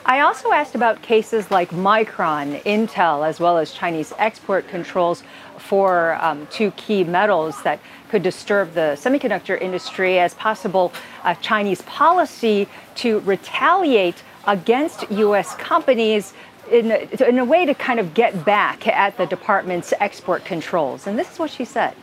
I 0.05 0.21
also 0.21 0.51
asked 0.51 0.75
about 0.75 1.01
cases 1.01 1.51
like 1.51 1.71
Micron, 1.71 2.61
Intel, 2.65 3.27
as 3.27 3.39
well 3.39 3.57
as 3.57 3.73
Chinese 3.73 4.13
export 4.19 4.67
controls 4.67 5.23
for 5.59 6.15
um, 6.21 6.49
two 6.51 6.73
key 6.73 7.05
metals 7.05 7.63
that 7.63 7.79
could 8.13 8.23
disturb 8.23 8.75
the 8.75 8.95
semiconductor 9.01 9.59
industry 9.59 10.19
as 10.19 10.35
possible 10.35 10.93
uh, 11.25 11.33
Chinese 11.37 11.81
policy 11.83 12.69
to 12.95 13.21
retaliate 13.21 14.23
against 14.47 15.11
U.S. 15.11 15.55
companies 15.55 16.35
in 16.71 16.91
a, 16.91 17.27
in 17.27 17.39
a 17.39 17.45
way 17.47 17.65
to 17.65 17.73
kind 17.73 17.99
of 17.99 18.13
get 18.13 18.45
back 18.45 18.87
at 18.87 19.17
the 19.17 19.25
department's 19.25 19.95
export 19.99 20.45
controls. 20.45 21.07
And 21.07 21.19
this 21.19 21.33
is 21.33 21.39
what 21.39 21.51
she 21.51 21.65
said. 21.65 21.95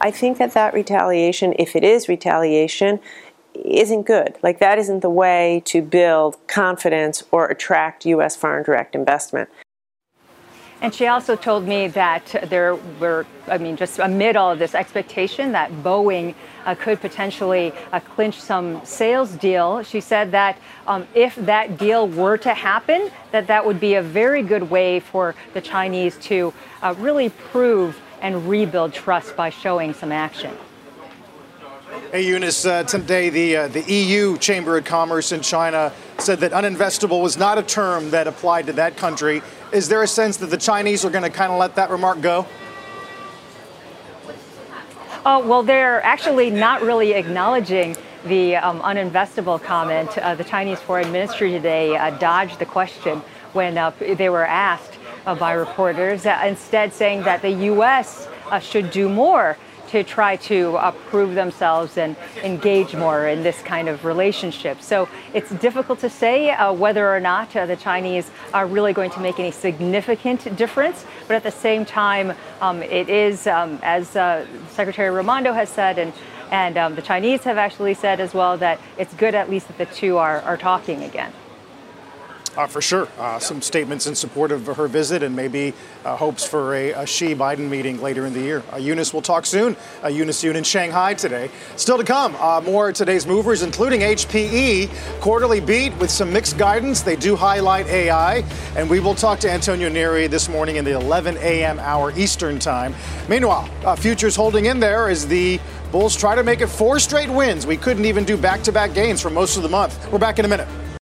I 0.00 0.10
think 0.10 0.38
that 0.38 0.54
that 0.54 0.72
retaliation, 0.72 1.54
if 1.58 1.76
it 1.76 1.84
is 1.84 2.08
retaliation, 2.08 2.98
isn't 3.54 4.04
good. 4.04 4.38
Like, 4.42 4.58
that 4.60 4.78
isn't 4.78 5.00
the 5.00 5.10
way 5.10 5.62
to 5.66 5.82
build 5.82 6.38
confidence 6.46 7.24
or 7.30 7.46
attract 7.46 8.06
U.S. 8.06 8.36
foreign 8.36 8.64
direct 8.64 8.94
investment. 8.94 9.50
And 10.82 10.92
she 10.92 11.06
also 11.06 11.36
told 11.36 11.64
me 11.64 11.86
that 11.88 12.44
there 12.48 12.74
were, 12.98 13.24
I 13.46 13.56
mean, 13.56 13.76
just 13.76 14.00
amid 14.00 14.34
all 14.34 14.50
of 14.50 14.58
this 14.58 14.74
expectation 14.74 15.52
that 15.52 15.70
Boeing 15.70 16.34
uh, 16.66 16.74
could 16.74 17.00
potentially 17.00 17.72
uh, 17.92 18.00
clinch 18.00 18.40
some 18.40 18.84
sales 18.84 19.30
deal, 19.30 19.84
she 19.84 20.00
said 20.00 20.32
that 20.32 20.58
um, 20.88 21.06
if 21.14 21.36
that 21.36 21.78
deal 21.78 22.08
were 22.08 22.36
to 22.38 22.52
happen, 22.52 23.12
that 23.30 23.46
that 23.46 23.64
would 23.64 23.78
be 23.78 23.94
a 23.94 24.02
very 24.02 24.42
good 24.42 24.70
way 24.70 24.98
for 24.98 25.36
the 25.54 25.60
Chinese 25.60 26.16
to 26.18 26.52
uh, 26.82 26.96
really 26.98 27.28
prove 27.28 28.00
and 28.20 28.48
rebuild 28.48 28.92
trust 28.92 29.36
by 29.36 29.50
showing 29.50 29.94
some 29.94 30.10
action. 30.10 30.56
Hey, 32.10 32.22
Eunice, 32.22 32.66
uh, 32.66 32.82
today 32.82 33.30
the, 33.30 33.56
uh, 33.56 33.68
the 33.68 33.82
EU 33.82 34.36
Chamber 34.38 34.76
of 34.78 34.84
Commerce 34.84 35.30
in 35.30 35.42
China 35.42 35.92
said 36.18 36.40
that 36.40 36.50
uninvestable 36.50 37.22
was 37.22 37.36
not 37.36 37.56
a 37.56 37.62
term 37.62 38.10
that 38.10 38.26
applied 38.26 38.66
to 38.66 38.72
that 38.74 38.96
country. 38.96 39.42
Is 39.72 39.88
there 39.88 40.02
a 40.02 40.06
sense 40.06 40.36
that 40.36 40.50
the 40.50 40.58
Chinese 40.58 41.02
are 41.02 41.10
going 41.10 41.24
to 41.24 41.30
kind 41.30 41.50
of 41.50 41.58
let 41.58 41.76
that 41.76 41.88
remark 41.88 42.20
go? 42.20 42.46
Oh, 45.24 45.46
well, 45.46 45.62
they're 45.62 46.02
actually 46.02 46.50
not 46.50 46.82
really 46.82 47.12
acknowledging 47.12 47.96
the 48.26 48.56
um, 48.56 48.80
uninvestable 48.80 49.62
comment. 49.62 50.18
Uh, 50.18 50.34
the 50.34 50.44
Chinese 50.44 50.78
Foreign 50.80 51.10
Ministry 51.10 51.50
today 51.50 51.96
uh, 51.96 52.10
dodged 52.18 52.58
the 52.58 52.66
question 52.66 53.22
when 53.54 53.78
uh, 53.78 53.92
they 53.98 54.28
were 54.28 54.44
asked 54.44 54.98
uh, 55.24 55.34
by 55.34 55.52
reporters, 55.52 56.26
instead 56.26 56.92
saying 56.92 57.22
that 57.22 57.40
the 57.40 57.50
U.S. 57.50 58.28
Should 58.60 58.90
do 58.90 59.08
more 59.08 59.56
to 59.92 60.02
try 60.02 60.36
to 60.36 60.74
uh, 60.78 60.90
prove 61.10 61.34
themselves 61.34 61.98
and 61.98 62.16
engage 62.42 62.96
more 62.96 63.28
in 63.28 63.42
this 63.42 63.60
kind 63.60 63.90
of 63.90 64.06
relationship. 64.06 64.80
So 64.80 65.06
it's 65.34 65.50
difficult 65.50 65.98
to 66.00 66.08
say 66.08 66.50
uh, 66.50 66.72
whether 66.72 67.14
or 67.14 67.20
not 67.20 67.54
uh, 67.54 67.66
the 67.66 67.76
Chinese 67.76 68.30
are 68.54 68.66
really 68.66 68.94
going 68.94 69.10
to 69.10 69.20
make 69.20 69.38
any 69.38 69.50
significant 69.50 70.56
difference. 70.56 71.04
But 71.28 71.36
at 71.36 71.42
the 71.42 71.50
same 71.50 71.84
time, 71.84 72.32
um, 72.62 72.82
it 72.82 73.10
is, 73.10 73.46
um, 73.46 73.78
as 73.82 74.16
uh, 74.16 74.46
Secretary 74.70 75.10
Raimondo 75.10 75.52
has 75.52 75.68
said, 75.68 75.98
and 75.98 76.12
and 76.50 76.76
um, 76.76 76.94
the 76.94 77.02
Chinese 77.02 77.44
have 77.44 77.56
actually 77.56 77.94
said 77.94 78.20
as 78.20 78.34
well 78.34 78.58
that 78.58 78.78
it's 78.98 79.14
good 79.14 79.34
at 79.34 79.48
least 79.48 79.68
that 79.68 79.78
the 79.78 79.86
two 79.86 80.18
are, 80.18 80.42
are 80.42 80.58
talking 80.58 81.02
again. 81.02 81.32
Uh, 82.56 82.66
for 82.66 82.82
sure. 82.82 83.08
Uh, 83.18 83.38
some 83.38 83.62
statements 83.62 84.06
in 84.06 84.14
support 84.14 84.52
of 84.52 84.66
her 84.66 84.86
visit 84.86 85.22
and 85.22 85.34
maybe 85.34 85.72
uh, 86.04 86.16
hopes 86.16 86.46
for 86.46 86.74
a, 86.74 86.90
a 86.90 87.06
Xi 87.06 87.34
Biden 87.34 87.70
meeting 87.70 88.02
later 88.02 88.26
in 88.26 88.34
the 88.34 88.40
year. 88.40 88.62
Uh, 88.70 88.76
Eunice 88.76 89.14
will 89.14 89.22
talk 89.22 89.46
soon. 89.46 89.74
Uh, 90.04 90.08
Eunice 90.08 90.44
Yoon 90.44 90.54
in 90.56 90.62
Shanghai 90.62 91.14
today. 91.14 91.50
Still 91.76 91.96
to 91.96 92.04
come, 92.04 92.36
uh, 92.36 92.60
more 92.60 92.92
today's 92.92 93.26
movers, 93.26 93.62
including 93.62 94.00
HPE. 94.00 94.90
Quarterly 95.20 95.60
beat 95.60 95.96
with 95.96 96.10
some 96.10 96.30
mixed 96.30 96.58
guidance. 96.58 97.00
They 97.00 97.16
do 97.16 97.36
highlight 97.36 97.86
AI. 97.86 98.44
And 98.76 98.90
we 98.90 99.00
will 99.00 99.14
talk 99.14 99.38
to 99.40 99.50
Antonio 99.50 99.88
Neri 99.88 100.26
this 100.26 100.50
morning 100.50 100.76
in 100.76 100.84
the 100.84 100.92
11 100.92 101.38
a.m. 101.38 101.78
hour 101.78 102.12
Eastern 102.18 102.58
Time. 102.58 102.94
Meanwhile, 103.30 103.96
futures 103.96 104.36
holding 104.36 104.66
in 104.66 104.78
there 104.78 105.08
as 105.08 105.26
the 105.26 105.58
Bulls 105.90 106.16
try 106.16 106.34
to 106.34 106.42
make 106.42 106.62
it 106.62 106.68
four 106.68 106.98
straight 106.98 107.28
wins. 107.28 107.66
We 107.66 107.76
couldn't 107.76 108.06
even 108.06 108.24
do 108.24 108.38
back 108.38 108.62
to 108.62 108.72
back 108.72 108.94
gains 108.94 109.20
for 109.20 109.28
most 109.28 109.58
of 109.58 109.62
the 109.62 109.68
month. 109.68 110.10
We're 110.10 110.18
back 110.18 110.38
in 110.38 110.46
a 110.46 110.48
minute. 110.48 110.66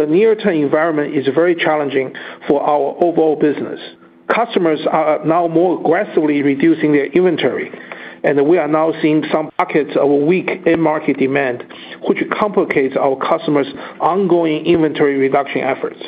The 0.00 0.06
near-term 0.06 0.54
environment 0.54 1.14
is 1.14 1.26
very 1.34 1.54
challenging 1.54 2.14
for 2.48 2.62
our 2.62 2.96
overall 3.04 3.36
business. 3.36 3.78
Customers 4.34 4.80
are 4.90 5.24
now 5.26 5.46
more 5.46 5.78
aggressively 5.80 6.40
reducing 6.42 6.92
their 6.92 7.06
inventory, 7.06 7.70
and 8.24 8.46
we 8.46 8.56
are 8.58 8.68
now 8.68 8.92
seeing 9.02 9.24
some 9.32 9.50
pockets 9.58 9.90
of 9.96 10.08
weak 10.26 10.48
end 10.66 10.82
market 10.82 11.18
demand, 11.18 11.64
which 12.08 12.18
complicates 12.38 12.96
our 12.96 13.16
customers' 13.16 13.66
ongoing 14.00 14.64
inventory 14.64 15.16
reduction 15.16 15.60
efforts. 15.60 16.00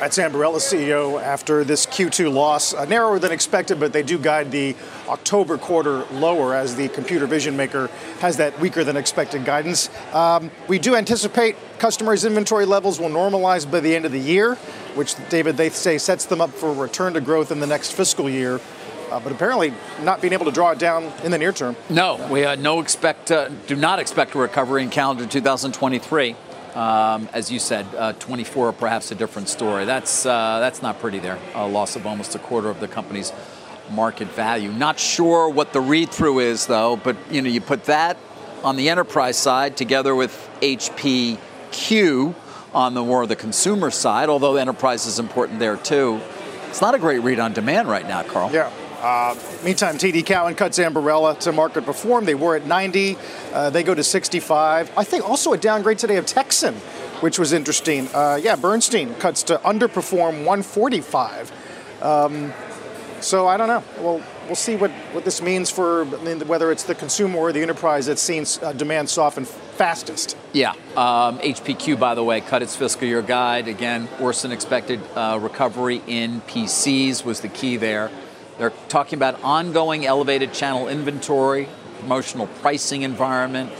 That's 0.00 0.16
Ambarella 0.16 0.56
CEO 0.56 1.22
after 1.22 1.62
this 1.62 1.84
Q2 1.84 2.32
loss. 2.32 2.72
Uh, 2.72 2.86
narrower 2.86 3.18
than 3.18 3.32
expected, 3.32 3.78
but 3.78 3.92
they 3.92 4.02
do 4.02 4.16
guide 4.16 4.50
the 4.50 4.74
October 5.08 5.58
quarter 5.58 6.06
lower 6.06 6.54
as 6.54 6.74
the 6.74 6.88
computer 6.88 7.26
vision 7.26 7.54
maker 7.54 7.88
has 8.20 8.38
that 8.38 8.58
weaker 8.60 8.82
than 8.82 8.96
expected 8.96 9.44
guidance. 9.44 9.90
Um, 10.14 10.50
we 10.68 10.78
do 10.78 10.96
anticipate 10.96 11.54
customers' 11.78 12.24
inventory 12.24 12.64
levels 12.64 12.98
will 12.98 13.10
normalize 13.10 13.70
by 13.70 13.80
the 13.80 13.94
end 13.94 14.06
of 14.06 14.12
the 14.12 14.18
year, 14.18 14.54
which, 14.94 15.16
David, 15.28 15.58
they 15.58 15.68
say 15.68 15.98
sets 15.98 16.24
them 16.24 16.40
up 16.40 16.48
for 16.48 16.70
a 16.70 16.74
return 16.74 17.12
to 17.12 17.20
growth 17.20 17.52
in 17.52 17.60
the 17.60 17.66
next 17.66 17.92
fiscal 17.92 18.30
year. 18.30 18.58
Uh, 19.10 19.20
but 19.20 19.32
apparently 19.32 19.74
not 20.02 20.22
being 20.22 20.32
able 20.32 20.46
to 20.46 20.52
draw 20.52 20.70
it 20.70 20.78
down 20.78 21.12
in 21.24 21.30
the 21.30 21.36
near 21.36 21.52
term. 21.52 21.76
No, 21.90 22.26
we 22.30 22.46
uh, 22.46 22.54
no 22.54 22.80
expect, 22.80 23.30
uh, 23.30 23.50
do 23.66 23.76
not 23.76 23.98
expect 23.98 24.34
a 24.34 24.38
recovery 24.38 24.82
in 24.82 24.88
calendar 24.88 25.26
2023. 25.26 26.36
Um, 26.74 27.28
as 27.32 27.50
you 27.50 27.58
said, 27.58 27.86
uh, 27.96 28.12
24 28.14 28.72
perhaps 28.72 29.10
a 29.10 29.14
different 29.14 29.48
story. 29.48 29.84
That's 29.84 30.24
uh, 30.24 30.60
that's 30.60 30.82
not 30.82 31.00
pretty 31.00 31.18
there. 31.18 31.38
A 31.54 31.66
loss 31.66 31.96
of 31.96 32.06
almost 32.06 32.34
a 32.34 32.38
quarter 32.38 32.68
of 32.70 32.80
the 32.80 32.88
company's 32.88 33.32
market 33.90 34.28
value. 34.28 34.70
Not 34.70 35.00
sure 35.00 35.48
what 35.48 35.72
the 35.72 35.80
read-through 35.80 36.40
is 36.40 36.66
though, 36.66 36.96
but 36.96 37.16
you 37.30 37.42
know 37.42 37.48
you 37.48 37.60
put 37.60 37.84
that 37.84 38.16
on 38.62 38.76
the 38.76 38.88
enterprise 38.88 39.36
side 39.36 39.76
together 39.76 40.14
with 40.14 40.32
HPQ 40.60 42.34
on 42.72 42.94
the 42.94 43.02
more 43.02 43.26
the 43.26 43.36
consumer 43.36 43.90
side. 43.90 44.28
Although 44.28 44.56
enterprise 44.56 45.06
is 45.06 45.18
important 45.18 45.58
there 45.58 45.76
too. 45.76 46.20
It's 46.68 46.80
not 46.80 46.94
a 46.94 46.98
great 46.98 47.18
read 47.18 47.40
on 47.40 47.52
demand 47.52 47.88
right 47.88 48.06
now, 48.06 48.22
Carl. 48.22 48.52
Yeah. 48.52 48.70
Uh, 49.00 49.34
meantime, 49.64 49.96
TD 49.96 50.24
Cowen 50.26 50.54
cuts 50.54 50.78
Ambarella 50.78 51.38
to 51.40 51.52
market 51.52 51.84
perform. 51.84 52.26
They 52.26 52.34
were 52.34 52.56
at 52.56 52.66
90. 52.66 53.16
Uh, 53.52 53.70
they 53.70 53.82
go 53.82 53.94
to 53.94 54.04
65. 54.04 54.92
I 54.96 55.04
think 55.04 55.28
also 55.28 55.52
a 55.54 55.58
downgrade 55.58 55.98
today 55.98 56.16
of 56.16 56.26
Texan, 56.26 56.74
which 57.20 57.38
was 57.38 57.52
interesting. 57.52 58.08
Uh, 58.14 58.38
yeah, 58.40 58.56
Bernstein 58.56 59.14
cuts 59.14 59.42
to 59.44 59.56
underperform 59.58 60.44
145. 60.44 61.52
Um, 62.02 62.52
so 63.20 63.46
I 63.46 63.56
don't 63.56 63.68
know. 63.68 63.82
Well, 64.02 64.22
we'll 64.46 64.54
see 64.54 64.76
what, 64.76 64.90
what 65.12 65.24
this 65.24 65.40
means 65.40 65.70
for 65.70 66.04
whether 66.04 66.72
it's 66.72 66.84
the 66.84 66.94
consumer 66.94 67.38
or 67.38 67.52
the 67.52 67.60
enterprise 67.60 68.06
that's 68.06 68.22
seen 68.22 68.44
uh, 68.62 68.72
demand 68.72 69.08
soften 69.08 69.44
fastest. 69.44 70.36
Yeah. 70.52 70.72
Um, 70.96 71.38
HPQ, 71.38 71.98
by 71.98 72.14
the 72.14 72.24
way, 72.24 72.40
cut 72.40 72.62
its 72.62 72.76
fiscal 72.76 73.06
year 73.06 73.22
guide. 73.22 73.68
Again, 73.68 74.08
worse 74.18 74.42
than 74.42 74.52
expected 74.52 75.00
uh, 75.14 75.38
recovery 75.40 76.02
in 76.06 76.40
PCs 76.42 77.24
was 77.24 77.40
the 77.40 77.48
key 77.48 77.76
there. 77.76 78.10
They're 78.60 78.74
talking 78.90 79.18
about 79.18 79.42
ongoing 79.42 80.04
elevated 80.04 80.52
channel 80.52 80.86
inventory, 80.86 81.66
promotional 81.98 82.46
pricing 82.46 83.00
environment, 83.00 83.72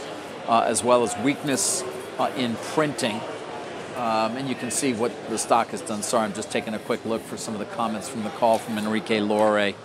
uh, 0.47 0.61
as 0.61 0.83
well 0.83 1.03
as 1.03 1.15
weakness 1.19 1.83
uh, 2.17 2.31
in 2.35 2.55
printing. 2.73 3.21
Um, 3.95 4.37
and 4.37 4.49
you 4.49 4.55
can 4.55 4.71
see 4.71 4.93
what 4.93 5.11
the 5.29 5.37
stock 5.37 5.67
has 5.67 5.81
done. 5.81 6.01
Sorry, 6.01 6.23
I'm 6.23 6.33
just 6.33 6.49
taking 6.49 6.73
a 6.73 6.79
quick 6.79 7.05
look 7.05 7.21
for 7.21 7.37
some 7.37 7.53
of 7.53 7.59
the 7.59 7.67
comments 7.75 8.09
from 8.09 8.23
the 8.23 8.31
call 8.31 8.57
from 8.57 8.79
Enrique 8.79 9.19
Lores. 9.19 9.75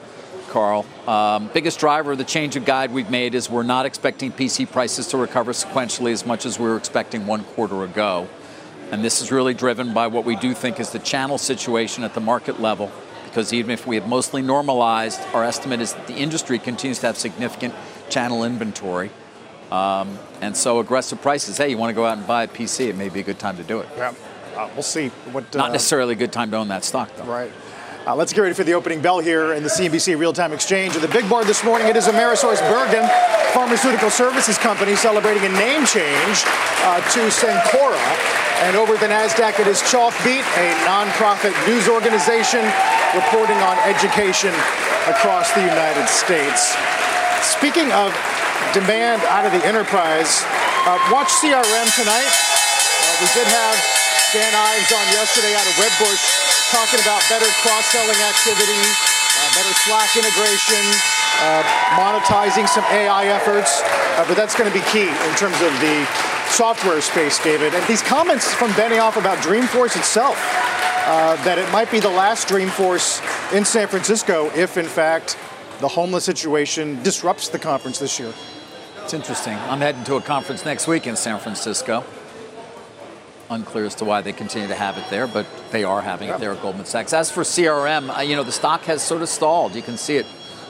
Carl. 0.48 0.86
Um, 1.06 1.50
biggest 1.52 1.78
driver 1.78 2.12
of 2.12 2.18
the 2.18 2.24
change 2.24 2.56
of 2.56 2.64
guide 2.64 2.90
we've 2.90 3.10
made 3.10 3.34
is 3.34 3.50
we're 3.50 3.64
not 3.64 3.84
expecting 3.84 4.32
PC 4.32 4.70
prices 4.70 5.08
to 5.08 5.18
recover 5.18 5.52
sequentially 5.52 6.12
as 6.12 6.24
much 6.24 6.46
as 6.46 6.58
we 6.58 6.64
were 6.64 6.78
expecting 6.78 7.26
one 7.26 7.44
quarter 7.44 7.84
ago. 7.84 8.28
And 8.90 9.04
this 9.04 9.20
is 9.20 9.30
really 9.30 9.52
driven 9.52 9.92
by 9.92 10.06
what 10.06 10.24
we 10.24 10.36
do 10.36 10.54
think 10.54 10.80
is 10.80 10.88
the 10.88 11.00
channel 11.00 11.36
situation 11.36 12.02
at 12.02 12.14
the 12.14 12.20
market 12.20 12.62
level 12.62 12.90
because 13.36 13.52
even 13.52 13.70
if 13.70 13.86
we 13.86 13.96
have 13.96 14.08
mostly 14.08 14.40
normalized, 14.40 15.20
our 15.34 15.44
estimate 15.44 15.82
is 15.82 15.92
that 15.92 16.06
the 16.06 16.14
industry 16.14 16.58
continues 16.58 17.00
to 17.00 17.06
have 17.06 17.18
significant 17.18 17.74
channel 18.08 18.44
inventory. 18.44 19.10
Um, 19.70 20.18
and 20.40 20.56
so 20.56 20.80
aggressive 20.80 21.20
prices, 21.20 21.58
hey, 21.58 21.68
you 21.68 21.76
want 21.76 21.90
to 21.90 21.94
go 21.94 22.06
out 22.06 22.16
and 22.16 22.26
buy 22.26 22.44
a 22.44 22.48
PC, 22.48 22.86
it 22.86 22.96
may 22.96 23.10
be 23.10 23.20
a 23.20 23.22
good 23.22 23.38
time 23.38 23.58
to 23.58 23.62
do 23.62 23.80
it. 23.80 23.88
Yeah, 23.94 24.14
uh, 24.56 24.70
we'll 24.72 24.82
see. 24.82 25.08
What, 25.32 25.54
Not 25.54 25.68
uh, 25.68 25.72
necessarily 25.74 26.14
a 26.14 26.16
good 26.16 26.32
time 26.32 26.50
to 26.52 26.56
own 26.56 26.68
that 26.68 26.82
stock, 26.82 27.14
though. 27.16 27.24
Right. 27.24 27.52
Uh, 28.06 28.14
let's 28.14 28.30
get 28.30 28.38
ready 28.38 28.54
for 28.54 28.62
the 28.62 28.70
opening 28.70 29.02
bell 29.02 29.18
here 29.18 29.50
in 29.50 29.66
the 29.66 29.68
CNBC 29.68 30.14
Real 30.14 30.30
Time 30.30 30.54
Exchange. 30.54 30.94
And 30.94 31.02
the 31.02 31.10
big 31.10 31.26
board 31.26 31.50
this 31.50 31.66
morning, 31.66 31.90
it 31.90 31.98
is 31.98 32.06
AmerisourceBergen 32.06 33.02
Pharmaceutical 33.50 34.14
Services 34.14 34.54
Company 34.62 34.94
celebrating 34.94 35.42
a 35.42 35.50
name 35.58 35.82
change 35.82 36.46
uh, 36.86 37.02
to 37.02 37.26
Cencora. 37.34 37.98
And 38.62 38.78
over 38.78 38.94
at 38.94 39.02
the 39.02 39.10
NASDAQ, 39.10 39.58
it 39.58 39.66
is 39.66 39.82
Chalkbeat, 39.82 40.46
a 40.54 40.68
nonprofit 40.86 41.50
news 41.66 41.90
organization 41.90 42.62
reporting 43.10 43.58
on 43.66 43.74
education 43.90 44.54
across 45.10 45.50
the 45.58 45.66
United 45.66 46.06
States. 46.06 46.78
Speaking 47.42 47.90
of 47.90 48.14
demand 48.70 49.18
out 49.26 49.42
of 49.42 49.50
the 49.50 49.66
enterprise, 49.66 50.46
uh, 50.86 50.94
watch 51.10 51.34
CRM 51.42 51.88
tonight. 51.98 52.30
Uh, 52.30 53.18
we 53.18 53.26
did 53.34 53.50
have 53.50 53.74
Dan 54.30 54.54
Ives 54.54 54.94
on 54.94 55.06
yesterday 55.10 55.58
out 55.58 55.66
of 55.66 55.74
Wedbush 55.74 56.35
talking 56.72 56.98
about 57.00 57.22
better 57.28 57.46
cross-selling 57.62 58.20
activity, 58.26 58.82
uh, 58.82 59.48
better 59.54 59.74
Slack 59.86 60.10
integration, 60.16 60.82
uh, 61.38 61.62
monetizing 61.94 62.66
some 62.66 62.84
AI 62.90 63.26
efforts, 63.26 63.82
uh, 63.84 64.24
but 64.26 64.36
that's 64.36 64.56
going 64.56 64.70
to 64.70 64.74
be 64.74 64.84
key 64.90 65.06
in 65.08 65.34
terms 65.36 65.60
of 65.62 65.70
the 65.80 66.06
software 66.48 67.00
space, 67.00 67.42
David. 67.42 67.74
And 67.74 67.86
these 67.86 68.02
comments 68.02 68.52
from 68.52 68.70
Benioff 68.72 69.16
about 69.16 69.38
Dreamforce 69.38 69.96
itself, 69.96 70.36
uh, 71.06 71.36
that 71.44 71.58
it 71.58 71.70
might 71.70 71.90
be 71.90 72.00
the 72.00 72.10
last 72.10 72.48
Dreamforce 72.48 73.22
in 73.56 73.64
San 73.64 73.86
Francisco 73.86 74.50
if, 74.56 74.76
in 74.76 74.86
fact, 74.86 75.38
the 75.80 75.88
homeless 75.88 76.24
situation 76.24 77.00
disrupts 77.02 77.48
the 77.48 77.58
conference 77.58 77.98
this 77.98 78.18
year. 78.18 78.32
It's 79.04 79.14
interesting. 79.14 79.54
I'm 79.54 79.80
heading 79.80 80.02
to 80.04 80.16
a 80.16 80.20
conference 80.20 80.64
next 80.64 80.88
week 80.88 81.06
in 81.06 81.14
San 81.14 81.38
Francisco 81.38 82.04
unclear 83.50 83.84
as 83.84 83.94
to 83.96 84.04
why 84.04 84.22
they 84.22 84.32
continue 84.32 84.68
to 84.68 84.74
have 84.74 84.98
it 84.98 85.04
there, 85.10 85.26
but 85.26 85.46
they 85.70 85.84
are 85.84 86.02
having 86.02 86.28
yeah. 86.28 86.36
it 86.36 86.40
there 86.40 86.52
at 86.52 86.62
Goldman 86.62 86.86
Sachs. 86.86 87.12
As 87.12 87.30
for 87.30 87.42
CRM, 87.42 88.16
uh, 88.16 88.20
you 88.20 88.36
know, 88.36 88.44
the 88.44 88.52
stock 88.52 88.82
has 88.82 89.02
sort 89.02 89.22
of 89.22 89.28
stalled. 89.28 89.74
You 89.74 89.82
can 89.82 89.96
see 89.96 90.16
it 90.16 90.26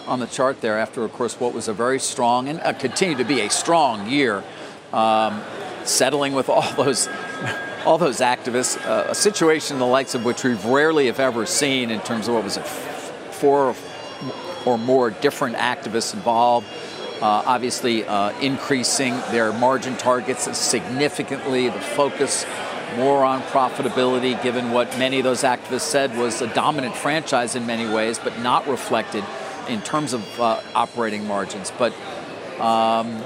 on 0.06 0.20
the 0.20 0.26
chart 0.26 0.60
there 0.60 0.78
after, 0.78 1.04
of 1.04 1.12
course, 1.12 1.38
what 1.40 1.52
was 1.52 1.68
a 1.68 1.72
very 1.72 1.98
strong 1.98 2.48
and 2.48 2.60
uh, 2.60 2.72
continue 2.72 3.16
to 3.16 3.24
be 3.24 3.40
a 3.40 3.50
strong 3.50 4.08
year, 4.08 4.44
um, 4.92 5.42
settling 5.84 6.32
with 6.34 6.48
all 6.48 6.70
those. 6.74 7.08
All 7.86 7.98
those 7.98 8.18
activists, 8.18 8.84
uh, 8.84 9.06
a 9.10 9.14
situation 9.14 9.78
the 9.78 9.86
likes 9.86 10.16
of 10.16 10.24
which 10.24 10.42
we've 10.42 10.64
rarely, 10.64 11.06
if 11.06 11.20
ever, 11.20 11.46
seen 11.46 11.92
in 11.92 12.00
terms 12.00 12.26
of 12.26 12.34
what 12.34 12.42
was 12.42 12.56
it, 12.56 12.66
four 12.66 13.76
or 14.64 14.76
more 14.76 15.10
different 15.10 15.54
activists 15.54 16.12
involved. 16.12 16.66
Uh, 17.20 17.42
obviously, 17.46 18.04
uh, 18.04 18.38
increasing 18.40 19.14
their 19.30 19.52
margin 19.52 19.96
targets 19.96 20.56
significantly, 20.56 21.68
the 21.68 21.80
focus 21.80 22.44
more 22.96 23.24
on 23.24 23.42
profitability, 23.42 24.40
given 24.42 24.70
what 24.70 24.98
many 24.98 25.18
of 25.18 25.24
those 25.24 25.42
activists 25.42 25.80
said 25.80 26.16
was 26.16 26.40
a 26.42 26.46
dominant 26.54 26.94
franchise 26.94 27.56
in 27.56 27.66
many 27.66 27.88
ways, 27.92 28.18
but 28.18 28.38
not 28.40 28.66
reflected 28.68 29.24
in 29.68 29.80
terms 29.82 30.12
of 30.12 30.40
uh, 30.40 30.60
operating 30.74 31.26
margins. 31.26 31.72
But 31.78 31.92
um, 32.60 33.22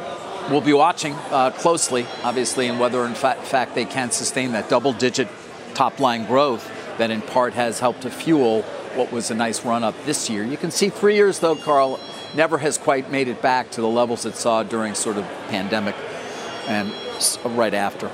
we'll 0.51 0.61
be 0.61 0.73
watching 0.73 1.15
uh, 1.31 1.51
closely, 1.51 2.07
obviously, 2.23 2.69
and 2.69 2.81
whether 2.81 3.05
in 3.05 3.15
fact, 3.15 3.43
fact 3.43 3.75
they 3.75 3.85
can 3.85 4.11
sustain 4.11 4.53
that 4.53 4.69
double 4.69 4.93
digit 4.93 5.29
top 5.75 6.01
line 6.01 6.27
growth 6.27 6.71
that 6.99 7.11
in 7.11 7.23
part 7.23 7.55
has 7.55 7.81
helped 7.81 8.03
to 8.03 8.11
fuel 8.11 8.63
what 8.95 9.13
was 9.13 9.31
a 9.31 9.35
nice 9.35 9.65
run 9.65 9.85
up 9.85 9.95
this 10.05 10.29
year. 10.29 10.45
You 10.45 10.57
can 10.57 10.71
see 10.71 10.89
three 10.89 11.15
years, 11.15 11.39
though, 11.39 11.55
Carl, 11.55 12.01
never 12.35 12.59
has 12.59 12.79
quite 12.79 13.11
made 13.11 13.29
it 13.29 13.43
back 13.43 13.71
to 13.73 13.81
the 13.81 13.89
levels 13.89 14.25
it 14.27 14.37
saw 14.37 14.63
during 14.63 14.95
sort 14.95 15.17
of 15.17 15.25
pandemic 15.49 15.95
and 16.67 16.93
right 17.45 17.75
after. 17.75 18.11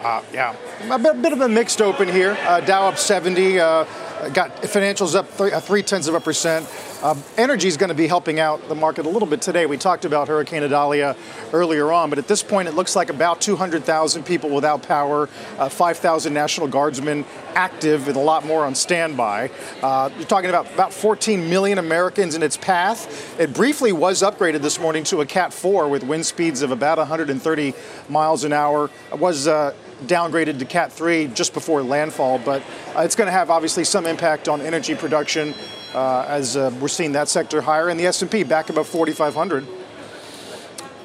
Uh, 0.00 0.22
yeah, 0.32 0.56
a 0.90 0.98
bit, 0.98 1.32
of 1.32 1.42
a 1.42 1.48
mixed 1.48 1.82
open 1.82 2.08
here. 2.08 2.36
Uh, 2.42 2.60
Dow 2.60 2.88
up 2.88 2.96
70, 2.96 3.60
uh, 3.60 3.84
got 4.28 4.62
financials 4.62 5.14
up 5.14 5.28
three, 5.28 5.52
uh, 5.52 5.60
three 5.60 5.82
tenths 5.82 6.06
of 6.06 6.14
a 6.14 6.20
percent. 6.20 6.68
Um, 7.02 7.22
energy 7.38 7.66
is 7.66 7.78
going 7.78 7.88
to 7.88 7.94
be 7.94 8.06
helping 8.06 8.38
out 8.38 8.68
the 8.68 8.74
market 8.74 9.06
a 9.06 9.08
little 9.08 9.26
bit 9.28 9.40
today. 9.40 9.64
We 9.64 9.78
talked 9.78 10.04
about 10.04 10.28
Hurricane 10.28 10.62
Idalia 10.62 11.16
earlier 11.52 11.90
on, 11.90 12.10
but 12.10 12.18
at 12.18 12.28
this 12.28 12.42
point, 12.42 12.68
it 12.68 12.74
looks 12.74 12.94
like 12.94 13.08
about 13.08 13.40
200,000 13.40 14.22
people 14.24 14.50
without 14.50 14.82
power, 14.82 15.28
uh, 15.58 15.70
5,000 15.70 16.34
National 16.34 16.68
Guardsmen 16.68 17.24
active, 17.54 18.08
and 18.08 18.16
a 18.16 18.20
lot 18.20 18.44
more 18.44 18.66
on 18.66 18.74
standby. 18.74 19.50
Uh, 19.82 20.10
you're 20.16 20.26
talking 20.26 20.50
about 20.50 20.72
about 20.74 20.92
14 20.92 21.48
million 21.48 21.78
Americans 21.78 22.34
in 22.34 22.42
its 22.42 22.58
path. 22.58 23.40
It 23.40 23.54
briefly 23.54 23.92
was 23.92 24.22
upgraded 24.22 24.60
this 24.60 24.78
morning 24.78 25.04
to 25.04 25.22
a 25.22 25.26
Cat 25.26 25.54
4 25.54 25.88
with 25.88 26.04
wind 26.04 26.26
speeds 26.26 26.60
of 26.60 26.70
about 26.70 26.98
130 26.98 27.74
miles 28.10 28.44
an 28.44 28.52
hour. 28.52 28.90
It 29.10 29.18
was 29.18 29.48
uh, 29.48 29.74
downgraded 30.06 30.58
to 30.58 30.64
Cat 30.64 30.92
3 30.92 31.28
just 31.28 31.54
before 31.54 31.82
landfall, 31.82 32.38
but 32.38 32.62
uh, 32.96 33.00
it's 33.00 33.16
going 33.16 33.26
to 33.26 33.32
have 33.32 33.50
obviously 33.50 33.84
some 33.84 34.06
impact 34.06 34.48
on 34.48 34.60
energy 34.60 34.94
production 34.94 35.54
uh, 35.94 36.24
as 36.28 36.56
uh, 36.56 36.74
we're 36.80 36.88
seeing 36.88 37.12
that 37.12 37.28
sector 37.28 37.60
higher, 37.60 37.88
and 37.88 37.98
the 37.98 38.06
S&P 38.06 38.44
back 38.44 38.70
above 38.70 38.86
4,500. 38.86 39.66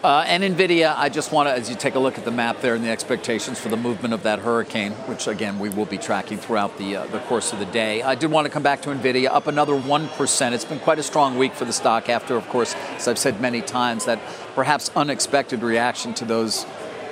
Uh, 0.05 0.23
and 0.27 0.43
NVIDIA, 0.43 0.93
I 0.95 1.09
just 1.09 1.31
want 1.31 1.49
to, 1.49 1.53
as 1.53 1.67
you 1.67 1.75
take 1.75 1.95
a 1.95 1.99
look 1.99 2.19
at 2.19 2.25
the 2.25 2.31
map 2.31 2.61
there 2.61 2.75
and 2.75 2.83
the 2.83 2.91
expectations 2.91 3.59
for 3.59 3.69
the 3.69 3.77
movement 3.77 4.13
of 4.13 4.21
that 4.21 4.37
hurricane, 4.37 4.91
which 5.07 5.25
again 5.25 5.57
we 5.57 5.69
will 5.69 5.87
be 5.87 5.97
tracking 5.97 6.37
throughout 6.37 6.77
the 6.77 6.97
uh, 6.97 7.07
the 7.07 7.17
course 7.21 7.53
of 7.53 7.57
the 7.57 7.65
day. 7.65 8.03
I 8.03 8.13
did 8.13 8.29
want 8.29 8.45
to 8.45 8.51
come 8.51 8.61
back 8.61 8.83
to 8.83 8.89
NVIDIA, 8.89 9.29
up 9.31 9.47
another 9.47 9.73
1%. 9.73 10.51
It's 10.51 10.63
been 10.63 10.77
quite 10.77 10.99
a 10.99 11.03
strong 11.03 11.39
week 11.39 11.53
for 11.53 11.65
the 11.65 11.73
stock 11.73 12.07
after, 12.07 12.35
of 12.35 12.47
course, 12.49 12.75
as 12.97 13.07
I've 13.07 13.17
said 13.17 13.41
many 13.41 13.63
times, 13.63 14.05
that 14.05 14.19
perhaps 14.53 14.91
unexpected 14.95 15.63
reaction 15.63 16.13
to 16.15 16.25
those 16.25 16.67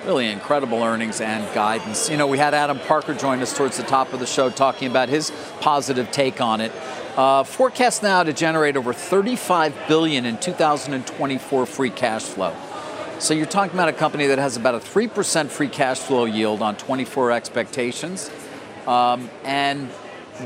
really 0.05 0.29
incredible 0.29 0.83
earnings 0.83 1.21
and 1.21 1.53
guidance. 1.53 2.09
You 2.09 2.17
know, 2.17 2.27
we 2.27 2.37
had 2.37 2.53
Adam 2.53 2.79
Parker 2.79 3.13
join 3.13 3.41
us 3.41 3.55
towards 3.55 3.77
the 3.77 3.83
top 3.83 4.13
of 4.13 4.19
the 4.19 4.25
show 4.25 4.49
talking 4.49 4.89
about 4.89 5.09
his 5.09 5.31
positive 5.61 6.11
take 6.11 6.41
on 6.41 6.61
it. 6.61 6.71
Uh, 7.15 7.43
forecast 7.43 8.03
now 8.03 8.23
to 8.23 8.33
generate 8.33 8.75
over 8.75 8.91
35 8.91 9.73
billion 9.87 10.25
in 10.25 10.37
2024 10.37 11.65
free 11.65 11.89
cash 11.89 12.23
flow. 12.23 12.53
So 13.19 13.33
you're 13.33 13.45
talking 13.45 13.75
about 13.75 13.87
a 13.87 13.93
company 13.93 14.27
that 14.27 14.39
has 14.39 14.57
about 14.57 14.75
a 14.75 14.79
3% 14.79 15.47
free 15.49 15.69
cash 15.69 15.99
flow 15.99 16.25
yield 16.25 16.61
on 16.61 16.75
24 16.75 17.31
expectations. 17.31 18.29
Um, 18.85 19.29
and 19.45 19.89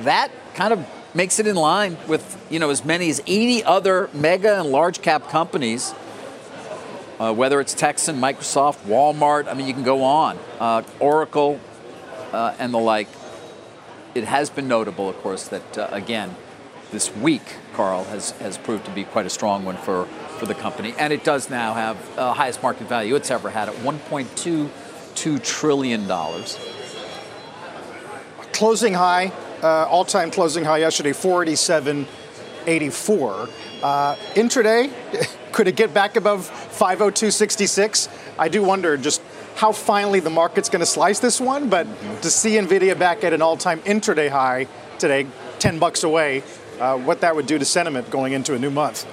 that 0.03 0.29
kind 0.53 0.73
of 0.73 0.85
makes 1.15 1.39
it 1.39 1.47
in 1.47 1.55
line 1.55 1.97
with, 2.07 2.45
you 2.51 2.59
know, 2.59 2.69
as 2.69 2.85
many 2.85 3.09
as 3.09 3.21
80 3.25 3.63
other 3.63 4.09
mega 4.13 4.59
and 4.59 4.69
large 4.69 5.01
cap 5.01 5.29
companies 5.29 5.95
uh, 7.19 7.33
whether 7.33 7.59
it's 7.59 7.73
Texan, 7.73 8.19
Microsoft, 8.19 8.85
Walmart, 8.85 9.47
I 9.47 9.53
mean, 9.53 9.67
you 9.67 9.73
can 9.73 9.83
go 9.83 10.03
on, 10.03 10.37
uh, 10.59 10.83
Oracle, 10.99 11.59
uh, 12.31 12.55
and 12.59 12.73
the 12.73 12.79
like. 12.79 13.07
It 14.15 14.23
has 14.23 14.49
been 14.49 14.67
notable, 14.67 15.09
of 15.09 15.17
course, 15.17 15.47
that 15.49 15.77
uh, 15.77 15.89
again, 15.91 16.35
this 16.91 17.15
week, 17.17 17.55
Carl, 17.73 18.05
has, 18.05 18.31
has 18.31 18.57
proved 18.57 18.85
to 18.85 18.91
be 18.91 19.03
quite 19.03 19.25
a 19.25 19.29
strong 19.29 19.65
one 19.65 19.77
for, 19.77 20.05
for 20.39 20.45
the 20.45 20.55
company. 20.55 20.93
And 20.97 21.11
it 21.11 21.23
does 21.23 21.49
now 21.49 21.73
have 21.73 21.97
uh, 22.17 22.33
highest 22.33 22.63
market 22.63 22.87
value 22.87 23.15
it's 23.15 23.31
ever 23.31 23.49
had 23.49 23.69
at 23.69 23.75
$1.22 23.75 25.43
trillion. 25.43 26.07
Closing 28.53 28.93
high, 28.93 29.31
uh, 29.61 29.85
all 29.85 30.05
time 30.05 30.31
closing 30.31 30.63
high 30.63 30.77
yesterday, 30.77 31.11
487.84. 31.11 33.49
Uh, 33.83 34.15
intraday, 34.33 34.91
could 35.57 35.67
it 35.67 35.75
get 35.75 35.91
back 35.91 36.15
above 36.15 36.41
502.66? 36.77 38.09
I 38.37 38.47
do 38.47 38.61
wonder 38.61 38.95
just 38.95 39.23
how 39.55 39.71
finely 39.71 40.19
the 40.19 40.29
market's 40.29 40.69
going 40.69 40.81
to 40.81 40.85
slice 40.85 41.19
this 41.19 41.41
one, 41.41 41.67
but 41.67 41.87
mm-hmm. 41.87 42.21
to 42.21 42.29
see 42.29 42.51
Nvidia 42.51 42.97
back 42.97 43.23
at 43.23 43.33
an 43.33 43.41
all-time 43.41 43.79
intraday 43.79 44.29
high 44.29 44.67
today, 44.99 45.25
10 45.57 45.79
bucks 45.79 46.03
away, 46.03 46.43
uh, 46.79 46.95
what 46.99 47.21
that 47.21 47.35
would 47.35 47.47
do 47.47 47.57
to 47.57 47.65
sentiment 47.65 48.11
going 48.11 48.33
into 48.33 48.53
a 48.53 48.59
new 48.59 48.69
month. 48.69 49.07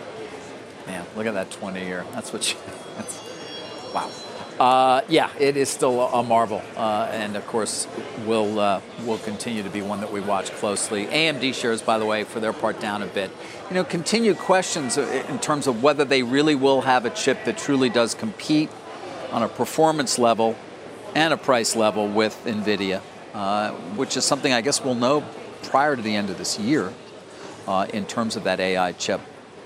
Man, 0.86 1.06
look 1.16 1.24
at 1.24 1.32
that 1.32 1.50
20 1.50 1.82
year. 1.82 2.04
That's 2.12 2.30
what 2.30 2.52
you, 2.52 2.58
that's, 2.98 3.94
wow. 3.94 4.10
Uh, 4.58 5.00
yeah, 5.08 5.30
it 5.40 5.56
is 5.56 5.68
still 5.68 6.00
a 6.00 6.22
marvel, 6.22 6.62
uh, 6.76 7.08
and 7.10 7.34
of 7.34 7.44
course, 7.48 7.88
will 8.24 8.60
uh, 8.60 8.80
will 9.04 9.18
continue 9.18 9.64
to 9.64 9.68
be 9.68 9.82
one 9.82 10.00
that 10.00 10.12
we 10.12 10.20
watch 10.20 10.52
closely. 10.52 11.06
AMD 11.06 11.52
shares, 11.54 11.82
by 11.82 11.98
the 11.98 12.06
way, 12.06 12.22
for 12.22 12.38
their 12.38 12.52
part, 12.52 12.78
down 12.78 13.02
a 13.02 13.06
bit. 13.06 13.32
You 13.68 13.74
know, 13.74 13.82
continued 13.82 14.38
questions 14.38 14.96
in 14.96 15.40
terms 15.40 15.66
of 15.66 15.82
whether 15.82 16.04
they 16.04 16.22
really 16.22 16.54
will 16.54 16.82
have 16.82 17.04
a 17.04 17.10
chip 17.10 17.44
that 17.46 17.58
truly 17.58 17.88
does 17.88 18.14
compete 18.14 18.70
on 19.32 19.42
a 19.42 19.48
performance 19.48 20.20
level 20.20 20.56
and 21.16 21.34
a 21.34 21.36
price 21.36 21.74
level 21.74 22.06
with 22.06 22.40
NVIDIA, 22.44 23.00
uh, 23.34 23.72
which 23.96 24.16
is 24.16 24.24
something 24.24 24.52
I 24.52 24.60
guess 24.60 24.84
we'll 24.84 24.94
know 24.94 25.24
prior 25.64 25.96
to 25.96 26.02
the 26.02 26.14
end 26.14 26.30
of 26.30 26.38
this 26.38 26.60
year 26.60 26.92
uh, 27.66 27.88
in 27.92 28.06
terms 28.06 28.36
of 28.36 28.44
that 28.44 28.60
AI 28.60 28.92
chip 28.92 29.20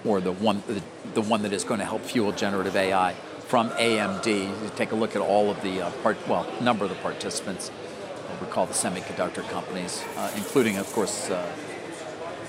or 0.07 0.23
the 0.23 0.33
one 0.33 0.63
the, 0.67 0.83
the 1.13 1.23
one 1.23 1.43
that 1.43 1.53
is 1.53 1.65
going 1.65 1.81
to 1.81 1.87
help 1.87 2.01
fuel 2.03 2.33
generative 2.33 2.75
AI 2.75 3.15
from 3.49 3.71
AMD. 3.71 4.27
You 4.27 4.71
take 4.77 4.93
a 4.93 4.95
look 4.95 5.17
at 5.17 5.23
all 5.23 5.51
of 5.51 5.61
the 5.63 5.83
uh, 5.83 5.91
part, 6.03 6.17
well, 6.29 6.47
number 6.61 6.85
of 6.85 6.91
the 6.91 6.97
participants, 6.97 7.71
what 7.71 8.41
we 8.41 8.47
call 8.53 8.67
the 8.67 8.75
semiconductor 8.75 9.49
companies, 9.49 10.05
uh, 10.17 10.31
including, 10.37 10.77
of 10.77 10.87
course, 10.93 11.31
uh, 11.31 11.51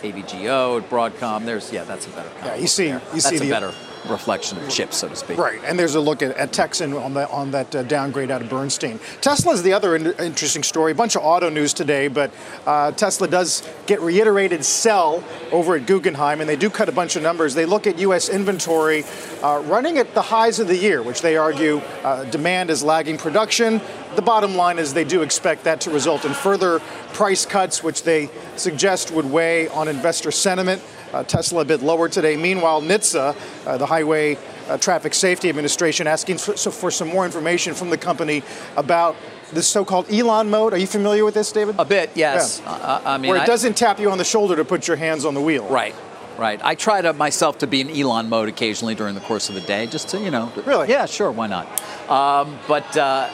AVGO, 0.02 0.82
Broadcom. 0.90 1.46
There's 1.46 1.72
yeah, 1.72 1.86
that's 1.86 2.06
a 2.06 2.10
better. 2.10 2.30
Yeah, 2.44 2.56
you 2.56 2.68
see, 2.68 2.88
you 2.88 3.00
that's 3.00 3.30
see 3.30 3.38
a 3.38 3.40
the 3.40 3.50
better 3.50 3.74
reflection 4.08 4.58
of 4.58 4.70
chips, 4.70 4.98
so 4.98 5.10
to 5.10 5.16
speak. 5.16 5.38
Right, 5.38 5.60
and 5.66 5.78
there's 5.78 5.96
a 5.96 6.00
look 6.00 6.22
at, 6.22 6.36
at 6.38 6.54
Texan 6.54 6.94
on 6.94 7.14
that 7.16 7.30
on 7.32 7.52
that 7.52 7.76
uh, 7.76 7.84
downgrade 7.84 8.32
out 8.32 8.42
of 8.42 8.50
Bernstein. 8.50 9.00
Tesla 9.22 9.54
is 9.54 9.64
the 9.64 9.74
other 9.74 9.96
in- 9.96 10.14
interesting 10.20 10.64
story. 10.64 10.92
A 10.92 10.96
bunch 10.96 11.16
of 11.16 11.24
auto 11.24 11.50
news 11.50 11.74
today, 11.74 12.08
but 12.08 12.32
uh, 12.66 12.92
Tesla 12.92 13.28
does 13.28 13.68
get 13.86 14.02
reiterated 14.02 14.64
sell 14.64 15.24
over 15.52 15.76
at 15.76 15.86
Guggenheim, 15.86 16.42
and 16.42 16.50
they 16.50 16.56
do 16.56 16.70
cut 16.70 16.90
a 16.90 16.92
bunch 16.92 17.16
of 17.16 17.24
numbers. 17.24 17.54
They 17.54 17.66
look 17.66 17.88
at 17.88 18.00
U.S. 18.00 18.30
inventory 18.30 19.04
uh, 19.44 19.64
running 19.66 19.98
at 19.98 20.14
the 20.14 20.22
highs 20.22 20.60
of 20.60 20.68
the 20.68 20.78
year, 20.78 21.02
which 21.02 21.22
they 21.22 21.38
argue 21.38 21.78
uh, 22.04 22.24
demand 22.26 22.70
is 22.70 22.84
lagging 22.84 23.18
production. 23.18 23.82
The 24.16 24.22
bottom 24.22 24.56
line 24.56 24.80
is 24.80 24.94
they 24.94 25.04
do 25.04 25.22
expect 25.22 25.64
that 25.66 25.82
to 25.82 25.92
result 25.92 26.26
in 26.26 26.34
further 26.34 26.80
price 27.14 27.46
cuts, 27.46 27.84
which 27.84 28.04
they 28.04 28.30
suggest 28.56 29.12
would 29.12 29.26
weigh 29.26 29.68
on 29.70 29.88
investor 29.88 30.32
sentiment. 30.32 30.82
Uh, 31.14 31.24
Tesla 31.24 31.62
a 31.62 31.66
bit 31.66 31.82
lower 31.82 32.08
today. 32.08 32.38
Meanwhile, 32.38 32.82
NHTSA, 32.82 33.36
uh, 33.66 33.78
the 33.78 33.86
Highway 33.86 34.38
uh, 34.68 34.78
Traffic 34.78 35.14
Safety 35.14 35.50
Administration, 35.50 36.08
asking 36.08 36.38
for, 36.38 36.56
so 36.56 36.72
for, 36.72 36.92
some 36.92 37.08
more 37.08 37.26
information 37.26 37.74
from 37.74 37.90
the 37.90 37.98
company 37.98 38.44
about 38.76 39.16
the 39.54 39.64
so-called 39.64 40.12
Elon 40.12 40.50
mode. 40.50 40.74
Are 40.74 40.78
you 40.78 40.88
familiar 40.88 41.26
with 41.26 41.34
this, 41.34 41.52
David? 41.52 41.76
A 41.80 41.86
bit, 41.86 42.12
yes. 42.16 42.62
Yeah. 42.64 42.72
Uh, 42.72 43.02
I 43.06 43.18
mean, 43.18 43.30
where 43.30 43.40
it 43.40 43.44
I, 43.44 43.46
doesn't 43.46 43.76
tap 43.76 44.00
you 44.00 44.12
on 44.12 44.18
the 44.18 44.24
shoulder 44.24 44.56
to 44.56 44.66
put 44.66 44.88
your 44.88 44.98
hands 44.98 45.26
on 45.26 45.34
the 45.34 45.42
wheel. 45.42 45.68
Right. 45.68 45.96
Right. 46.38 46.62
I 46.64 46.76
try 46.76 47.02
to 47.02 47.12
myself 47.12 47.58
to 47.58 47.68
be 47.68 47.82
in 47.82 47.90
Elon 47.90 48.30
mode 48.30 48.48
occasionally 48.48 48.96
during 48.96 49.14
the 49.14 49.22
course 49.22 49.50
of 49.50 49.56
the 49.56 49.62
day, 49.62 49.88
just 49.88 50.10
to 50.10 50.20
you 50.20 50.32
know. 50.32 50.54
Really? 50.66 50.88
Yeah, 50.88 51.06
sure. 51.06 51.32
Why 51.32 51.48
not? 51.48 51.68
Um, 52.10 52.58
but 52.66 52.96
uh, 52.96 53.30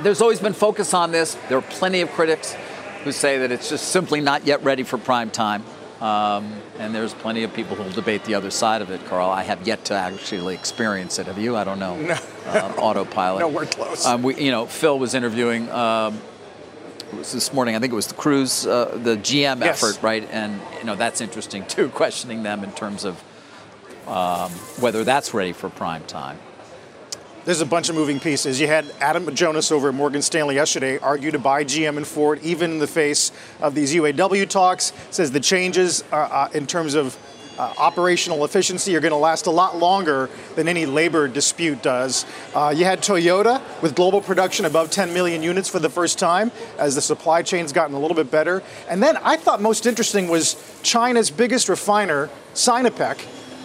there's 0.00 0.20
always 0.20 0.38
been 0.38 0.52
focus 0.52 0.94
on 0.94 1.10
this. 1.10 1.36
There 1.48 1.58
are 1.58 1.62
plenty 1.62 2.00
of 2.00 2.10
critics 2.12 2.54
who 3.02 3.10
say 3.10 3.38
that 3.38 3.50
it's 3.50 3.68
just 3.68 3.88
simply 3.88 4.20
not 4.20 4.46
yet 4.46 4.62
ready 4.62 4.84
for 4.84 4.96
prime 4.96 5.30
time. 5.30 5.64
Um, 6.02 6.52
and 6.80 6.92
there's 6.92 7.14
plenty 7.14 7.44
of 7.44 7.54
people 7.54 7.76
who 7.76 7.84
will 7.84 7.90
debate 7.92 8.24
the 8.24 8.34
other 8.34 8.50
side 8.50 8.82
of 8.82 8.90
it, 8.90 9.06
Carl. 9.06 9.30
I 9.30 9.44
have 9.44 9.64
yet 9.68 9.84
to 9.84 9.94
actually 9.94 10.52
experience 10.54 11.20
it. 11.20 11.28
Have 11.28 11.38
you? 11.38 11.56
I 11.56 11.62
don't 11.62 11.78
know. 11.78 11.96
No. 11.96 12.18
Uh, 12.44 12.74
autopilot. 12.76 13.38
no, 13.38 13.46
we're 13.46 13.66
close. 13.66 14.04
Um, 14.04 14.24
we, 14.24 14.34
you 14.34 14.50
know, 14.50 14.66
Phil 14.66 14.98
was 14.98 15.14
interviewing. 15.14 15.70
Um, 15.70 16.20
it 17.12 17.18
was 17.18 17.30
this 17.30 17.52
morning. 17.52 17.76
I 17.76 17.78
think 17.78 17.92
it 17.92 17.96
was 17.96 18.08
the 18.08 18.14
Cruise, 18.14 18.66
uh, 18.66 18.98
the 19.00 19.16
GM 19.16 19.60
yes. 19.60 19.80
effort, 19.80 20.02
right? 20.02 20.28
And 20.32 20.60
you 20.78 20.84
know 20.84 20.96
that's 20.96 21.20
interesting 21.20 21.64
too, 21.66 21.88
questioning 21.94 22.42
them 22.42 22.64
in 22.64 22.72
terms 22.72 23.04
of 23.04 23.22
um, 24.08 24.50
whether 24.80 25.04
that's 25.04 25.32
ready 25.32 25.52
for 25.52 25.68
prime 25.68 26.02
time. 26.04 26.40
There's 27.44 27.60
a 27.60 27.66
bunch 27.66 27.88
of 27.88 27.96
moving 27.96 28.20
pieces. 28.20 28.60
You 28.60 28.68
had 28.68 28.86
Adam 29.00 29.34
Jonas 29.34 29.72
over 29.72 29.88
at 29.88 29.94
Morgan 29.94 30.22
Stanley 30.22 30.54
yesterday 30.54 30.98
argue 30.98 31.32
to 31.32 31.40
buy 31.40 31.64
GM 31.64 31.96
and 31.96 32.06
Ford, 32.06 32.38
even 32.44 32.70
in 32.70 32.78
the 32.78 32.86
face 32.86 33.32
of 33.60 33.74
these 33.74 33.92
UAW 33.92 34.48
talks. 34.48 34.92
Says 35.10 35.32
the 35.32 35.40
changes 35.40 36.04
uh, 36.12 36.16
uh, 36.16 36.48
in 36.54 36.68
terms 36.68 36.94
of 36.94 37.18
uh, 37.58 37.74
operational 37.78 38.44
efficiency 38.44 38.94
are 38.94 39.00
going 39.00 39.10
to 39.10 39.16
last 39.16 39.46
a 39.46 39.50
lot 39.50 39.76
longer 39.76 40.30
than 40.54 40.68
any 40.68 40.86
labor 40.86 41.26
dispute 41.26 41.82
does. 41.82 42.24
Uh, 42.54 42.72
you 42.74 42.84
had 42.84 43.00
Toyota 43.00 43.60
with 43.82 43.96
global 43.96 44.20
production 44.20 44.64
above 44.64 44.92
10 44.92 45.12
million 45.12 45.42
units 45.42 45.68
for 45.68 45.80
the 45.80 45.90
first 45.90 46.20
time 46.20 46.52
as 46.78 46.94
the 46.94 47.02
supply 47.02 47.42
chain's 47.42 47.72
gotten 47.72 47.96
a 47.96 47.98
little 47.98 48.14
bit 48.14 48.30
better. 48.30 48.62
And 48.88 49.02
then 49.02 49.16
I 49.16 49.36
thought 49.36 49.60
most 49.60 49.84
interesting 49.84 50.28
was 50.28 50.54
China's 50.84 51.28
biggest 51.28 51.68
refiner, 51.68 52.30
Sinopec, 52.54 53.18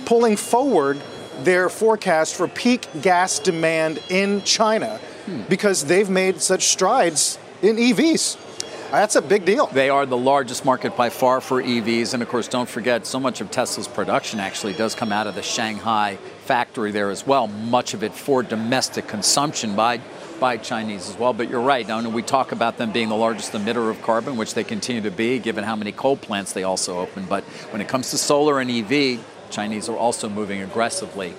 pulling 0.06 0.36
forward 0.36 1.00
their 1.44 1.70
forecast 1.70 2.36
for 2.36 2.48
peak 2.48 2.88
gas 3.02 3.40
demand 3.40 4.00
in 4.10 4.42
China 4.44 4.98
hmm. 5.26 5.44
because 5.44 5.86
they've 5.86 6.10
made 6.10 6.42
such 6.42 6.64
strides 6.64 7.38
in 7.62 7.78
EVs. 7.78 8.44
That's 8.92 9.18
a 9.18 9.22
big 9.22 9.44
deal. 9.44 9.68
They 9.68 9.90
are 9.90 10.06
the 10.06 10.18
largest 10.18 10.64
market 10.64 10.96
by 10.96 11.10
far 11.10 11.42
for 11.42 11.62
EVs. 11.62 12.14
And 12.14 12.24
of 12.24 12.30
course, 12.30 12.48
don't 12.48 12.70
forget, 12.70 13.06
so 13.06 13.20
much 13.20 13.42
of 13.42 13.52
Tesla's 13.52 13.88
production 13.88 14.40
actually 14.40 14.74
does 14.74 14.96
come 14.96 15.12
out 15.12 15.28
of 15.28 15.36
the 15.36 15.42
Shanghai 15.44 16.18
factory 16.46 16.92
there 16.92 17.10
as 17.10 17.28
well, 17.28 17.48
much 17.48 17.94
of 17.94 18.02
it 18.02 18.14
for 18.14 18.44
domestic 18.44 19.08
consumption 19.08 19.76
by 19.76 20.00
by 20.40 20.56
Chinese 20.56 21.10
as 21.10 21.18
well. 21.18 21.34
But 21.34 21.50
you're 21.50 21.62
right. 21.62 21.88
Now, 21.88 22.08
we 22.10 22.22
talk 22.22 22.52
about 22.52 22.78
them 22.78 22.92
being 22.92 23.10
the 23.10 23.16
largest 23.16 23.52
emitter 23.54 23.90
of 23.90 24.02
carbon, 24.04 24.38
which 24.38 24.54
they 24.54 24.64
continue 24.64 25.02
to 25.02 25.12
be, 25.12 25.40
given 25.40 25.64
how 25.64 25.76
many 25.76 25.92
coal 25.92 26.16
plants 26.16 26.54
they 26.54 26.64
also 26.64 27.00
open. 27.00 27.26
But 27.26 27.44
when 27.72 27.82
it 27.82 27.88
comes 27.88 28.12
to 28.12 28.18
solar 28.18 28.60
and 28.60 28.70
EV, 28.70 29.20
Chinese 29.50 29.90
are 29.90 29.98
also 29.98 30.30
moving 30.30 30.62
aggressively. 30.62 31.34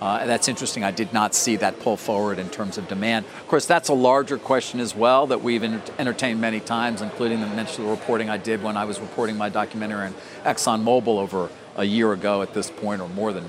Uh, 0.00 0.26
that's 0.26 0.48
interesting. 0.48 0.84
I 0.84 0.90
did 0.90 1.12
not 1.12 1.34
see 1.34 1.56
that 1.56 1.80
pull 1.80 1.96
forward 1.96 2.38
in 2.38 2.50
terms 2.50 2.76
of 2.78 2.88
demand. 2.88 3.24
Of 3.24 3.48
course, 3.48 3.64
that's 3.64 3.88
a 3.88 3.94
larger 3.94 4.38
question 4.38 4.80
as 4.80 4.94
well 4.94 5.28
that 5.28 5.42
we've 5.42 5.62
entertained 5.62 6.40
many 6.40 6.60
times, 6.60 7.00
including 7.00 7.40
the 7.40 7.46
mentioned 7.46 7.88
reporting 7.88 8.28
I 8.28 8.36
did 8.36 8.62
when 8.62 8.76
I 8.76 8.84
was 8.84 9.00
reporting 9.00 9.38
my 9.38 9.48
documentary 9.48 10.06
on 10.06 10.14
ExxonMobil 10.44 11.06
over 11.06 11.48
a 11.76 11.84
year 11.84 12.12
ago 12.12 12.42
at 12.42 12.54
this 12.54 12.70
point, 12.70 13.00
or 13.00 13.08
more 13.08 13.32
than 13.32 13.44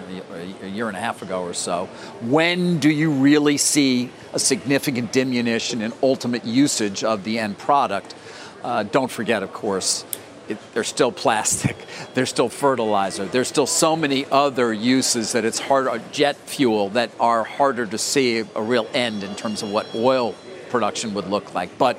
a 0.62 0.68
year 0.68 0.88
and 0.88 0.96
a 0.96 1.00
half 1.00 1.22
ago 1.22 1.42
or 1.42 1.54
so. 1.54 1.88
When 2.22 2.80
do 2.80 2.90
you 2.90 3.12
really 3.12 3.58
see 3.58 4.10
a 4.34 4.40
significant 4.40 5.12
diminution 5.12 5.82
in 5.82 5.94
ultimate 6.02 6.46
usage 6.46 7.04
of 7.04 7.24
the 7.24 7.38
end 7.38 7.58
product? 7.58 8.16
Uh, 8.64 8.84
don't 8.84 9.12
forget, 9.12 9.44
of 9.44 9.54
course, 9.54 10.06
it, 10.50 10.58
they're 10.74 10.84
still 10.84 11.12
plastic, 11.12 11.76
they're 12.14 12.26
still 12.26 12.50
fertilizer, 12.50 13.26
there's 13.26 13.48
still 13.48 13.68
so 13.68 13.96
many 13.96 14.26
other 14.32 14.74
uses 14.74 15.32
that 15.34 15.46
it's 15.46 15.60
hard, 15.60 15.88
uh, 15.88 16.00
jet 16.12 16.36
fuel 16.36 16.90
that 16.90 17.12
are 17.20 17.44
harder 17.44 17.86
to 17.86 17.98
see 17.98 18.40
a 18.40 18.62
real 18.62 18.88
end 18.94 19.24
in 19.24 19.36
terms 19.36 19.64
of 19.64 19.72
what 19.72 19.94
oil 19.96 20.36
production 20.70 21.14
would 21.14 21.28
look 21.28 21.54
like. 21.54 21.78
But 21.78 21.98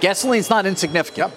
gasoline's 0.00 0.50
not 0.50 0.66
insignificant. 0.66 1.32
Yep. 1.32 1.36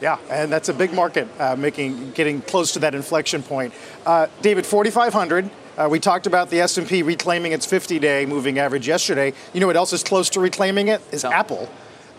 Yeah, 0.00 0.18
and 0.30 0.50
that's 0.50 0.70
a 0.70 0.74
big 0.74 0.94
market, 0.94 1.28
uh, 1.38 1.56
making 1.56 2.12
getting 2.12 2.40
close 2.40 2.72
to 2.72 2.78
that 2.78 2.94
inflection 2.94 3.42
point. 3.42 3.74
Uh, 4.06 4.28
David, 4.40 4.64
4,500. 4.64 5.50
Uh, 5.76 5.88
we 5.90 6.00
talked 6.00 6.26
about 6.26 6.48
the 6.50 6.60
S&P 6.60 7.02
reclaiming 7.02 7.52
its 7.52 7.66
50-day 7.66 8.24
moving 8.26 8.58
average 8.58 8.88
yesterday. 8.88 9.32
You 9.52 9.60
know 9.60 9.66
what 9.66 9.76
else 9.76 9.92
is 9.92 10.02
close 10.02 10.30
to 10.30 10.40
reclaiming 10.40 10.88
it? 10.88 11.02
Is 11.12 11.24
no. 11.24 11.30
Apple 11.30 11.68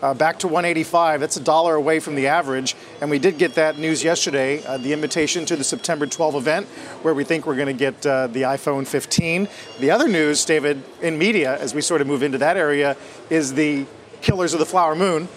uh, 0.02 0.12
back 0.12 0.38
to 0.40 0.48
185. 0.48 1.20
That's 1.20 1.36
a 1.36 1.42
dollar 1.42 1.76
away 1.76 2.00
from 2.00 2.16
the 2.16 2.26
average. 2.26 2.74
And 3.00 3.10
we 3.10 3.18
did 3.18 3.38
get 3.38 3.54
that 3.54 3.78
news 3.78 4.02
yesterday, 4.02 4.64
uh, 4.66 4.76
the 4.76 4.92
invitation 4.92 5.46
to 5.46 5.56
the 5.56 5.64
September 5.64 6.06
12 6.06 6.34
event, 6.34 6.66
where 7.02 7.14
we 7.14 7.24
think 7.24 7.46
we're 7.46 7.56
going 7.56 7.66
to 7.68 7.72
get 7.72 8.04
uh, 8.04 8.26
the 8.26 8.42
iPhone 8.42 8.86
15. 8.86 9.48
The 9.80 9.90
other 9.90 10.08
news, 10.08 10.44
David, 10.44 10.82
in 11.00 11.18
media, 11.18 11.58
as 11.58 11.74
we 11.74 11.80
sort 11.80 12.00
of 12.00 12.06
move 12.06 12.22
into 12.22 12.38
that 12.38 12.56
area, 12.56 12.96
is 13.30 13.54
the 13.54 13.86
Killers 14.20 14.52
of 14.52 14.58
the 14.58 14.66
Flower 14.66 14.94
Moon. 14.94 15.28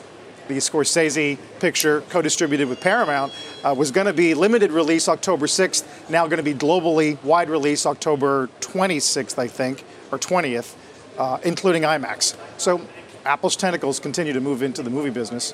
The 0.48 0.58
Scorsese 0.58 1.40
picture, 1.60 2.02
co 2.10 2.22
distributed 2.22 2.70
with 2.70 2.80
Paramount, 2.80 3.34
uh, 3.64 3.74
was 3.76 3.90
going 3.90 4.06
to 4.06 4.14
be 4.14 4.36
limited 4.36 4.72
release 4.72 5.10
October 5.10 5.48
6th, 5.48 6.10
now 6.10 6.28
going 6.28 6.38
to 6.38 6.44
be 6.44 6.54
globally 6.54 7.22
wide 7.24 7.50
release 7.50 7.88
October 7.88 8.48
26th, 8.60 9.40
I 9.40 9.48
think, 9.48 9.84
or 10.12 10.20
20th, 10.20 10.76
uh, 11.18 11.40
including 11.44 11.82
IMAX. 11.82 12.36
So 12.58 12.80
Apple's 13.26 13.56
tentacles 13.56 14.00
continue 14.00 14.34
to 14.34 14.40
move 14.40 14.62
into 14.62 14.84
the 14.84 14.92
movie 14.92 15.10
business. 15.10 15.54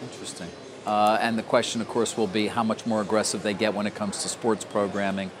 Interesting. 0.00 0.48
Uh, 0.86 1.18
and 1.20 1.36
the 1.36 1.42
question, 1.42 1.80
of 1.80 1.88
course, 1.88 2.16
will 2.16 2.28
be 2.28 2.46
how 2.46 2.62
much 2.62 2.86
more 2.86 3.00
aggressive 3.00 3.42
they 3.42 3.54
get 3.54 3.74
when 3.74 3.86
it 3.86 3.94
comes 3.96 4.22
to 4.22 4.28
sports 4.28 4.64
programming. 4.64 5.32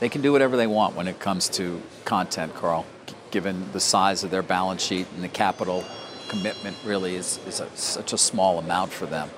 They 0.00 0.08
can 0.08 0.20
do 0.20 0.32
whatever 0.32 0.56
they 0.56 0.66
want 0.66 0.96
when 0.96 1.06
it 1.06 1.20
comes 1.20 1.48
to 1.50 1.80
content, 2.04 2.54
Carl, 2.54 2.84
given 3.30 3.70
the 3.72 3.78
size 3.78 4.24
of 4.24 4.32
their 4.32 4.42
balance 4.42 4.82
sheet 4.82 5.06
and 5.14 5.22
the 5.22 5.28
capital 5.28 5.84
commitment 6.28 6.76
really 6.84 7.14
is, 7.14 7.38
is 7.46 7.60
a, 7.60 7.68
such 7.76 8.12
a 8.12 8.18
small 8.18 8.58
amount 8.58 8.92
for 8.92 9.06
them. 9.06 9.30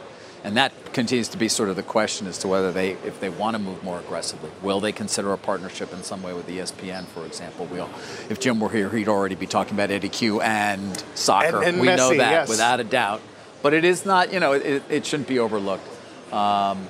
And 0.45 0.59
that 0.59 0.93
continues 0.93 1.29
to 1.29 1.39
be 1.39 1.49
sort 1.49 1.71
of 1.71 1.77
the 1.77 1.83
question 1.83 2.27
as 2.27 2.37
to 2.39 2.49
whether 2.49 2.71
they, 2.71 2.91
if 2.91 3.19
they 3.19 3.31
want 3.31 3.57
to 3.57 3.63
move 3.63 3.83
more 3.83 3.99
aggressively, 3.99 4.51
will 4.61 4.79
they 4.79 4.93
consider 4.93 5.33
a 5.33 5.39
partnership 5.39 5.91
in 5.95 6.03
some 6.03 6.23
way 6.23 6.35
with 6.35 6.47
ESPN, 6.47 7.07
for 7.07 7.25
example? 7.25 7.65
We'll, 7.65 7.89
if 8.29 8.41
Jim 8.41 8.61
were 8.61 8.69
here, 8.69 8.91
he'd 8.91 9.09
already 9.09 9.37
be 9.37 9.47
talking 9.47 9.73
about 9.73 9.91
Eddy 9.91 10.11
Cue 10.11 10.43
and 10.43 11.03
soccer. 11.15 11.57
And, 11.57 11.67
and 11.67 11.81
we 11.81 11.89
Messi, 11.89 11.97
know 11.97 12.11
that 12.11 12.31
yes. 12.31 12.49
without 12.51 12.79
a 12.79 12.85
doubt. 12.85 13.23
But 13.63 13.73
it 13.73 13.87
is 13.87 14.05
not, 14.05 14.35
you 14.35 14.39
know, 14.39 14.53
it, 14.53 14.83
it 14.91 15.07
shouldn't 15.07 15.29
be 15.29 15.39
overlooked. 15.39 15.89
Um, 16.31 16.87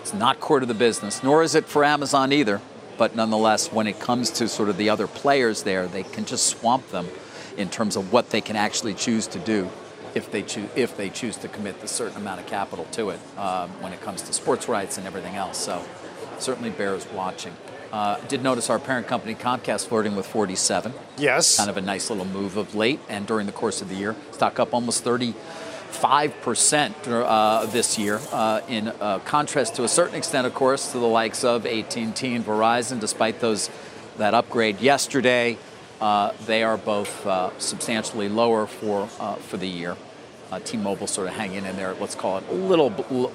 it's 0.00 0.14
not 0.14 0.38
core 0.38 0.60
to 0.60 0.66
the 0.66 0.72
business, 0.72 1.24
nor 1.24 1.42
is 1.42 1.56
it 1.56 1.66
for 1.66 1.84
Amazon 1.84 2.32
either. 2.32 2.60
But 2.98 3.16
nonetheless, 3.16 3.72
when 3.72 3.88
it 3.88 3.98
comes 3.98 4.30
to 4.30 4.46
sort 4.46 4.68
of 4.68 4.76
the 4.76 4.90
other 4.90 5.08
players 5.08 5.64
there, 5.64 5.88
they 5.88 6.04
can 6.04 6.24
just 6.24 6.46
swamp 6.46 6.88
them 6.90 7.08
in 7.56 7.68
terms 7.68 7.96
of 7.96 8.12
what 8.12 8.30
they 8.30 8.40
can 8.40 8.54
actually 8.54 8.94
choose 8.94 9.26
to 9.26 9.40
do 9.40 9.68
if 10.14 10.30
they 10.30 10.42
choose 10.42 10.68
if 10.74 10.96
they 10.96 11.08
choose 11.10 11.36
to 11.38 11.48
commit 11.48 11.80
the 11.80 11.88
certain 11.88 12.16
amount 12.16 12.40
of 12.40 12.46
capital 12.46 12.86
to 12.92 13.10
it 13.10 13.20
um, 13.36 13.70
when 13.82 13.92
it 13.92 14.00
comes 14.00 14.22
to 14.22 14.32
sports 14.32 14.68
rights 14.68 14.98
and 14.98 15.06
everything 15.06 15.34
else. 15.34 15.58
So 15.58 15.82
certainly 16.38 16.70
bears 16.70 17.06
watching. 17.12 17.56
Uh, 17.92 18.18
did 18.26 18.42
notice 18.42 18.70
our 18.70 18.78
parent 18.78 19.06
company 19.06 19.34
Comcast 19.34 19.86
flirting 19.86 20.16
with 20.16 20.26
47. 20.26 20.94
Yes. 21.18 21.58
Kind 21.58 21.68
of 21.68 21.76
a 21.76 21.82
nice 21.82 22.08
little 22.08 22.24
move 22.24 22.56
of 22.56 22.74
late, 22.74 23.00
and 23.08 23.26
during 23.26 23.44
the 23.46 23.52
course 23.52 23.82
of 23.82 23.90
the 23.90 23.94
year, 23.94 24.16
stock 24.30 24.58
up 24.58 24.72
almost 24.72 25.04
35 25.04 26.40
percent 26.40 26.96
uh, 27.06 27.66
this 27.66 27.98
year. 27.98 28.18
Uh, 28.32 28.62
in 28.66 28.88
uh, 28.88 29.18
contrast, 29.26 29.74
to 29.74 29.84
a 29.84 29.88
certain 29.88 30.14
extent, 30.14 30.46
of 30.46 30.54
course, 30.54 30.92
to 30.92 30.98
the 30.98 31.06
likes 31.06 31.44
of 31.44 31.66
AT&T 31.66 32.00
and 32.02 32.14
Verizon, 32.46 32.98
despite 32.98 33.40
those 33.40 33.68
that 34.16 34.32
upgrade 34.32 34.80
yesterday. 34.80 35.58
Uh, 36.02 36.32
they 36.46 36.64
are 36.64 36.76
both 36.76 37.24
uh, 37.28 37.56
substantially 37.58 38.28
lower 38.28 38.66
for 38.66 39.08
uh, 39.20 39.36
for 39.36 39.56
the 39.56 39.68
year. 39.68 39.96
Uh, 40.50 40.58
T-Mobile 40.58 41.06
sort 41.06 41.28
of 41.28 41.34
hanging 41.34 41.64
in 41.64 41.76
there. 41.76 41.94
Let's 41.94 42.16
call 42.16 42.38
it 42.38 42.44
a 42.50 42.54
little 42.54 42.90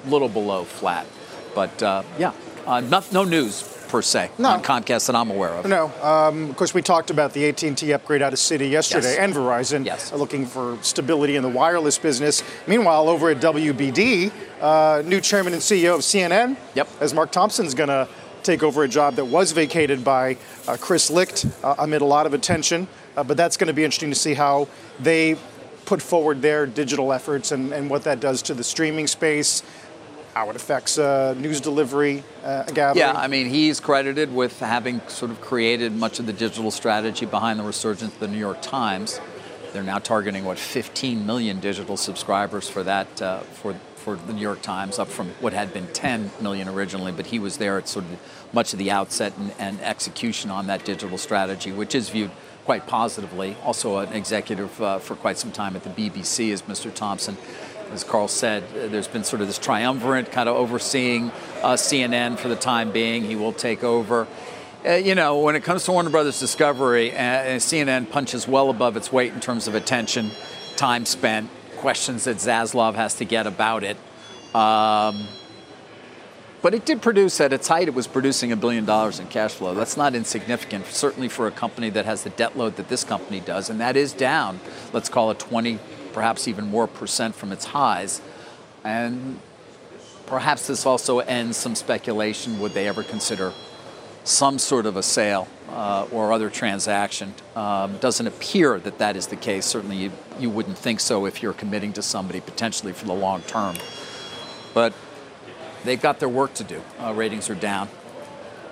little 0.06 0.28
below 0.28 0.64
flat, 0.64 1.06
but 1.54 1.82
uh, 1.82 2.02
yeah, 2.18 2.34
uh, 2.66 2.80
no, 2.80 3.02
no, 3.10 3.24
news 3.24 3.62
per 3.88 4.02
se 4.02 4.30
no. 4.36 4.50
on 4.50 4.62
Comcast 4.62 5.06
that 5.06 5.16
I'm 5.16 5.30
aware 5.30 5.54
of. 5.54 5.64
No, 5.64 5.90
um, 6.02 6.50
of 6.50 6.56
course 6.56 6.74
we 6.74 6.82
talked 6.82 7.08
about 7.08 7.32
the 7.32 7.48
AT&T 7.48 7.90
upgrade 7.90 8.20
out 8.20 8.34
of 8.34 8.38
Citi 8.38 8.70
yesterday, 8.70 9.14
yes. 9.14 9.18
and 9.18 9.32
Verizon 9.32 9.86
yes. 9.86 10.12
looking 10.12 10.44
for 10.44 10.76
stability 10.82 11.36
in 11.36 11.42
the 11.42 11.48
wireless 11.48 11.96
business. 11.96 12.42
Meanwhile, 12.66 13.08
over 13.08 13.30
at 13.30 13.38
WBD, 13.38 15.04
new 15.06 15.20
chairman 15.22 15.54
and 15.54 15.62
CEO 15.62 15.94
of 15.94 16.00
CNN, 16.02 16.58
yep. 16.74 16.86
as 17.00 17.14
Mark 17.14 17.32
Thompson's 17.32 17.72
going 17.72 17.88
to 17.88 18.06
take 18.42 18.62
over 18.62 18.84
a 18.84 18.88
job 18.88 19.16
that 19.16 19.24
was 19.24 19.52
vacated 19.52 20.04
by 20.04 20.36
uh, 20.66 20.76
Chris 20.80 21.10
Licht 21.10 21.46
uh, 21.62 21.74
amid 21.78 22.02
a 22.02 22.04
lot 22.04 22.26
of 22.26 22.34
attention. 22.34 22.88
Uh, 23.16 23.24
but 23.24 23.36
that's 23.36 23.56
going 23.56 23.66
to 23.66 23.72
be 23.72 23.84
interesting 23.84 24.10
to 24.10 24.16
see 24.16 24.34
how 24.34 24.68
they 25.00 25.36
put 25.84 26.02
forward 26.02 26.42
their 26.42 26.66
digital 26.66 27.12
efforts 27.12 27.50
and, 27.50 27.72
and 27.72 27.88
what 27.88 28.04
that 28.04 28.20
does 28.20 28.42
to 28.42 28.54
the 28.54 28.62
streaming 28.62 29.06
space, 29.06 29.62
how 30.34 30.50
it 30.50 30.56
affects 30.56 30.98
uh, 30.98 31.34
news 31.38 31.60
delivery, 31.60 32.22
uh, 32.44 32.62
gathering. 32.64 32.98
Yeah, 32.98 33.12
I 33.14 33.26
mean, 33.26 33.48
he's 33.48 33.80
credited 33.80 34.32
with 34.32 34.60
having 34.60 35.00
sort 35.08 35.30
of 35.30 35.40
created 35.40 35.92
much 35.92 36.20
of 36.20 36.26
the 36.26 36.32
digital 36.32 36.70
strategy 36.70 37.26
behind 37.26 37.58
the 37.58 37.64
resurgence 37.64 38.12
of 38.12 38.20
the 38.20 38.28
New 38.28 38.38
York 38.38 38.62
Times. 38.62 39.18
They're 39.72 39.82
now 39.82 39.98
targeting 39.98 40.44
what 40.44 40.58
15 40.58 41.26
million 41.26 41.58
digital 41.58 41.96
subscribers 41.96 42.68
for 42.68 42.82
that 42.82 43.22
uh, 43.22 43.40
for 43.40 43.74
for 44.16 44.26
the 44.26 44.32
New 44.32 44.40
York 44.40 44.62
Times, 44.62 44.98
up 44.98 45.08
from 45.08 45.28
what 45.40 45.52
had 45.52 45.72
been 45.72 45.86
10 45.88 46.30
million 46.40 46.68
originally. 46.68 47.12
But 47.12 47.26
he 47.26 47.38
was 47.38 47.58
there 47.58 47.78
at 47.78 47.88
sort 47.88 48.04
of 48.06 48.18
much 48.52 48.72
of 48.72 48.78
the 48.78 48.90
outset 48.90 49.36
and, 49.36 49.52
and 49.58 49.80
execution 49.80 50.50
on 50.50 50.66
that 50.68 50.84
digital 50.84 51.18
strategy, 51.18 51.72
which 51.72 51.94
is 51.94 52.08
viewed 52.08 52.30
quite 52.64 52.86
positively. 52.86 53.56
Also, 53.64 53.98
an 53.98 54.12
executive 54.12 54.80
uh, 54.80 54.98
for 54.98 55.14
quite 55.14 55.38
some 55.38 55.52
time 55.52 55.76
at 55.76 55.84
the 55.84 55.90
BBC 55.90 56.48
is 56.48 56.62
Mr. 56.62 56.92
Thompson. 56.92 57.36
As 57.92 58.04
Carl 58.04 58.28
said, 58.28 58.62
uh, 58.64 58.88
there's 58.88 59.08
been 59.08 59.24
sort 59.24 59.40
of 59.40 59.46
this 59.46 59.58
triumvirate 59.58 60.30
kind 60.30 60.48
of 60.48 60.56
overseeing 60.56 61.30
uh, 61.62 61.74
CNN 61.74 62.38
for 62.38 62.48
the 62.48 62.56
time 62.56 62.92
being. 62.92 63.24
He 63.24 63.36
will 63.36 63.54
take 63.54 63.82
over. 63.82 64.26
Uh, 64.86 64.92
you 64.92 65.14
know, 65.14 65.38
when 65.38 65.56
it 65.56 65.64
comes 65.64 65.84
to 65.84 65.92
Warner 65.92 66.10
Brothers 66.10 66.38
Discovery, 66.38 67.12
uh, 67.12 67.56
CNN 67.56 68.10
punches 68.10 68.46
well 68.46 68.70
above 68.70 68.96
its 68.96 69.10
weight 69.12 69.32
in 69.32 69.40
terms 69.40 69.66
of 69.66 69.74
attention, 69.74 70.30
time 70.76 71.04
spent, 71.04 71.50
questions 71.78 72.24
that 72.24 72.36
Zaslav 72.36 72.94
has 72.94 73.14
to 73.14 73.24
get 73.24 73.46
about 73.46 73.84
it. 73.84 73.96
Um, 74.54 75.26
but 76.60 76.74
it 76.74 76.84
did 76.84 77.00
produce, 77.00 77.40
at 77.40 77.52
its 77.52 77.68
height, 77.68 77.86
it 77.86 77.94
was 77.94 78.08
producing 78.08 78.50
a 78.50 78.56
billion 78.56 78.84
dollars 78.84 79.20
in 79.20 79.28
cash 79.28 79.54
flow. 79.54 79.74
That's 79.74 79.96
not 79.96 80.14
insignificant, 80.14 80.86
certainly 80.86 81.28
for 81.28 81.46
a 81.46 81.52
company 81.52 81.88
that 81.90 82.04
has 82.04 82.24
the 82.24 82.30
debt 82.30 82.58
load 82.58 82.76
that 82.76 82.88
this 82.88 83.04
company 83.04 83.38
does, 83.40 83.70
and 83.70 83.80
that 83.80 83.96
is 83.96 84.12
down, 84.12 84.58
let's 84.92 85.08
call 85.08 85.30
it 85.30 85.38
20, 85.38 85.78
perhaps 86.12 86.48
even 86.48 86.66
more 86.66 86.88
percent 86.88 87.36
from 87.36 87.52
its 87.52 87.66
highs. 87.66 88.20
And 88.82 89.38
perhaps 90.26 90.66
this 90.66 90.84
also 90.84 91.20
ends 91.20 91.56
some 91.56 91.76
speculation. 91.76 92.58
Would 92.58 92.72
they 92.72 92.88
ever 92.88 93.04
consider 93.04 93.52
some 94.24 94.58
sort 94.58 94.84
of 94.84 94.96
a 94.96 95.02
sale 95.02 95.46
uh, 95.70 96.06
or 96.10 96.32
other 96.32 96.50
transaction? 96.50 97.34
Um, 97.56 97.98
doesn't 97.98 98.26
appear 98.26 98.78
that 98.80 98.98
that 98.98 99.16
is 99.16 99.26
the 99.28 99.36
case. 99.36 99.66
Certainly, 99.66 99.96
you, 99.96 100.12
you 100.38 100.50
wouldn't 100.50 100.78
think 100.78 101.00
so 101.00 101.26
if 101.26 101.42
you're 101.42 101.52
committing 101.52 101.92
to 101.94 102.02
somebody 102.02 102.40
potentially 102.40 102.92
for 102.92 103.06
the 103.06 103.14
long 103.14 103.42
term. 103.42 103.76
But 104.74 104.92
they've 105.84 106.00
got 106.00 106.20
their 106.20 106.28
work 106.28 106.54
to 106.54 106.64
do. 106.64 106.82
Uh, 107.00 107.12
ratings 107.14 107.50
are 107.50 107.54
down. 107.54 107.88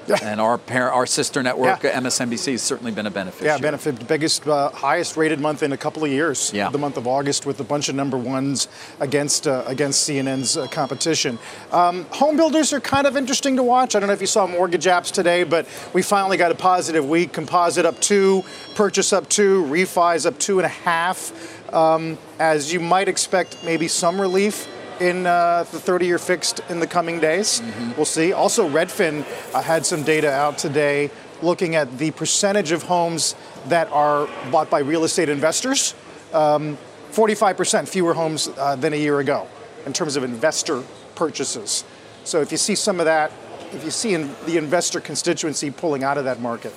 and 0.23 0.41
our 0.41 0.59
parent, 0.59 0.95
our 0.95 1.07
sister 1.07 1.43
network, 1.43 1.83
yeah. 1.83 2.01
MSNBC, 2.01 2.53
has 2.53 2.63
certainly 2.63 2.93
been 2.93 3.07
a 3.07 3.11
beneficiary. 3.11 3.55
Yeah, 3.55 3.59
benefit 3.59 4.07
biggest, 4.07 4.47
uh, 4.47 4.71
highest 4.71 5.17
rated 5.17 5.41
month 5.41 5.63
in 5.63 5.73
a 5.73 5.77
couple 5.77 6.05
of 6.05 6.11
years. 6.11 6.53
Yeah. 6.53 6.69
the 6.71 6.79
month 6.79 6.97
of 6.97 7.07
August 7.07 7.47
with 7.47 7.61
a 7.61 7.65
bunch 7.65 7.89
of 7.89 7.95
number 7.95 8.17
ones 8.17 8.69
against 9.01 9.47
uh, 9.47 9.65
against 9.67 10.09
CNN's 10.09 10.57
uh, 10.57 10.67
competition. 10.69 11.39
Um, 11.73 12.05
home 12.11 12.37
builders 12.37 12.73
are 12.73 12.81
kind 12.81 13.07
of 13.07 13.17
interesting 13.17 13.57
to 13.57 13.63
watch. 13.63 13.95
I 13.95 14.01
don't 14.01 14.09
know 14.09 14.15
if 14.15 14.21
you 14.21 14.27
saw 14.27 14.47
mortgage 14.47 14.85
apps 14.85 15.13
today, 15.13 15.45
but 15.45 15.67
we 15.93 16.03
finally 16.03 16.37
got 16.37 16.51
a 16.51 16.55
positive 16.55 17.09
week. 17.09 17.33
Composite 17.33 17.87
up 17.87 18.01
two, 18.01 18.45
purchase 18.75 19.13
up 19.13 19.29
two, 19.29 19.65
refis 19.65 20.27
up 20.27 20.39
two 20.39 20.59
and 20.59 20.67
a 20.67 20.71
half. 20.71 21.33
Um, 21.75 22.17
as 22.39 22.73
you 22.73 22.81
might 22.81 23.09
expect, 23.09 23.65
maybe 23.65 23.89
some 23.89 24.21
relief 24.21 24.69
in 25.01 25.27
uh, 25.27 25.65
the 25.71 25.79
30 25.79 26.07
year 26.07 26.19
fixed 26.19 26.61
in 26.69 26.81
the 26.81 26.87
coming 26.87 27.21
days. 27.21 27.61
Mm-hmm. 27.61 27.93
We'll 27.97 28.05
see. 28.05 28.33
Also, 28.33 28.69
Redfin 28.69 29.25
uh, 29.55 29.63
had 29.63 29.85
some 29.85 30.03
data 30.03 30.31
out 30.31 30.59
today 30.59 31.11
looking 31.43 31.75
at 31.75 31.99
the 31.99 32.11
percentage 32.13 32.73
of 32.73 32.83
homes 32.85 33.35
that 33.67 33.91
are 33.93 34.29
bought 34.51 34.71
by 34.71 34.81
real 34.81 35.05
estate 35.05 35.29
investors. 35.29 35.95
Um, 36.33 36.79
45% 37.13 37.89
fewer 37.89 38.15
homes 38.15 38.49
uh, 38.57 38.77
than 38.77 38.93
a 38.93 38.97
year 38.97 39.21
ago 39.21 39.49
in 39.87 39.93
terms 39.93 40.17
of 40.17 40.25
investor 40.25 40.83
purchases. 41.15 41.85
So 42.25 42.41
if 42.41 42.51
you 42.51 42.59
see 42.59 42.75
some 42.75 43.01
of 43.01 43.07
that, 43.07 43.33
if 43.73 43.85
you 43.85 43.91
see 43.91 44.15
in 44.15 44.35
the 44.47 44.57
investor 44.57 45.01
constituency 45.01 45.71
pulling 45.71 46.05
out 46.05 46.19
of 46.19 46.25
that 46.25 46.41
market, 46.41 46.73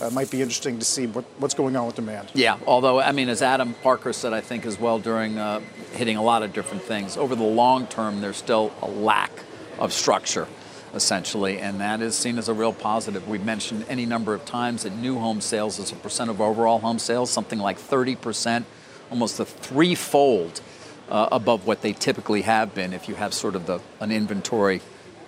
uh, 0.00 0.10
might 0.10 0.30
be 0.30 0.42
interesting 0.42 0.78
to 0.78 0.84
see 0.84 1.06
what, 1.06 1.24
what's 1.38 1.54
going 1.54 1.76
on 1.76 1.86
with 1.86 1.96
demand. 1.96 2.30
Yeah, 2.34 2.58
although, 2.66 3.00
I 3.00 3.12
mean, 3.12 3.28
as 3.28 3.42
Adam 3.42 3.74
Parker 3.82 4.12
said, 4.12 4.32
I 4.32 4.40
think 4.40 4.66
as 4.66 4.78
well 4.78 4.98
during 4.98 5.38
uh, 5.38 5.60
hitting 5.92 6.16
a 6.16 6.22
lot 6.22 6.42
of 6.42 6.52
different 6.52 6.82
things, 6.82 7.16
over 7.16 7.34
the 7.34 7.44
long 7.44 7.86
term, 7.86 8.20
there's 8.20 8.36
still 8.36 8.72
a 8.82 8.88
lack 8.88 9.30
of 9.78 9.92
structure, 9.92 10.48
essentially, 10.94 11.58
and 11.58 11.80
that 11.80 12.00
is 12.00 12.16
seen 12.16 12.38
as 12.38 12.48
a 12.48 12.54
real 12.54 12.72
positive. 12.72 13.28
We've 13.28 13.44
mentioned 13.44 13.84
any 13.88 14.06
number 14.06 14.34
of 14.34 14.44
times 14.44 14.82
that 14.82 14.94
new 14.96 15.18
home 15.18 15.40
sales 15.40 15.78
as 15.78 15.92
a 15.92 15.96
percent 15.96 16.30
of 16.30 16.40
overall 16.40 16.78
home 16.78 16.98
sales, 16.98 17.30
something 17.30 17.58
like 17.58 17.78
30%, 17.78 18.64
almost 19.10 19.40
a 19.40 19.44
threefold 19.44 20.60
uh, 21.08 21.28
above 21.30 21.66
what 21.66 21.82
they 21.82 21.92
typically 21.92 22.42
have 22.42 22.74
been 22.74 22.92
if 22.92 23.08
you 23.08 23.14
have 23.14 23.34
sort 23.34 23.54
of 23.54 23.66
the, 23.66 23.80
an 24.00 24.10
inventory 24.10 24.80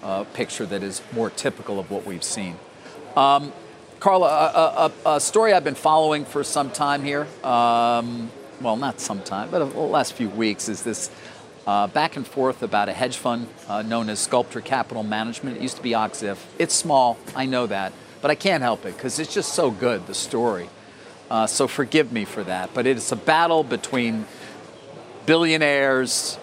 uh, 0.02 0.24
picture 0.24 0.66
that 0.66 0.82
is 0.82 1.02
more 1.12 1.30
typical 1.30 1.78
of 1.78 1.90
what 1.90 2.06
we've 2.06 2.24
seen. 2.24 2.56
Um, 3.16 3.52
Carla, 4.00 4.26
a, 4.26 5.08
a, 5.08 5.16
a, 5.16 5.20
story 5.20 5.54
I've 5.54 5.64
been 5.64 5.74
following 5.74 6.26
for 6.26 6.44
some 6.44 6.70
time 6.70 7.02
here, 7.02 7.26
um, 7.42 8.30
well, 8.60 8.76
not 8.76 9.00
some 9.00 9.22
time, 9.22 9.48
but 9.50 9.60
the 9.70 9.80
last 9.80 10.12
few 10.12 10.28
weeks, 10.28 10.68
is 10.68 10.82
this 10.82 11.10
uh, 11.66 11.86
back 11.86 12.16
and 12.16 12.26
forth 12.26 12.62
about 12.62 12.90
a 12.90 12.92
hedge 12.92 13.16
fund 13.16 13.48
uh, 13.68 13.80
known 13.80 14.10
as 14.10 14.20
Sculptor 14.20 14.60
Capital 14.60 15.02
Management. 15.02 15.56
It 15.56 15.62
used 15.62 15.76
to 15.76 15.82
be 15.82 15.94
Och-Ziff. 15.94 16.38
It's 16.58 16.74
small, 16.74 17.16
I 17.34 17.46
know 17.46 17.66
that, 17.66 17.94
but 18.20 18.30
I 18.30 18.34
can't 18.34 18.62
help 18.62 18.84
it 18.84 18.96
because 18.96 19.18
it's 19.18 19.32
just 19.32 19.54
so 19.54 19.70
good, 19.70 20.06
the 20.06 20.14
story. 20.14 20.68
Uh, 21.30 21.46
so 21.46 21.66
forgive 21.66 22.12
me 22.12 22.26
for 22.26 22.44
that. 22.44 22.70
But 22.74 22.86
it's 22.86 23.10
a 23.12 23.16
battle 23.16 23.64
between 23.64 24.26
billionaires 25.24 26.38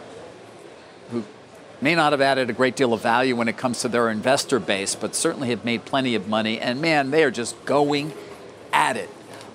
may 1.84 1.96
not 1.96 2.14
have 2.14 2.22
added 2.22 2.50
a 2.50 2.54
great 2.54 2.78
deal 2.78 2.94
of 2.94 3.02
value 3.02 3.36
when 3.36 3.50
it 3.50 3.58
comes 3.58 3.82
to 3.82 3.90
their 3.90 4.10
investor 4.10 4.58
base, 4.58 4.96
but 4.96 5.14
certainly 5.14 5.50
have 5.50 5.66
made 5.66 5.84
plenty 5.84 6.16
of 6.16 6.30
money. 6.30 6.58
And 6.58 6.82
man, 6.82 7.12
they 7.12 7.26
are 7.26 7.32
just 7.32 7.64
going 7.66 8.14
at 8.72 8.96
it. 8.96 9.10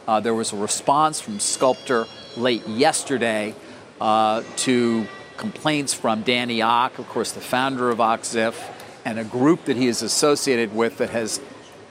Uh, 0.07 0.21
there 0.21 0.35
was 0.35 0.53
a 0.53 0.57
response 0.57 1.23
from 1.23 1.41
Sculptor 1.41 2.07
late 2.37 2.69
yesterday 2.69 3.55
uh, 3.99 4.43
to 4.57 5.07
complaints 5.39 5.95
from 5.95 6.21
Danny 6.21 6.61
Och, 6.63 6.99
of 6.99 7.09
course, 7.09 7.33
the 7.33 7.41
founder 7.41 7.89
of 7.89 7.99
Och-Ziff, 7.99 8.75
and 9.07 9.19
a 9.19 9.25
group 9.25 9.65
that 9.65 9.77
he 9.77 9.87
is 9.87 10.03
associated 10.03 10.75
with 10.75 10.99
that 10.99 11.09
has 11.11 11.41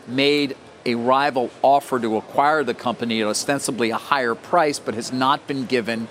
made 0.06 0.56
a 0.86 0.94
rival 0.94 1.50
offer 1.64 2.00
to 2.00 2.16
acquire 2.16 2.64
the 2.64 2.76
company 2.76 3.22
at 3.22 3.28
ostensibly 3.28 3.90
a 3.90 3.98
higher 3.98 4.36
price, 4.36 4.78
but 4.78 4.94
has 4.94 5.12
not 5.12 5.48
been 5.48 5.66
given 5.66 6.08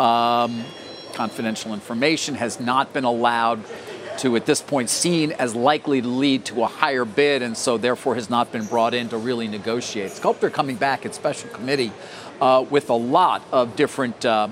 um, 0.00 0.64
confidential 1.14 1.74
information 1.74 2.36
has 2.36 2.60
not 2.60 2.92
been 2.92 3.04
allowed 3.04 3.62
to, 4.18 4.36
at 4.36 4.46
this 4.46 4.60
point, 4.60 4.90
seen 4.90 5.32
as 5.32 5.54
likely 5.54 6.02
to 6.02 6.08
lead 6.08 6.44
to 6.46 6.62
a 6.62 6.66
higher 6.66 7.04
bid, 7.04 7.42
and 7.42 7.56
so 7.56 7.78
therefore 7.78 8.16
has 8.16 8.28
not 8.28 8.50
been 8.50 8.64
brought 8.64 8.94
in 8.94 9.08
to 9.08 9.16
really 9.16 9.48
negotiate. 9.48 10.10
Sculptor 10.10 10.50
coming 10.50 10.76
back 10.76 11.06
at 11.06 11.14
special 11.14 11.48
committee 11.50 11.92
uh, 12.40 12.64
with 12.68 12.90
a 12.90 12.94
lot 12.94 13.42
of 13.52 13.76
different 13.76 14.24
uh, 14.24 14.48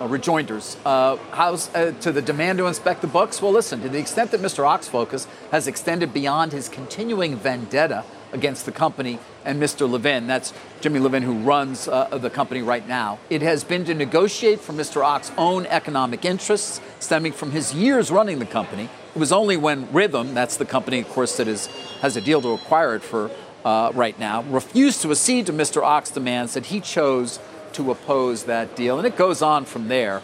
uh, 0.00 0.06
rejoinders. 0.06 0.76
Uh, 0.84 1.16
how's 1.32 1.74
uh, 1.74 1.92
to 2.00 2.12
the 2.12 2.22
demand 2.22 2.58
to 2.58 2.66
inspect 2.66 3.00
the 3.00 3.06
books? 3.06 3.42
Well, 3.42 3.52
listen, 3.52 3.80
to 3.82 3.88
the 3.88 3.98
extent 3.98 4.30
that 4.30 4.40
Mr. 4.40 4.66
Och's 4.66 4.88
focus 4.88 5.26
has 5.50 5.66
extended 5.66 6.12
beyond 6.12 6.52
his 6.52 6.68
continuing 6.68 7.36
vendetta 7.36 8.04
against 8.32 8.66
the 8.66 8.72
company 8.72 9.18
and 9.44 9.60
Mr. 9.60 9.90
Levin. 9.90 10.26
That's 10.26 10.52
Jimmy 10.80 11.00
Levin, 11.00 11.22
who 11.22 11.38
runs 11.40 11.88
uh, 11.88 12.18
the 12.18 12.30
company 12.30 12.62
right 12.62 12.86
now. 12.86 13.18
It 13.28 13.42
has 13.42 13.64
been 13.64 13.84
to 13.86 13.94
negotiate 13.94 14.60
for 14.60 14.72
Mr. 14.72 15.02
Och's 15.04 15.32
own 15.36 15.66
economic 15.66 16.24
interests 16.24 16.80
stemming 16.98 17.32
from 17.32 17.50
his 17.50 17.74
years 17.74 18.10
running 18.10 18.38
the 18.38 18.46
company. 18.46 18.88
It 19.14 19.18
was 19.18 19.32
only 19.32 19.56
when 19.56 19.86
Rithm, 19.88 20.34
that's 20.34 20.56
the 20.56 20.64
company, 20.64 21.00
of 21.00 21.08
course, 21.08 21.36
that 21.38 21.48
is, 21.48 21.66
has 22.00 22.16
a 22.16 22.20
deal 22.20 22.40
to 22.42 22.50
acquire 22.50 22.94
it 22.94 23.02
for 23.02 23.30
uh, 23.64 23.90
right 23.94 24.18
now, 24.18 24.42
refused 24.42 25.02
to 25.02 25.10
accede 25.10 25.46
to 25.46 25.52
Mr. 25.52 25.82
Och's 25.82 26.10
demands 26.10 26.54
that 26.54 26.66
he 26.66 26.80
chose 26.80 27.38
to 27.72 27.90
oppose 27.90 28.44
that 28.44 28.74
deal. 28.76 28.98
And 28.98 29.06
it 29.06 29.16
goes 29.16 29.42
on 29.42 29.64
from 29.64 29.88
there. 29.88 30.22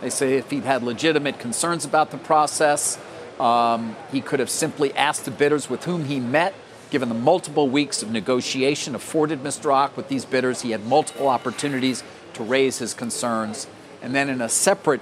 They 0.00 0.10
say 0.10 0.34
if 0.36 0.50
he'd 0.50 0.64
had 0.64 0.82
legitimate 0.82 1.38
concerns 1.38 1.84
about 1.84 2.10
the 2.10 2.16
process, 2.16 2.98
um, 3.38 3.96
he 4.10 4.20
could 4.20 4.40
have 4.40 4.50
simply 4.50 4.94
asked 4.94 5.24
the 5.24 5.30
bidders 5.30 5.68
with 5.68 5.84
whom 5.84 6.04
he 6.06 6.20
met 6.20 6.54
Given 6.90 7.08
the 7.08 7.14
multiple 7.14 7.68
weeks 7.68 8.02
of 8.02 8.10
negotiation 8.10 8.96
afforded 8.96 9.42
Mr. 9.44 9.72
Och 9.72 9.96
with 9.96 10.08
these 10.08 10.24
bidders, 10.24 10.62
he 10.62 10.72
had 10.72 10.84
multiple 10.86 11.28
opportunities 11.28 12.02
to 12.34 12.42
raise 12.42 12.78
his 12.78 12.94
concerns. 12.94 13.68
And 14.02 14.14
then 14.14 14.28
in 14.28 14.40
a 14.40 14.48
separate 14.48 15.00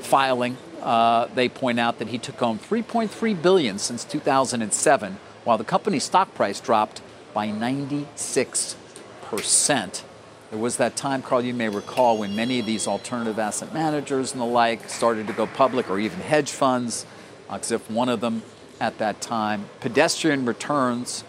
filing, 0.00 0.58
uh, 0.82 1.28
they 1.34 1.48
point 1.48 1.80
out 1.80 1.98
that 1.98 2.08
he 2.08 2.18
took 2.18 2.36
home 2.36 2.58
3.3 2.58 3.40
billion 3.40 3.78
since 3.78 4.04
2007, 4.04 5.16
while 5.44 5.56
the 5.56 5.64
company's 5.64 6.04
stock 6.04 6.34
price 6.34 6.60
dropped 6.60 7.00
by 7.32 7.50
96 7.50 8.76
percent. 9.22 10.04
There 10.50 10.58
was 10.58 10.76
that 10.78 10.96
time, 10.96 11.22
Carl, 11.22 11.42
you 11.42 11.54
may 11.54 11.68
recall, 11.68 12.18
when 12.18 12.34
many 12.34 12.58
of 12.58 12.66
these 12.66 12.88
alternative 12.88 13.38
asset 13.38 13.72
managers 13.72 14.32
and 14.32 14.40
the 14.40 14.46
like 14.46 14.90
started 14.90 15.28
to 15.28 15.32
go 15.32 15.46
public, 15.46 15.88
or 15.88 15.98
even 15.98 16.18
hedge 16.18 16.50
funds, 16.50 17.06
Och-Ziff 17.48 17.88
one 17.88 18.08
of 18.08 18.20
them 18.20 18.42
at 18.80 18.98
that 18.98 19.20
time. 19.20 19.66
Pedestrian 19.80 20.44
returns 20.44 21.22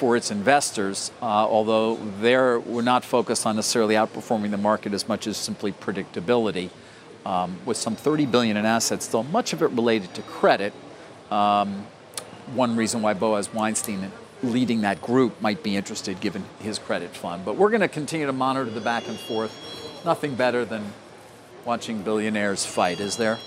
for 0.00 0.16
its 0.16 0.30
investors, 0.30 1.12
uh, 1.20 1.26
although 1.26 1.96
there 2.22 2.58
we're 2.58 2.80
not 2.80 3.04
focused 3.04 3.44
on 3.44 3.56
necessarily 3.56 3.96
outperforming 3.96 4.50
the 4.50 4.56
market 4.56 4.94
as 4.94 5.06
much 5.06 5.26
as 5.26 5.36
simply 5.36 5.72
predictability. 5.72 6.70
Um, 7.26 7.58
with 7.66 7.76
some 7.76 7.96
30 7.96 8.24
billion 8.24 8.56
in 8.56 8.64
assets, 8.64 9.04
still 9.04 9.24
much 9.24 9.52
of 9.52 9.60
it 9.60 9.66
related 9.66 10.14
to 10.14 10.22
credit. 10.22 10.72
Um, 11.30 11.86
one 12.54 12.76
reason 12.76 13.02
why 13.02 13.12
Boaz 13.12 13.52
Weinstein 13.52 14.10
leading 14.42 14.80
that 14.80 15.02
group 15.02 15.38
might 15.42 15.62
be 15.62 15.76
interested 15.76 16.18
given 16.18 16.44
his 16.60 16.78
credit 16.78 17.14
fund. 17.14 17.44
But 17.44 17.56
we're 17.56 17.68
going 17.68 17.82
to 17.82 17.88
continue 17.88 18.24
to 18.24 18.32
monitor 18.32 18.70
the 18.70 18.80
back 18.80 19.06
and 19.06 19.18
forth. 19.18 19.52
Nothing 20.06 20.34
better 20.34 20.64
than 20.64 20.94
watching 21.66 22.00
billionaires 22.00 22.64
fight, 22.64 23.00
is 23.00 23.18
there? 23.18 23.38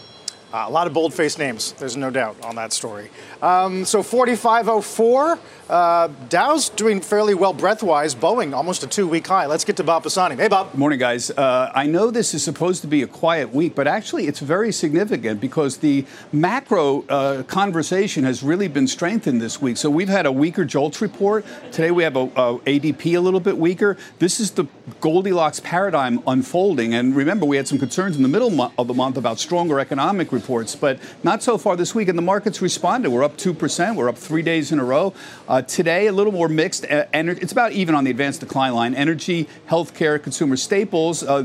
Uh, 0.53 0.65
a 0.67 0.69
lot 0.69 0.85
of 0.85 0.93
bold-faced 0.93 1.39
names, 1.39 1.71
there's 1.79 1.97
no 1.97 2.11
doubt 2.11 2.35
on 2.43 2.53
that 2.53 2.71
story. 2.71 3.09
Um, 3.41 3.85
so 3.85 4.03
4504, 4.03 5.39
uh, 5.73 6.07
Dow's 6.29 6.69
doing 6.69 7.01
fairly 7.01 7.33
well 7.33 7.51
breadth-wise. 7.51 8.13
Boeing 8.13 8.53
almost 8.53 8.83
a 8.83 8.87
two-week 8.87 9.25
high. 9.25 9.47
Let's 9.47 9.65
get 9.65 9.75
to 9.77 9.83
Bob 9.83 10.03
Pisani. 10.03 10.35
Hey, 10.35 10.47
Bob. 10.47 10.75
Morning, 10.75 10.99
guys. 10.99 11.31
Uh, 11.31 11.71
I 11.73 11.87
know 11.87 12.11
this 12.11 12.35
is 12.35 12.43
supposed 12.43 12.81
to 12.83 12.87
be 12.87 13.01
a 13.01 13.07
quiet 13.07 13.51
week, 13.51 13.73
but 13.73 13.87
actually 13.87 14.27
it's 14.27 14.39
very 14.39 14.71
significant 14.71 15.41
because 15.41 15.77
the 15.77 16.05
macro 16.31 17.01
uh, 17.09 17.41
conversation 17.43 18.23
has 18.23 18.43
really 18.43 18.67
been 18.67 18.85
strengthened 18.85 19.41
this 19.41 19.59
week. 19.59 19.77
So 19.77 19.89
we've 19.89 20.09
had 20.09 20.27
a 20.27 20.31
weaker 20.31 20.63
JOLTS 20.63 21.01
report. 21.01 21.43
Today 21.71 21.89
we 21.89 22.03
have 22.03 22.17
a, 22.17 22.25
a 22.25 22.59
ADP 22.59 23.17
a 23.17 23.19
little 23.19 23.39
bit 23.39 23.57
weaker. 23.57 23.97
This 24.19 24.39
is 24.39 24.51
the 24.51 24.67
Goldilocks 25.01 25.59
paradigm 25.59 26.21
unfolding. 26.27 26.93
And 26.93 27.15
remember, 27.15 27.47
we 27.47 27.57
had 27.57 27.67
some 27.67 27.79
concerns 27.79 28.15
in 28.15 28.21
the 28.21 28.29
middle 28.29 28.71
of 28.77 28.85
the 28.85 28.93
month 28.93 29.17
about 29.17 29.39
stronger 29.39 29.79
economic 29.79 30.31
reports 30.31 30.75
but 30.75 30.99
not 31.23 31.41
so 31.41 31.57
far 31.57 31.75
this 31.75 31.95
week. 31.95 32.09
And 32.09 32.17
the 32.17 32.21
markets 32.21 32.61
responded. 32.61 33.09
We're 33.09 33.23
up 33.23 33.37
2%. 33.37 33.95
We're 33.95 34.09
up 34.09 34.19
three 34.19 34.43
days 34.43 34.71
in 34.71 34.77
a 34.77 34.85
row. 34.85 35.15
Uh, 35.47 35.62
today, 35.63 36.07
a 36.07 36.11
little 36.11 36.31
more 36.31 36.47
mixed. 36.47 36.85
Uh, 36.85 37.05
it's 37.13 37.51
about 37.51 37.71
even 37.71 37.95
on 37.95 38.03
the 38.03 38.11
advanced 38.11 38.39
decline 38.39 38.73
line. 38.73 38.95
Energy, 38.95 39.47
healthcare, 39.69 40.21
consumer 40.21 40.55
staples 40.55 41.23
uh, 41.23 41.41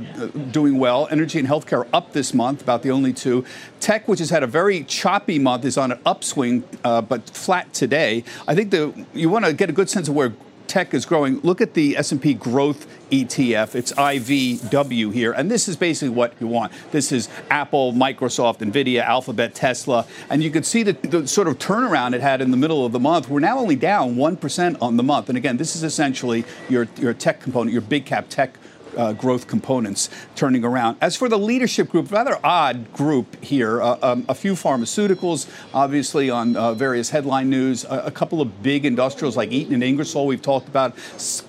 doing 0.51 0.79
well. 0.79 1.09
Energy 1.11 1.39
and 1.39 1.49
healthcare 1.49 1.89
up 1.93 2.13
this 2.13 2.35
month, 2.35 2.63
about 2.63 2.83
the 2.83 2.91
only 2.91 3.13
two. 3.13 3.45
Tech, 3.81 4.09
which 4.09 4.19
has 4.19 4.31
had 4.31 4.43
a 4.43 4.47
very 4.47 4.85
choppy 4.85 5.39
month, 5.39 5.65
is 5.65 5.79
on 5.79 5.93
an 5.93 6.01
upswing, 6.05 6.65
uh, 6.85 7.01
but 7.01 7.29
flat 7.31 7.73
today. 7.73 8.25
I 8.47 8.55
think 8.55 8.71
the, 8.71 9.07
you 9.15 9.29
want 9.29 9.45
to 9.45 9.53
get 9.53 9.71
a 9.71 9.73
good 9.73 9.89
sense 9.89 10.09
of 10.09 10.15
where 10.15 10.33
tech 10.69 10.95
is 10.95 11.07
growing. 11.07 11.41
Look 11.41 11.61
at 11.61 11.75
the 11.75 11.97
S&P 11.97 12.35
Growth 12.35 12.87
ETF. 13.11 13.75
It's 13.75 13.93
IVW 13.93 15.13
here, 15.13 15.33
and 15.33 15.51
this 15.51 15.67
is 15.67 15.77
basically 15.77 16.11
what 16.11 16.35
you 16.41 16.47
want. 16.47 16.73
This 16.93 17.11
is 17.11 17.29
Apple, 17.51 17.93
Microsoft, 17.93 18.59
Nvidia, 18.59 19.03
Alphabet, 19.03 19.55
Tesla, 19.55 20.07
and 20.31 20.43
you 20.43 20.51
can 20.51 20.63
see 20.63 20.83
the, 20.83 20.93
the 20.93 21.27
sort 21.27 21.49
of 21.49 21.59
turnaround 21.59 22.15
it 22.15 22.21
had 22.21 22.41
in 22.41 22.51
the 22.51 22.57
middle 22.57 22.85
of 22.85 22.93
the 22.93 23.01
month. 23.01 23.29
We're 23.29 23.41
now 23.41 23.59
only 23.59 23.77
down 23.77 24.17
one 24.17 24.37
percent 24.37 24.77
on 24.81 24.97
the 24.97 25.03
month, 25.03 25.29
and 25.29 25.39
again, 25.39 25.57
this 25.57 25.75
is 25.75 25.83
essentially 25.83 26.45
your 26.69 26.87
your 26.97 27.15
tech 27.15 27.41
component, 27.41 27.73
your 27.73 27.83
big 27.83 28.05
cap 28.05 28.27
tech 28.29 28.59
uh, 28.99 29.13
growth 29.13 29.47
components 29.47 30.11
turning 30.35 30.65
around. 30.65 30.99
As 31.01 31.17
for 31.17 31.29
the 31.29 31.39
leadership 31.39 31.89
group, 31.89 32.11
rather 32.11 32.39
odd 32.45 32.93
group 32.93 33.43
here. 33.43 33.81
Uh, 33.81 33.99
um, 34.03 34.27
a 34.29 34.35
few 34.35 34.55
pharmaceuticals, 34.55 35.49
obviously 35.73 36.29
on 36.29 36.57
uh, 36.57 36.75
various 36.75 37.11
headline 37.11 37.49
news. 37.49 37.85
A, 37.85 38.05
a, 38.07 38.11
couple 38.11 38.41
of 38.41 38.63
big 38.63 38.85
industrials 38.85 39.37
like 39.37 39.53
Eaton 39.53 39.75
and 39.75 39.85
Ingersoll. 39.85 40.27
We've 40.27 40.43
talked 40.43 40.67
about 40.67 40.97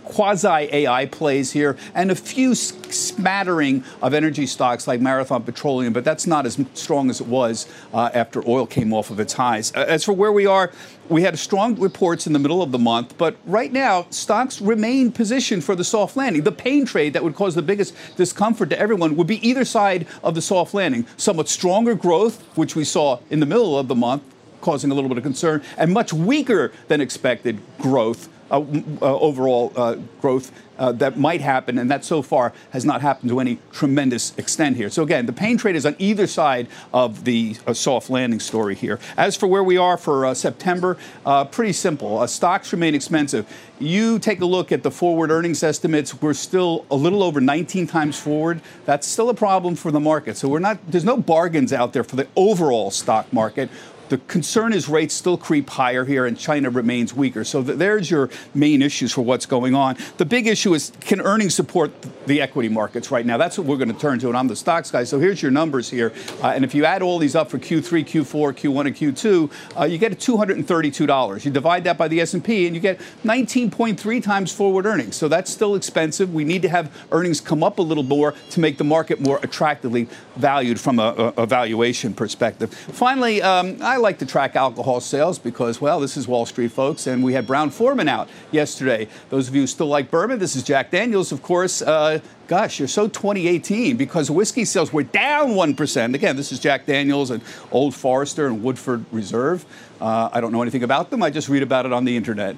quasi 0.05 0.47
AI 0.47 1.07
plays 1.07 1.51
here, 1.51 1.77
and 1.95 2.11
a 2.11 2.15
few 2.15 2.53
smattering 2.53 3.83
of 4.01 4.13
energy 4.13 4.45
stocks 4.45 4.87
like 4.87 5.01
Marathon 5.01 5.43
Petroleum. 5.43 5.93
But 5.93 6.03
that's 6.03 6.27
not 6.27 6.45
as 6.45 6.63
strong 6.75 7.09
as 7.09 7.21
it 7.21 7.27
was 7.27 7.67
uh, 7.93 8.11
after 8.13 8.47
oil 8.47 8.67
came 8.67 8.93
off 8.93 9.09
of 9.09 9.19
its 9.19 9.33
highs. 9.33 9.71
As 9.71 10.03
for 10.03 10.13
where 10.13 10.31
we 10.31 10.45
are 10.45 10.71
we 11.09 11.23
had 11.23 11.37
strong 11.37 11.79
reports 11.79 12.27
in 12.27 12.33
the 12.33 12.39
middle 12.39 12.61
of 12.61 12.71
the 12.71 12.77
month, 12.77 13.17
but 13.17 13.35
right 13.45 13.71
now, 13.71 14.05
stocks 14.11 14.61
remain 14.61 15.11
positioned 15.11 15.63
for 15.63 15.75
the 15.75 15.83
soft 15.83 16.15
landing. 16.15 16.43
The 16.43 16.51
pain 16.51 16.85
trade 16.85 17.13
that 17.13 17.23
would 17.23 17.35
cause 17.35 17.55
the 17.55 17.61
biggest 17.61 17.95
discomfort 18.15 18.69
to 18.69 18.79
everyone 18.79 19.15
would 19.17 19.27
be 19.27 19.45
either 19.47 19.65
side 19.65 20.07
of 20.23 20.35
the 20.35 20.41
soft 20.41 20.73
landing. 20.73 21.07
Somewhat 21.17 21.49
stronger 21.49 21.95
growth, 21.95 22.41
which 22.55 22.75
we 22.75 22.83
saw 22.83 23.19
in 23.29 23.39
the 23.39 23.45
middle 23.45 23.77
of 23.77 23.87
the 23.87 23.95
month, 23.95 24.23
causing 24.61 24.91
a 24.91 24.93
little 24.93 25.09
bit 25.09 25.17
of 25.17 25.23
concern, 25.23 25.63
and 25.77 25.91
much 25.91 26.13
weaker 26.13 26.71
than 26.87 27.01
expected 27.01 27.59
growth, 27.79 28.29
uh, 28.51 28.59
uh, 29.01 29.19
overall 29.19 29.73
uh, 29.75 29.95
growth 30.21 30.51
uh, 30.79 30.91
that 30.93 31.17
might 31.17 31.41
happen, 31.41 31.77
and 31.77 31.91
that 31.91 32.03
so 32.03 32.21
far 32.21 32.53
has 32.71 32.85
not 32.85 33.01
happened 33.01 33.29
to 33.29 33.39
any 33.39 33.59
tremendous 33.71 34.35
extent 34.37 34.77
here. 34.77 34.89
So 34.89 35.03
again, 35.03 35.25
the 35.25 35.33
pain 35.33 35.57
trade 35.57 35.75
is 35.75 35.85
on 35.85 35.95
either 35.99 36.25
side 36.25 36.67
of 36.93 37.25
the 37.25 37.57
uh, 37.67 37.73
soft 37.73 38.09
landing 38.09 38.39
story 38.39 38.75
here. 38.75 38.99
As 39.17 39.35
for 39.35 39.47
where 39.47 39.63
we 39.63 39.77
are 39.77 39.97
for 39.97 40.25
uh, 40.25 40.33
September, 40.33 40.97
uh, 41.25 41.45
pretty 41.45 41.73
simple. 41.73 42.19
Uh, 42.19 42.27
stocks 42.27 42.71
remain 42.71 42.95
expensive. 42.95 43.45
You 43.79 44.19
take 44.19 44.41
a 44.41 44.45
look 44.45 44.71
at 44.71 44.83
the 44.83 44.91
forward 44.91 45.31
earnings 45.31 45.63
estimates. 45.63 46.21
We're 46.21 46.33
still 46.33 46.85
a 46.89 46.95
little 46.95 47.23
over 47.23 47.39
19 47.39 47.87
times 47.87 48.19
forward. 48.19 48.61
That's 48.85 49.07
still 49.07 49.29
a 49.29 49.33
problem 49.33 49.75
for 49.75 49.91
the 49.91 49.99
market. 49.99 50.37
So 50.37 50.47
we're 50.47 50.59
not. 50.59 50.79
There's 50.89 51.05
no 51.05 51.17
bargains 51.17 51.73
out 51.73 51.93
there 51.93 52.03
for 52.03 52.15
the 52.15 52.27
overall 52.35 52.91
stock 52.91 53.31
market. 53.31 53.69
The 54.09 54.17
concern 54.17 54.73
is 54.73 54.89
rates 54.89 55.13
still 55.13 55.37
creep 55.37 55.69
higher 55.69 56.03
here 56.03 56.25
and 56.25 56.37
China 56.37 56.69
remains 56.69 57.13
weaker. 57.13 57.43
So 57.43 57.61
there's 57.61 58.09
your 58.09 58.29
main 58.53 58.81
issues 58.81 59.13
for 59.13 59.21
what's 59.21 59.45
going 59.45 59.75
on. 59.75 59.97
The 60.17 60.25
big 60.25 60.47
issue 60.47 60.73
is 60.73 60.91
can 60.99 61.21
earnings 61.21 61.55
support 61.55 61.91
the 62.25 62.41
equity 62.41 62.69
markets 62.69 63.11
right 63.11 63.25
now? 63.25 63.37
That's 63.37 63.57
what 63.57 63.67
we're 63.67 63.77
going 63.77 63.93
to 63.93 63.99
turn 63.99 64.19
to. 64.19 64.27
And 64.27 64.37
I'm 64.37 64.47
the 64.47 64.55
stocks 64.55 64.91
guy. 64.91 65.03
So 65.03 65.19
here's 65.19 65.41
your 65.41 65.51
numbers 65.51 65.89
here. 65.89 66.11
Uh, 66.41 66.47
and 66.47 66.65
if 66.65 66.73
you 66.73 66.85
add 66.85 67.01
all 67.01 67.19
these 67.19 67.35
up 67.35 67.49
for 67.49 67.59
Q3, 67.59 68.03
Q4, 68.03 68.53
Q1, 68.53 68.87
and 68.87 68.95
Q2, 68.95 69.79
uh, 69.79 69.83
you 69.85 69.97
get 69.97 70.11
$232. 70.13 71.45
You 71.45 71.51
divide 71.51 71.83
that 71.83 71.97
by 71.97 72.07
the 72.07 72.19
S&P 72.21 72.65
and 72.65 72.75
you 72.75 72.81
get 72.81 72.99
19.3 73.23 74.23
times 74.23 74.51
forward 74.51 74.85
earnings. 74.85 75.15
So 75.15 75.27
that's 75.27 75.51
still 75.51 75.75
expensive. 75.75 76.33
We 76.33 76.43
need 76.43 76.63
to 76.63 76.69
have 76.69 76.91
earnings 77.11 77.39
come 77.39 77.63
up 77.63 77.77
a 77.77 77.83
little 77.83 78.03
more 78.03 78.33
to 78.51 78.59
make 78.59 78.77
the 78.77 78.83
market 78.83 79.21
more 79.21 79.39
attractively 79.43 80.07
valued 80.35 80.79
from 80.79 80.99
a, 80.99 81.33
a 81.37 81.45
valuation 81.45 82.13
perspective. 82.13 82.73
Finally, 82.73 83.41
um, 83.41 83.77
I 83.81 83.98
like 84.01 84.19
to 84.19 84.25
track 84.25 84.55
alcohol 84.55 84.99
sales 85.01 85.39
because, 85.39 85.79
well, 85.79 85.99
this 85.99 86.17
is 86.17 86.27
Wall 86.27 86.45
Street, 86.45 86.71
folks, 86.71 87.07
and 87.07 87.23
we 87.23 87.33
had 87.33 87.45
Brown 87.45 87.69
Forman 87.69 88.07
out 88.07 88.29
yesterday. 88.51 89.07
Those 89.29 89.47
of 89.47 89.55
you 89.55 89.67
still 89.67 89.87
like 89.87 90.09
bourbon, 90.11 90.39
this 90.39 90.55
is 90.55 90.63
Jack 90.63 90.91
Daniels, 90.91 91.31
of 91.31 91.41
course. 91.41 91.81
Uh, 91.81 92.19
gosh, 92.47 92.79
you're 92.79 92.87
so 92.87 93.07
2018 93.07 93.97
because 93.97 94.31
whiskey 94.31 94.65
sales 94.65 94.91
were 94.91 95.03
down 95.03 95.51
1%. 95.51 96.15
Again, 96.15 96.35
this 96.35 96.51
is 96.51 96.59
Jack 96.59 96.85
Daniels 96.85 97.31
and 97.31 97.41
Old 97.71 97.95
Forester 97.95 98.47
and 98.47 98.63
Woodford 98.63 99.05
Reserve. 99.11 99.65
Uh, 100.01 100.29
I 100.31 100.41
don't 100.41 100.51
know 100.51 100.61
anything 100.61 100.83
about 100.83 101.09
them, 101.09 101.23
I 101.23 101.29
just 101.29 101.49
read 101.49 101.63
about 101.63 101.85
it 101.85 101.93
on 101.93 102.05
the 102.05 102.15
internet. 102.15 102.55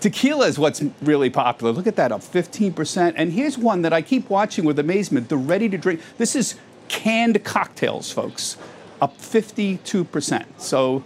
Tequila 0.00 0.46
is 0.46 0.58
what's 0.58 0.82
really 1.00 1.30
popular. 1.30 1.72
Look 1.72 1.86
at 1.86 1.96
that, 1.96 2.12
up 2.12 2.20
15%. 2.20 3.14
And 3.16 3.32
here's 3.32 3.56
one 3.56 3.82
that 3.82 3.92
I 3.92 4.02
keep 4.02 4.28
watching 4.28 4.64
with 4.64 4.78
amazement 4.78 5.28
the 5.28 5.36
ready 5.36 5.68
to 5.68 5.78
drink. 5.78 6.00
This 6.18 6.36
is 6.36 6.56
canned 6.88 7.42
cocktails, 7.42 8.12
folks 8.12 8.58
up 9.00 9.18
52%. 9.18 10.44
So 10.58 11.04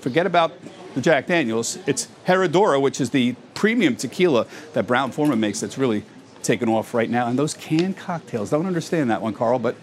forget 0.00 0.26
about 0.26 0.52
the 0.94 1.00
Jack 1.00 1.26
Daniels. 1.26 1.78
It's 1.86 2.08
Herradura, 2.26 2.80
which 2.80 3.00
is 3.00 3.10
the 3.10 3.34
premium 3.54 3.96
tequila 3.96 4.46
that 4.72 4.86
Brown 4.86 5.12
Forman 5.12 5.40
makes 5.40 5.60
that's 5.60 5.78
really 5.78 6.04
taken 6.42 6.68
off 6.68 6.94
right 6.94 7.10
now. 7.10 7.26
And 7.26 7.38
those 7.38 7.54
canned 7.54 7.96
cocktails, 7.96 8.50
don't 8.50 8.66
understand 8.66 9.10
that 9.10 9.22
one, 9.22 9.34
Carl, 9.34 9.58
but 9.58 9.76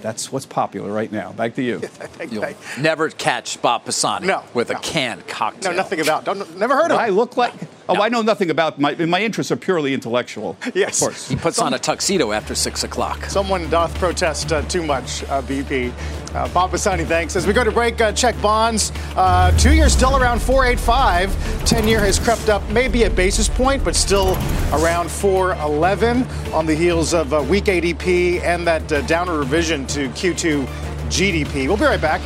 that's 0.00 0.30
what's 0.30 0.46
popular 0.46 0.92
right 0.92 1.10
now. 1.10 1.32
Back 1.32 1.54
to 1.56 1.62
you. 1.62 1.82
You'll 2.30 2.54
never 2.78 3.10
catch 3.10 3.60
Bob 3.60 3.84
Pisani 3.84 4.26
no, 4.26 4.44
with 4.54 4.70
no. 4.70 4.76
a 4.76 4.80
canned 4.80 5.26
cocktail. 5.26 5.72
No, 5.72 5.76
nothing 5.76 6.00
about. 6.00 6.24
Don't, 6.24 6.56
never 6.56 6.74
heard 6.74 6.90
of. 6.90 6.98
It. 6.98 7.02
I 7.02 7.08
look 7.08 7.36
like. 7.36 7.54
Oh, 7.88 7.94
no. 7.94 8.02
I 8.02 8.08
know 8.08 8.22
nothing 8.22 8.50
about 8.50 8.78
my. 8.78 8.94
My 8.94 9.20
interests 9.20 9.50
are 9.50 9.56
purely 9.56 9.94
intellectual. 9.94 10.56
Yes, 10.74 11.00
of 11.00 11.08
course. 11.08 11.28
He 11.28 11.34
puts 11.34 11.56
Some, 11.56 11.68
on 11.68 11.74
a 11.74 11.78
tuxedo 11.78 12.30
after 12.32 12.54
six 12.54 12.84
o'clock. 12.84 13.24
Someone 13.24 13.68
doth 13.70 13.92
protest 13.98 14.52
uh, 14.52 14.62
too 14.62 14.82
much. 14.82 15.24
Uh, 15.24 15.42
BP. 15.42 15.92
Uh, 16.34 16.46
Bob 16.48 16.70
Pisani, 16.70 17.04
thanks. 17.04 17.34
As 17.36 17.46
we 17.46 17.52
go 17.54 17.64
to 17.64 17.72
break, 17.72 18.00
uh, 18.00 18.12
check 18.12 18.40
bonds. 18.42 18.92
Uh, 19.16 19.50
two 19.58 19.72
years 19.74 19.92
still 19.94 20.16
around 20.16 20.40
485. 20.40 21.64
Ten 21.64 21.88
year 21.88 22.00
has 22.00 22.18
crept 22.18 22.48
up 22.50 22.62
maybe 22.70 23.04
a 23.04 23.10
basis 23.10 23.48
point, 23.48 23.82
but 23.82 23.96
still 23.96 24.36
around 24.74 25.10
411 25.10 26.24
on 26.52 26.66
the 26.66 26.74
heels 26.74 27.14
of 27.14 27.32
uh, 27.32 27.42
weak 27.48 27.64
ADP 27.64 28.42
and 28.42 28.66
that 28.66 28.92
uh, 28.92 29.00
downward 29.02 29.38
revision 29.38 29.86
to 29.88 30.08
Q2 30.10 30.66
GDP. 31.08 31.66
We'll 31.66 31.78
be 31.78 31.84
right 31.84 32.00
back. 32.00 32.20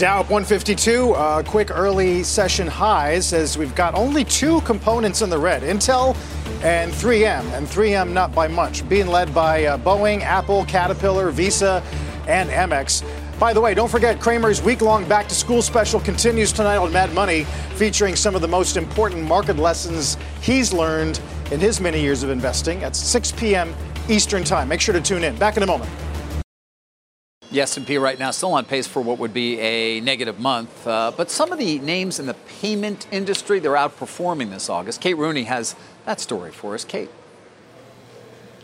Dow 0.00 0.20
up 0.20 0.30
152, 0.30 1.12
uh, 1.12 1.42
quick 1.42 1.70
early 1.70 2.22
session 2.22 2.66
highs 2.66 3.34
as 3.34 3.58
we've 3.58 3.74
got 3.74 3.94
only 3.94 4.24
two 4.24 4.62
components 4.62 5.20
in 5.20 5.28
the 5.28 5.36
red 5.36 5.60
Intel 5.60 6.16
and 6.62 6.90
3M. 6.90 7.44
And 7.52 7.66
3M 7.66 8.10
not 8.10 8.34
by 8.34 8.48
much, 8.48 8.88
being 8.88 9.08
led 9.08 9.34
by 9.34 9.66
uh, 9.66 9.76
Boeing, 9.76 10.22
Apple, 10.22 10.64
Caterpillar, 10.64 11.30
Visa, 11.30 11.82
and 12.26 12.48
Amex. 12.48 13.04
By 13.38 13.52
the 13.52 13.60
way, 13.60 13.74
don't 13.74 13.90
forget 13.90 14.18
Cramer's 14.20 14.62
week 14.62 14.80
long 14.80 15.06
back 15.06 15.28
to 15.28 15.34
school 15.34 15.60
special 15.60 16.00
continues 16.00 16.50
tonight 16.50 16.78
on 16.78 16.90
Mad 16.90 17.12
Money, 17.12 17.44
featuring 17.74 18.16
some 18.16 18.34
of 18.34 18.40
the 18.40 18.48
most 18.48 18.78
important 18.78 19.22
market 19.24 19.58
lessons 19.58 20.16
he's 20.40 20.72
learned 20.72 21.20
in 21.50 21.60
his 21.60 21.78
many 21.78 22.00
years 22.00 22.22
of 22.22 22.30
investing 22.30 22.82
at 22.84 22.96
6 22.96 23.32
p.m. 23.32 23.74
Eastern 24.08 24.44
Time. 24.44 24.66
Make 24.66 24.80
sure 24.80 24.94
to 24.94 25.00
tune 25.02 25.24
in. 25.24 25.36
Back 25.36 25.58
in 25.58 25.62
a 25.62 25.66
moment. 25.66 25.90
The 27.50 27.62
S&P 27.62 27.98
right 27.98 28.16
now 28.16 28.30
still 28.30 28.52
on 28.52 28.64
pace 28.64 28.86
for 28.86 29.02
what 29.02 29.18
would 29.18 29.34
be 29.34 29.58
a 29.58 30.00
negative 30.00 30.38
month, 30.38 30.86
uh, 30.86 31.10
but 31.16 31.32
some 31.32 31.50
of 31.50 31.58
the 31.58 31.80
names 31.80 32.20
in 32.20 32.26
the 32.26 32.34
payment 32.34 33.08
industry 33.10 33.58
they're 33.58 33.72
outperforming 33.72 34.50
this 34.50 34.70
August. 34.70 35.00
Kate 35.00 35.16
Rooney 35.16 35.42
has 35.44 35.74
that 36.06 36.20
story 36.20 36.52
for 36.52 36.74
us. 36.74 36.84
Kate. 36.84 37.10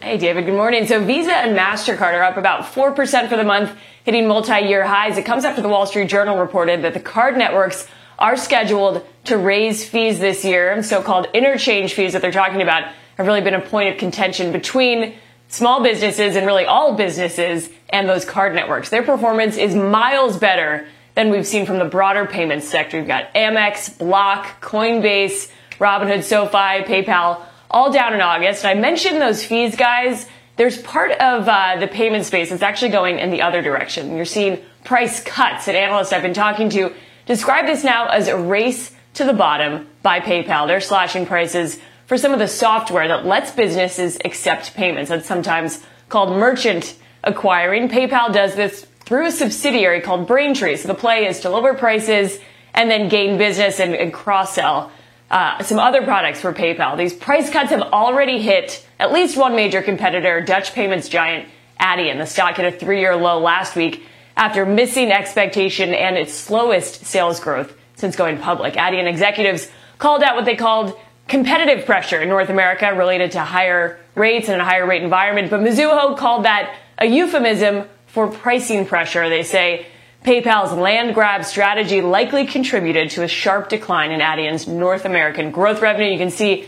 Hey, 0.00 0.18
David, 0.18 0.44
good 0.44 0.54
morning. 0.54 0.86
So 0.86 1.02
Visa 1.02 1.34
and 1.34 1.58
MasterCard 1.58 2.12
are 2.12 2.22
up 2.22 2.36
about 2.36 2.62
4% 2.62 3.28
for 3.28 3.36
the 3.36 3.42
month, 3.42 3.76
hitting 4.04 4.28
multi-year 4.28 4.86
highs. 4.86 5.18
It 5.18 5.24
comes 5.24 5.44
after 5.44 5.62
the 5.62 5.68
Wall 5.68 5.86
Street 5.86 6.08
Journal 6.08 6.38
reported 6.38 6.82
that 6.82 6.94
the 6.94 7.00
card 7.00 7.36
networks 7.36 7.88
are 8.20 8.36
scheduled 8.36 9.04
to 9.24 9.36
raise 9.36 9.84
fees 9.84 10.20
this 10.20 10.44
year. 10.44 10.80
So-called 10.84 11.26
interchange 11.34 11.94
fees 11.94 12.12
that 12.12 12.22
they're 12.22 12.30
talking 12.30 12.62
about 12.62 12.92
have 13.16 13.26
really 13.26 13.40
been 13.40 13.54
a 13.54 13.60
point 13.60 13.92
of 13.92 13.98
contention 13.98 14.52
between 14.52 15.16
small 15.48 15.82
businesses 15.82 16.36
and 16.36 16.46
really 16.46 16.64
all 16.64 16.94
businesses 16.94 17.68
and 17.88 18.08
those 18.08 18.24
card 18.24 18.54
networks. 18.54 18.88
Their 18.88 19.02
performance 19.02 19.56
is 19.56 19.74
miles 19.74 20.38
better 20.38 20.86
than 21.14 21.30
we've 21.30 21.46
seen 21.46 21.66
from 21.66 21.78
the 21.78 21.84
broader 21.84 22.26
payments 22.26 22.68
sector. 22.68 22.98
You've 22.98 23.06
got 23.06 23.32
Amex, 23.34 23.96
Block, 23.98 24.60
Coinbase, 24.60 25.50
Robinhood, 25.78 26.22
SoFi, 26.22 26.84
PayPal, 26.84 27.42
all 27.70 27.92
down 27.92 28.14
in 28.14 28.20
August. 28.20 28.64
And 28.64 28.78
I 28.78 28.80
mentioned 28.80 29.20
those 29.20 29.44
fees, 29.44 29.76
guys. 29.76 30.26
There's 30.56 30.80
part 30.82 31.12
of 31.12 31.48
uh, 31.48 31.76
the 31.76 31.86
payment 31.86 32.24
space 32.24 32.50
that's 32.50 32.62
actually 32.62 32.90
going 32.90 33.18
in 33.18 33.30
the 33.30 33.42
other 33.42 33.62
direction. 33.62 34.16
You're 34.16 34.24
seeing 34.24 34.58
price 34.84 35.22
cuts, 35.22 35.68
and 35.68 35.76
analysts 35.76 36.12
I've 36.12 36.22
been 36.22 36.34
talking 36.34 36.70
to 36.70 36.92
describe 37.26 37.66
this 37.66 37.84
now 37.84 38.08
as 38.08 38.28
a 38.28 38.38
race 38.38 38.92
to 39.14 39.24
the 39.24 39.32
bottom 39.32 39.88
by 40.02 40.20
PayPal. 40.20 40.66
They're 40.66 40.80
slashing 40.80 41.26
prices 41.26 41.78
for 42.06 42.16
some 42.16 42.32
of 42.32 42.38
the 42.38 42.48
software 42.48 43.08
that 43.08 43.26
lets 43.26 43.50
businesses 43.50 44.18
accept 44.24 44.74
payments. 44.74 45.10
That's 45.10 45.26
sometimes 45.26 45.82
called 46.08 46.36
merchant 46.36 46.96
acquiring. 47.24 47.88
PayPal 47.88 48.32
does 48.32 48.54
this 48.54 48.86
through 49.00 49.26
a 49.26 49.30
subsidiary 49.30 50.00
called 50.00 50.26
Braintree. 50.26 50.76
So 50.76 50.88
the 50.88 50.94
play 50.94 51.26
is 51.26 51.40
to 51.40 51.50
lower 51.50 51.74
prices 51.74 52.38
and 52.74 52.90
then 52.90 53.08
gain 53.08 53.38
business 53.38 53.80
and, 53.80 53.94
and 53.94 54.12
cross 54.12 54.54
sell 54.54 54.90
uh, 55.30 55.62
some 55.62 55.78
other 55.78 56.02
products 56.02 56.40
for 56.40 56.52
PayPal. 56.52 56.96
These 56.96 57.14
price 57.14 57.50
cuts 57.50 57.70
have 57.70 57.82
already 57.82 58.40
hit 58.40 58.86
at 58.98 59.12
least 59.12 59.36
one 59.36 59.56
major 59.56 59.82
competitor, 59.82 60.40
Dutch 60.40 60.72
payments 60.72 61.08
giant 61.08 61.48
Adyen. 61.80 62.18
The 62.18 62.26
stock 62.26 62.56
hit 62.56 62.74
a 62.74 62.76
three 62.76 63.00
year 63.00 63.16
low 63.16 63.40
last 63.40 63.74
week 63.74 64.04
after 64.36 64.64
missing 64.64 65.10
expectation 65.10 65.94
and 65.94 66.16
its 66.16 66.32
slowest 66.32 67.04
sales 67.04 67.40
growth 67.40 67.76
since 67.96 68.14
going 68.14 68.38
public. 68.38 68.74
Adyen 68.74 69.08
executives 69.08 69.68
called 69.98 70.22
out 70.22 70.36
what 70.36 70.44
they 70.44 70.56
called 70.56 70.96
competitive 71.28 71.86
pressure 71.86 72.22
in 72.22 72.28
North 72.28 72.48
America 72.48 72.94
related 72.94 73.32
to 73.32 73.40
higher 73.40 73.98
rates 74.14 74.48
and 74.48 74.60
a 74.60 74.64
higher 74.64 74.86
rate 74.86 75.02
environment. 75.02 75.50
But 75.50 75.60
Mizuho 75.60 76.16
called 76.16 76.44
that 76.44 76.74
a 76.98 77.06
euphemism 77.06 77.88
for 78.06 78.28
pricing 78.28 78.86
pressure. 78.86 79.28
They 79.28 79.42
say 79.42 79.86
PayPal's 80.24 80.72
land 80.72 81.14
grab 81.14 81.44
strategy 81.44 82.00
likely 82.00 82.46
contributed 82.46 83.10
to 83.10 83.22
a 83.22 83.28
sharp 83.28 83.68
decline 83.68 84.10
in 84.10 84.20
Adyen's 84.20 84.66
North 84.66 85.04
American 85.04 85.50
growth 85.50 85.82
revenue. 85.82 86.10
You 86.10 86.18
can 86.18 86.30
see 86.30 86.66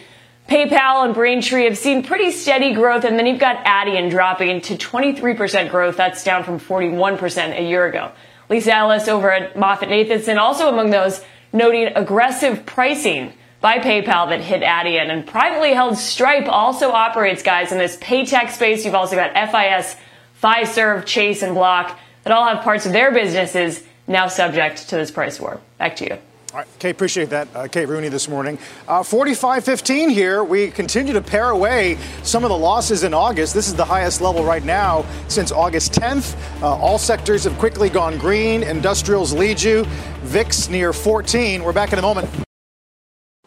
PayPal 0.48 1.04
and 1.04 1.14
Braintree 1.14 1.64
have 1.64 1.76
seen 1.76 2.02
pretty 2.02 2.30
steady 2.30 2.72
growth, 2.72 3.04
and 3.04 3.18
then 3.18 3.26
you've 3.26 3.40
got 3.40 3.64
Adyen 3.64 4.10
dropping 4.10 4.60
to 4.62 4.76
23% 4.76 5.70
growth. 5.70 5.96
That's 5.96 6.24
down 6.24 6.44
from 6.44 6.58
41% 6.58 7.58
a 7.58 7.62
year 7.62 7.86
ago. 7.86 8.12
Lisa 8.48 8.74
Ellis 8.74 9.08
over 9.08 9.30
at 9.30 9.54
MoffettNathanson 9.54 10.38
also 10.38 10.68
among 10.68 10.90
those 10.90 11.22
noting 11.52 11.88
aggressive 11.94 12.64
pricing 12.64 13.32
by 13.60 13.78
PayPal 13.78 14.28
that 14.30 14.40
hit 14.40 14.62
Adyen. 14.62 15.10
And 15.10 15.26
privately 15.26 15.72
held 15.72 15.96
Stripe 15.96 16.48
also 16.48 16.90
operates, 16.90 17.42
guys, 17.42 17.72
in 17.72 17.78
this 17.78 17.96
paytech 17.96 18.50
space. 18.50 18.84
You've 18.84 18.94
also 18.94 19.16
got 19.16 19.32
FIS, 19.32 19.96
Fiserv, 20.42 21.04
Chase, 21.04 21.42
and 21.42 21.54
Block 21.54 21.98
that 22.24 22.32
all 22.32 22.46
have 22.46 22.62
parts 22.62 22.86
of 22.86 22.92
their 22.92 23.10
businesses 23.12 23.82
now 24.06 24.28
subject 24.28 24.88
to 24.88 24.96
this 24.96 25.10
price 25.10 25.40
war. 25.40 25.60
Back 25.78 25.96
to 25.96 26.04
you. 26.04 26.18
All 26.52 26.60
right, 26.60 26.66
Kate, 26.78 26.90
appreciate 26.90 27.28
that. 27.28 27.46
Uh, 27.54 27.68
Kate 27.68 27.86
Rooney 27.86 28.08
this 28.08 28.26
morning. 28.26 28.58
Uh, 28.86 29.00
45.15 29.00 30.10
here. 30.10 30.42
We 30.42 30.70
continue 30.70 31.12
to 31.12 31.20
pare 31.20 31.50
away 31.50 31.98
some 32.22 32.42
of 32.42 32.48
the 32.48 32.56
losses 32.56 33.02
in 33.02 33.12
August. 33.12 33.52
This 33.52 33.68
is 33.68 33.74
the 33.74 33.84
highest 33.84 34.22
level 34.22 34.42
right 34.42 34.64
now 34.64 35.04
since 35.28 35.52
August 35.52 35.92
10th. 35.92 36.36
Uh, 36.62 36.74
all 36.76 36.96
sectors 36.96 37.44
have 37.44 37.58
quickly 37.58 37.90
gone 37.90 38.16
green. 38.16 38.62
Industrials 38.62 39.34
lead 39.34 39.60
you. 39.60 39.84
VIX 40.22 40.70
near 40.70 40.94
14. 40.94 41.62
We're 41.62 41.74
back 41.74 41.92
in 41.92 41.98
a 41.98 42.02
moment. 42.02 42.47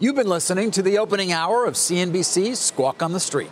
You've 0.02 0.16
been 0.16 0.26
listening 0.26 0.72
to 0.72 0.82
the 0.82 0.98
opening 0.98 1.32
hour 1.32 1.66
of 1.66 1.76
CNBC's 1.76 2.58
Squawk 2.58 3.04
on 3.04 3.12
the 3.12 3.20
Street. 3.20 3.52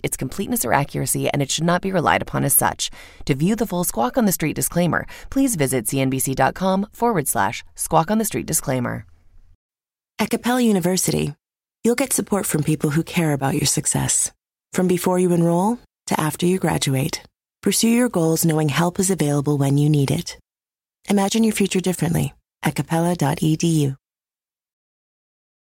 its 0.03 0.17
completeness 0.17 0.65
or 0.65 0.73
accuracy, 0.73 1.29
and 1.29 1.41
it 1.41 1.49
should 1.51 1.63
not 1.63 1.81
be 1.81 1.91
relied 1.91 2.21
upon 2.21 2.43
as 2.43 2.55
such. 2.55 2.89
To 3.25 3.35
view 3.35 3.55
the 3.55 3.65
full 3.65 3.83
Squawk 3.83 4.17
on 4.17 4.25
the 4.25 4.31
Street 4.31 4.55
disclaimer, 4.55 5.05
please 5.29 5.55
visit 5.55 5.85
cnbc.com 5.85 6.87
forward 6.91 7.27
slash 7.27 7.63
squawk 7.75 8.11
on 8.11 8.17
the 8.17 8.25
street 8.25 8.45
disclaimer. 8.45 9.05
At 10.19 10.29
Capella 10.29 10.61
University, 10.61 11.33
you'll 11.83 11.95
get 11.95 12.13
support 12.13 12.45
from 12.45 12.63
people 12.63 12.91
who 12.91 13.03
care 13.03 13.33
about 13.33 13.55
your 13.55 13.65
success. 13.65 14.31
From 14.73 14.87
before 14.87 15.19
you 15.19 15.33
enroll 15.33 15.79
to 16.07 16.19
after 16.19 16.45
you 16.45 16.59
graduate, 16.59 17.23
pursue 17.63 17.89
your 17.89 18.09
goals 18.09 18.45
knowing 18.45 18.69
help 18.69 18.99
is 18.99 19.09
available 19.09 19.57
when 19.57 19.77
you 19.77 19.89
need 19.89 20.11
it. 20.11 20.37
Imagine 21.09 21.43
your 21.43 21.53
future 21.53 21.79
differently 21.79 22.33
at 22.63 22.75
capella.edu. 22.75 23.97